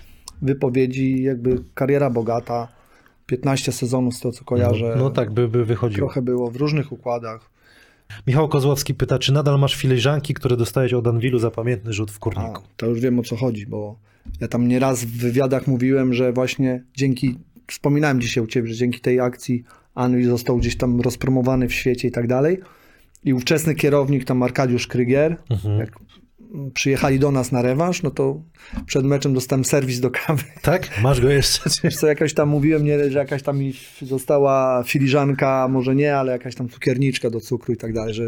wypowiedzi, 0.41 1.23
jakby 1.23 1.63
kariera 1.73 2.09
bogata, 2.09 2.80
15 3.31 3.71
sezonów 3.71 4.15
z 4.15 4.19
tego, 4.19 4.31
co 4.31 4.45
kojarzę. 4.45 4.93
No, 4.97 5.03
no 5.03 5.09
tak, 5.09 5.31
by, 5.31 5.47
by 5.47 5.65
wychodziło. 5.65 6.07
Trochę 6.07 6.21
było 6.21 6.51
w 6.51 6.55
różnych 6.55 6.91
układach. 6.91 7.49
Michał 8.27 8.49
Kozłowski 8.49 8.93
pyta, 8.93 9.19
czy 9.19 9.33
nadal 9.33 9.59
masz 9.59 9.75
filiżanki, 9.75 10.33
które 10.33 10.57
dostałeś 10.57 10.93
od 10.93 11.07
Anwilu 11.07 11.39
za 11.39 11.51
pamiętny 11.51 11.93
rzut 11.93 12.11
w 12.11 12.15
A, 12.15 12.19
kurniku? 12.19 12.61
to 12.77 12.85
już 12.85 12.99
wiem 12.99 13.19
o 13.19 13.23
co 13.23 13.35
chodzi, 13.35 13.67
bo 13.67 13.95
ja 14.41 14.47
tam 14.47 14.67
nieraz 14.67 15.05
w 15.05 15.17
wywiadach 15.17 15.67
mówiłem, 15.67 16.13
że 16.13 16.33
właśnie 16.33 16.83
dzięki, 16.95 17.37
wspominałem 17.67 18.21
dzisiaj 18.21 18.43
u 18.43 18.47
Ciebie, 18.47 18.67
że 18.67 18.75
dzięki 18.75 18.99
tej 18.99 19.19
akcji 19.19 19.63
Anvil 19.95 20.29
został 20.29 20.57
gdzieś 20.57 20.77
tam 20.77 21.01
rozpromowany 21.01 21.67
w 21.67 21.73
świecie 21.73 22.07
i 22.07 22.11
tak 22.11 22.27
dalej. 22.27 22.59
I 23.23 23.33
ówczesny 23.33 23.75
kierownik, 23.75 24.25
tam 24.25 24.43
Arkadiusz 24.43 24.87
Krygier, 24.87 25.37
Mhm. 25.49 25.79
jak 25.79 25.91
przyjechali 26.73 27.19
do 27.19 27.31
nas 27.31 27.51
na 27.51 27.61
rewanż, 27.61 28.03
no 28.03 28.11
to 28.11 28.41
przed 28.85 29.05
meczem 29.05 29.33
dostałem 29.33 29.65
serwis 29.65 29.99
do 29.99 30.11
kawy. 30.11 30.43
Tak? 30.61 31.01
Masz 31.01 31.21
go 31.21 31.29
jeszcze? 31.29 31.69
Wiesz 31.83 31.95
co, 31.95 32.07
jakaś 32.07 32.33
tam 32.33 32.49
mówiłem, 32.49 32.85
nie, 32.85 33.09
że 33.09 33.19
jakaś 33.19 33.43
tam 33.43 33.59
mi 33.59 33.73
została 34.01 34.83
filiżanka, 34.83 35.67
może 35.67 35.95
nie, 35.95 36.17
ale 36.17 36.31
jakaś 36.31 36.55
tam 36.55 36.69
cukierniczka 36.69 37.29
do 37.29 37.39
cukru 37.39 37.73
i 37.73 37.77
tak 37.77 37.93
dalej, 37.93 38.13
że 38.13 38.23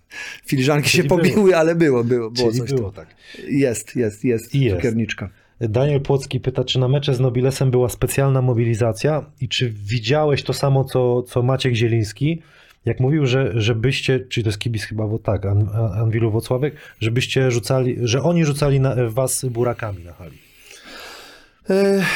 filiżanki 0.48 0.88
się 0.88 0.96
Czyli 0.98 1.08
było. 1.08 1.20
pobiły, 1.20 1.56
ale 1.56 1.74
było, 1.74 2.04
było, 2.04 2.30
było 2.30 2.48
Czyli 2.48 2.60
coś 2.60 2.72
było 2.72 2.92
tak. 2.92 3.06
Jest, 3.48 3.96
jest, 3.96 4.24
jest, 4.24 4.54
I 4.54 4.60
jest. 4.60 4.76
cukierniczka. 4.76 5.30
Daniel 5.60 6.00
Płocki 6.00 6.40
pyta, 6.40 6.64
czy 6.64 6.78
na 6.78 6.88
mecze 6.88 7.14
z 7.14 7.20
Nobilesem 7.20 7.70
była 7.70 7.88
specjalna 7.88 8.42
mobilizacja 8.42 9.24
i 9.40 9.48
czy 9.48 9.70
widziałeś 9.70 10.42
to 10.42 10.52
samo, 10.52 10.84
co, 10.84 11.22
co 11.22 11.42
Maciek 11.42 11.74
Zieliński? 11.74 12.42
Jak 12.84 13.00
mówił, 13.00 13.26
że 13.26 13.52
żebyście, 13.54 14.20
czyli 14.20 14.44
to 14.44 14.48
jest 14.48 14.58
kibic 14.58 14.82
chyba, 14.84 15.06
bo 15.06 15.18
tak, 15.18 15.46
An, 15.46 15.68
An- 15.74 15.92
Anwilu 16.02 16.30
Włocławek, 16.30 16.74
żebyście 17.00 17.50
rzucali, 17.50 17.96
że 18.02 18.22
oni 18.22 18.44
rzucali 18.44 18.80
na, 18.80 18.94
was 19.08 19.44
burakami 19.44 20.04
na 20.04 20.12
hali. 20.12 20.38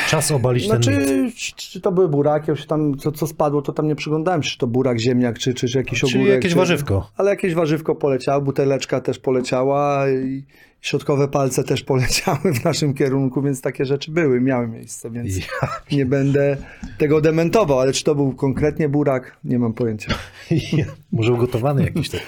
Czas 0.09 0.31
obalić 0.31 0.69
ten 0.69 0.83
Znaczy, 0.83 0.99
mit. 0.99 1.35
czy, 1.37 1.53
czy 1.57 1.81
to 1.81 1.93
były 1.93 2.09
buraki, 2.09 2.51
już 2.51 2.67
tam, 2.67 2.97
co, 2.99 3.13
co 3.13 3.27
spadło, 3.27 3.63
to 3.63 3.73
tam 3.73 3.89
nie 3.89 3.97
przyglądałem 3.97 4.43
się, 4.43 4.51
czy 4.51 4.59
to 4.59 4.67
burak, 4.67 5.01
ziemniak, 5.01 5.39
czy, 5.39 5.55
czy, 5.55 5.69
czy 5.69 5.79
jakiś 5.79 6.01
Czyli 6.01 6.15
ogórek. 6.15 6.35
jakieś 6.35 6.53
czy... 6.53 6.59
warzywko. 6.59 7.11
Ale 7.17 7.31
jakieś 7.31 7.55
warzywko 7.55 7.95
poleciało, 7.95 8.41
buteleczka 8.43 9.01
też 9.01 9.19
poleciała 9.19 10.09
i 10.11 10.43
środkowe 10.81 11.29
palce 11.29 11.65
też 11.65 11.83
poleciały 11.85 12.53
w 12.55 12.65
naszym 12.65 12.95
kierunku, 12.95 13.43
więc 13.43 13.61
takie 13.61 13.85
rzeczy 13.85 14.11
były, 14.11 14.41
miały 14.41 14.69
miejsce, 14.69 15.11
więc 15.11 15.37
Ja, 15.37 15.69
nie 15.93 16.07
będę 16.07 16.57
tego 16.99 17.21
dementował, 17.21 17.81
ale 17.81 17.93
czy 17.93 18.05
to 18.05 18.15
był 18.15 18.33
konkretnie 18.33 18.89
burak, 18.89 19.37
nie 19.45 19.59
mam 19.59 19.73
pojęcia. 19.73 20.15
ja, 20.51 20.85
może 21.13 21.33
ugotowany 21.33 21.83
jakiś 21.83 22.11
taki. 22.11 22.25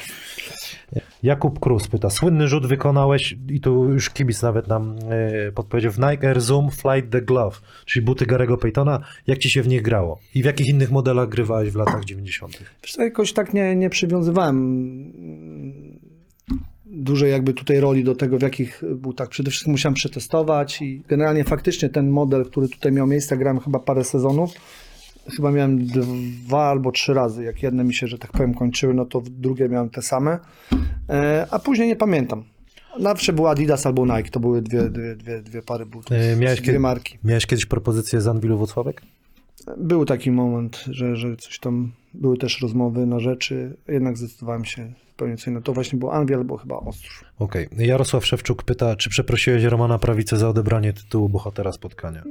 Jakub 1.22 1.60
Krus 1.60 1.88
pyta, 1.88 2.10
słynny 2.10 2.48
rzut 2.48 2.66
wykonałeś 2.66 3.36
i 3.48 3.60
tu 3.60 3.84
już 3.92 4.10
kibic 4.10 4.42
nawet 4.42 4.68
nam 4.68 4.96
e, 5.10 5.52
podpowiedział 5.52 5.92
w 5.92 5.98
Nike 5.98 6.28
Air 6.28 6.40
Zoom 6.40 6.70
Flight 6.70 7.10
the 7.10 7.22
Glove, 7.22 7.60
czyli 7.84 8.04
buty 8.04 8.26
Garego 8.26 8.56
Paytona. 8.56 9.00
Jak 9.26 9.38
ci 9.38 9.50
się 9.50 9.62
w 9.62 9.68
nich 9.68 9.82
grało? 9.82 10.18
I 10.34 10.42
w 10.42 10.46
jakich 10.46 10.68
innych 10.68 10.90
modelach 10.90 11.28
grywałeś 11.28 11.70
w 11.70 11.76
latach 11.76 12.04
90.? 12.04 12.58
Wiesz 12.82 12.92
co, 12.92 13.02
jakoś 13.02 13.32
tak 13.32 13.54
nie, 13.54 13.76
nie 13.76 13.90
przywiązywałem 13.90 14.58
dużej 17.08 17.30
jakby 17.30 17.54
tutaj 17.54 17.80
roli 17.80 18.04
do 18.04 18.14
tego, 18.14 18.38
w 18.38 18.42
jakich 18.42 18.82
butach. 18.96 19.28
Przede 19.28 19.50
wszystkim 19.50 19.72
musiałem 19.72 19.94
przetestować 19.94 20.82
i 20.82 21.02
generalnie 21.08 21.44
faktycznie 21.44 21.88
ten 21.88 22.10
model, 22.10 22.44
który 22.44 22.68
tutaj 22.68 22.92
miał 22.92 23.06
miejsce, 23.06 23.36
grałem 23.36 23.60
chyba 23.60 23.78
parę 23.78 24.04
sezonów. 24.04 24.50
Chyba 25.36 25.50
miałem 25.50 25.86
dwa 25.86 26.70
albo 26.70 26.92
trzy 26.92 27.14
razy. 27.14 27.44
Jak 27.44 27.62
jedne 27.62 27.84
mi 27.84 27.94
się, 27.94 28.06
że 28.06 28.18
tak 28.18 28.32
powiem, 28.32 28.54
kończyły, 28.54 28.94
no 28.94 29.04
to 29.04 29.22
drugie 29.30 29.68
miałem 29.68 29.90
te 29.90 30.02
same. 30.02 30.38
E, 31.08 31.46
a 31.50 31.58
później 31.58 31.88
nie 31.88 31.96
pamiętam. 31.96 32.44
Zawsze 33.00 33.32
był 33.32 33.46
Adidas 33.46 33.86
albo 33.86 34.06
Nike. 34.06 34.30
To 34.30 34.40
były 34.40 34.62
dwie, 34.62 34.90
dwie, 34.90 35.16
dwie, 35.16 35.42
dwie 35.42 35.62
pary 35.62 35.86
butów. 35.86 36.16
E, 36.16 36.36
miałeś 36.36 36.60
dwie 36.60 36.78
marki. 36.78 37.18
Miałeś 37.24 37.46
kiedyś 37.46 37.66
propozycję 37.66 38.20
z 38.20 38.28
Anwilu 38.28 38.58
Włocławek? 38.58 39.02
Był 39.76 40.04
taki 40.04 40.30
moment, 40.30 40.84
że, 40.90 41.16
że 41.16 41.36
coś 41.36 41.58
tam, 41.58 41.92
były 42.14 42.38
też 42.38 42.60
rozmowy 42.60 43.06
na 43.06 43.20
rzeczy, 43.20 43.76
jednak 43.88 44.16
zdecydowałem 44.16 44.64
się 44.64 44.92
zupełnie 45.18 45.36
co 45.36 45.50
innego. 45.50 45.64
To 45.64 45.72
właśnie 45.72 45.98
był 45.98 46.10
Anwil, 46.10 46.36
albo 46.36 46.56
chyba 46.56 46.76
Ostrów. 46.76 47.24
Okej. 47.38 47.68
Jarosław 47.78 48.26
Szewczuk 48.26 48.62
pyta, 48.62 48.96
czy 48.96 49.10
przeprosiłeś 49.10 49.64
Romana 49.64 49.98
Prawicę 49.98 50.36
za 50.36 50.48
odebranie 50.48 50.92
tytułu 50.92 51.28
bohatera 51.28 51.72
spotkania? 51.72 52.22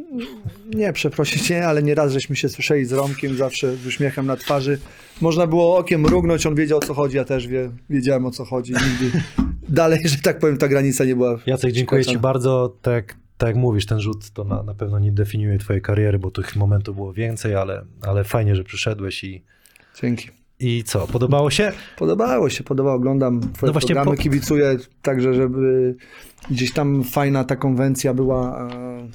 Nie, 0.76 0.94
przeprosić 0.94 1.50
nie, 1.50 1.68
ale 1.68 1.84
nieraz 1.84 2.12
żeśmy 2.12 2.36
się 2.36 2.50
słyszeli 2.50 2.86
z 2.86 2.92
Romkiem, 2.92 3.38
zawsze 3.38 3.76
z 3.76 3.86
uśmiechem 3.86 4.26
na 4.26 4.36
twarzy. 4.36 4.80
Można 5.22 5.48
było 5.48 5.78
okiem 5.78 6.02
mrugnąć, 6.02 6.46
on 6.46 6.56
wiedział 6.56 6.78
o 6.78 6.82
co 6.82 6.94
chodzi, 6.94 7.18
ja 7.18 7.26
też 7.26 7.48
wie, 7.48 7.72
wiedziałem 7.90 8.26
o 8.26 8.32
co 8.32 8.46
chodzi. 8.46 8.74
Nigdy 8.74 9.20
dalej, 9.70 10.00
że 10.06 10.18
tak 10.18 10.40
powiem, 10.40 10.58
ta 10.58 10.68
granica 10.68 11.06
nie 11.06 11.16
była. 11.16 11.40
Jacek, 11.46 11.72
dziękuję 11.72 12.06
Ci 12.06 12.18
bardzo. 12.18 12.78
Tak, 12.82 13.16
tak 13.38 13.48
jak 13.48 13.56
mówisz, 13.56 13.86
ten 13.86 14.00
rzut 14.00 14.30
to 14.30 14.44
na, 14.44 14.64
na 14.64 14.74
pewno 14.74 15.00
nie 15.00 15.12
definiuje 15.12 15.58
Twojej 15.58 15.82
kariery, 15.82 16.20
bo 16.20 16.32
tych 16.32 16.56
momentów 16.56 16.96
było 16.96 17.14
więcej, 17.14 17.56
ale, 17.56 17.86
ale 18.02 18.24
fajnie, 18.24 18.56
że 18.56 18.64
przyszedłeś 18.64 19.24
i, 19.24 19.44
Dzięki. 20.02 20.30
I 20.60 20.84
co, 20.84 21.08
podobało 21.08 21.50
się? 21.50 21.72
Podobało 21.98 22.50
się, 22.50 22.64
podobało, 22.64 22.96
oglądam 22.96 23.40
twoje 23.54 23.68
No 23.68 23.74
właśnie 23.74 23.96
programy, 23.96 24.18
po- 24.18 24.24
kibicuję, 24.24 24.78
także 25.02 25.34
żeby 25.34 25.96
gdzieś 26.52 26.74
tam 26.74 27.04
fajna 27.04 27.44
ta 27.44 27.56
konwencja 27.56 28.14
była 28.14 28.70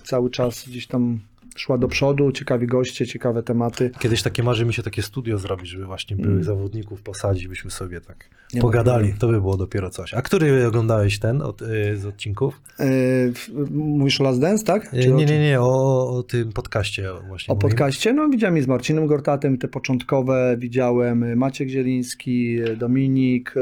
cały 0.05 0.30
czas, 0.30 0.68
gdzieś 0.68 0.86
tam 0.86 1.20
szła 1.57 1.78
do 1.78 1.88
przodu, 1.88 2.32
ciekawi 2.32 2.66
goście, 2.66 3.07
ciekawe 3.07 3.42
tematy. 3.42 3.90
Kiedyś 3.98 4.22
takie 4.22 4.42
marzy 4.42 4.64
mi 4.66 4.74
się 4.74 4.82
takie 4.82 5.03
studio 5.03 5.38
zrobić, 5.38 5.68
żeby 5.68 5.86
właśnie 5.86 6.16
byłych 6.16 6.44
zawodników 6.44 7.03
posadzić, 7.03 7.48
byśmy 7.48 7.70
sobie 7.70 8.00
tak 8.00 8.28
Mm. 8.53 8.59
Nie 8.59 8.61
pogadali. 8.62 9.14
To 9.18 9.28
by 9.28 9.40
było 9.40 9.57
dopiero 9.57 9.90
coś. 9.90 10.14
A 10.14 10.22
który 10.22 10.66
oglądałeś 10.66 11.18
ten 11.18 11.42
od, 11.42 11.62
y, 11.62 11.96
z 11.96 12.07
odcinków? 12.07 12.61
E, 12.80 12.84
w- 13.32 13.70
mówisz 13.70 14.20
o 14.20 14.24
Last 14.24 14.40
Dance, 14.40 14.64
tak? 14.64 14.94
Y, 14.94 15.03
Czy 15.03 15.12
Nie, 15.12 15.24
nie, 15.24 15.38
nie, 15.40 15.61
o, 15.61 16.11
o 16.16 16.22
tym 16.22 16.53
podcaście 16.53 17.09
właśnie. 17.28 17.53
O 17.53 17.55
moim. 17.55 17.61
podcaście, 17.61 18.12
no 18.12 18.28
widziałem 18.28 18.59
i 18.59 18.62
z 18.62 18.66
Marcinem 18.66 19.07
Gortatem 19.07 19.59
te 19.59 19.68
początkowe, 19.68 20.57
widziałem 20.59 21.22
y, 21.22 21.36
Maciek 21.36 21.68
Zieliński, 21.68 22.62
y, 22.62 22.76
Dominik, 22.76 23.55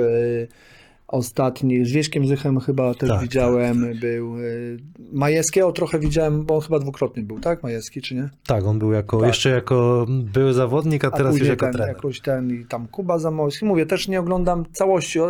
ostatni, 1.10 1.84
z 1.84 1.92
Wieśkiem 1.92 2.26
Zychem 2.26 2.60
chyba 2.60 2.94
też 2.94 3.08
Tak, 3.08 3.20
widziałem, 3.20 3.98
był 4.00 4.38
y, 4.38 4.78
Majewskiego 5.12 5.72
trochę 5.72 5.98
widziałem, 5.98 6.44
bo 6.44 6.54
on 6.54 6.60
chyba 6.60 6.78
dwukrotnie 6.78 7.22
był, 7.22 7.40
tak? 7.40 7.62
Majewski, 7.62 8.02
czy 8.02 8.14
nie? 8.14 8.28
Tak, 8.46 8.64
on 8.64 8.78
był 8.78 8.92
jako, 8.92 9.18
Tak. 9.18 9.28
jeszcze 9.28 9.50
jako 9.50 10.06
były 10.08 10.52
zawodnik, 10.54 11.04
a 11.04 11.10
teraz 11.10 11.38
już 11.38 11.48
jako 11.48 11.66
ten, 11.66 11.72
trener. 11.72 11.94
jakoś 11.96 12.20
ten 12.20 12.60
i 12.60 12.64
tam 12.64 12.86
Kuba 12.86 13.18
Zamojski. 13.18 13.64
Mówię, 13.64 13.86
też 13.86 14.08
nie 14.08 14.20
oglądam 14.20 14.64
całości 14.72 15.20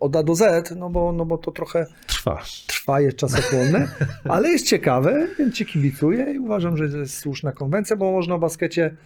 od, 0.00 0.16
A 0.16 0.22
do 0.22 0.34
Z, 0.34 0.74
no 0.76 0.90
bo, 0.90 1.12
no 1.12 1.24
bo 1.26 1.38
to 1.38 1.50
trochę 1.50 1.86
Trwa. 2.06 2.42
trwa, 2.66 3.00
jest 3.00 3.16
czasochłonne, 3.16 3.88
ale 4.24 4.48
jest 4.48 4.66
ciekawe, 4.66 5.26
więc 5.38 5.54
ci 5.54 5.66
kibicuję 5.66 6.32
i 6.34 6.38
uważam, 6.38 6.76
że 6.76 6.88
to 6.88 6.96
jest 6.96 7.18
słuszna 7.18 7.52
konwencja, 7.52 7.96
bo 7.96 8.12
można 8.12 8.34
o 8.34 8.38
baskecie 8.38 8.96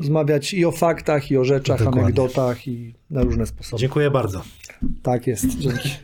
rozmawiać 0.00 0.54
i 0.54 0.64
o 0.64 0.72
faktach, 0.72 1.30
i 1.30 1.36
o 1.36 1.44
rzeczach, 1.44 1.78
Dokładnie. 1.78 2.02
anegdotach 2.02 2.68
i 2.68 2.94
na 3.10 3.22
różne 3.22 3.46
sposoby. 3.46 3.80
Dziękuję 3.80 4.10
bardzo. 4.10 4.42
Tak 5.02 5.26
jest, 5.26 5.58
dzięki. 5.58 5.90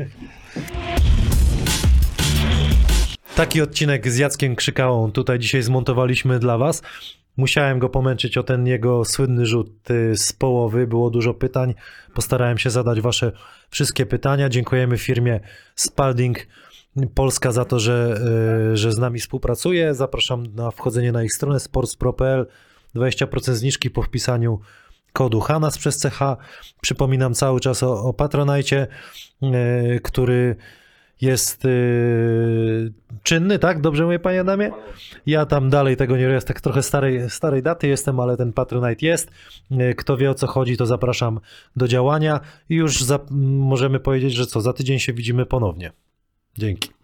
Taki 3.37 3.63
odcinek 3.63 4.11
z 4.11 4.17
Jackiem 4.17 4.57
Krzykałą 4.57 5.13
tutaj 5.13 5.39
dzisiaj 5.39 5.63
zmontowaliśmy 5.63 6.39
dla 6.39 6.59
Was. 6.59 6.83
Musiałem 7.37 7.79
go 7.79 7.89
pomęczyć 7.89 8.39
o 8.39 8.43
ten 8.43 8.67
jego 8.67 9.05
słynny 9.05 9.47
rzut 9.47 9.91
y, 9.91 10.17
z 10.17 10.33
połowy. 10.33 10.87
Było 10.87 11.11
dużo 11.11 11.35
pytań. 11.35 11.75
Postarałem 12.15 12.59
się 12.59 12.71
zadać 12.71 13.01
Wasze 13.01 13.33
wszystkie 13.71 14.07
pytania. 14.07 14.49
Dziękujemy 14.49 14.99
firmie 14.99 15.41
Spalding 15.75 16.47
Polska 17.15 17.53
za 17.53 17.65
to, 17.65 17.81
że, 17.81 18.21
y, 18.73 18.77
że 18.77 18.93
z 18.93 18.99
nami 18.99 19.21
współpracuje. 19.21 19.95
Zapraszam 19.95 20.47
na 20.55 20.71
wchodzenie 20.71 21.13
na 21.13 21.25
ich 21.25 21.33
stronę 21.33 21.61
sportspro.pl. 21.61 22.47
20% 22.97 23.53
zniżki 23.53 23.91
po 23.91 24.03
wpisaniu 24.03 24.61
kodu 25.13 25.41
HANAS 25.41 25.79
przez 25.79 26.03
CH. 26.03 26.21
Przypominam 26.81 27.35
cały 27.35 27.61
czas 27.61 27.83
o, 27.83 28.05
o 28.05 28.13
Patronajcie, 28.13 28.87
y, 29.43 30.01
który 30.03 30.57
jest 31.21 31.65
yy, 31.65 32.93
czynny, 33.23 33.59
tak? 33.59 33.81
Dobrze 33.81 34.05
mówię, 34.05 34.19
panie 34.19 34.41
Adamie? 34.41 34.71
Ja 35.27 35.47
tam 35.47 35.71
dalej 35.71 35.97
tego 35.97 36.17
nie 36.17 36.23
jest 36.23 36.49
tak 36.49 36.61
trochę 36.61 36.83
starej, 36.83 37.31
starej 37.31 37.63
daty 37.63 37.89
jestem, 37.89 38.21
ale 38.21 38.37
ten 38.37 38.53
Patronite 38.53 39.07
jest. 39.07 39.31
Yy, 39.71 39.95
Kto 39.95 40.17
wie 40.17 40.31
o 40.31 40.35
co 40.35 40.47
chodzi, 40.47 40.77
to 40.77 40.87
zapraszam 40.87 41.41
do 41.77 41.89
działania 41.89 42.41
i 42.69 42.75
już 42.75 43.05
za, 43.05 43.19
możemy 43.31 44.01
powiedzieć, 44.01 44.35
że 44.35 44.47
co, 44.47 44.61
za 44.61 44.73
tydzień 44.73 44.99
się 44.99 45.13
widzimy 45.13 45.47
ponownie. 45.47 45.93
Dzięki. 46.59 46.96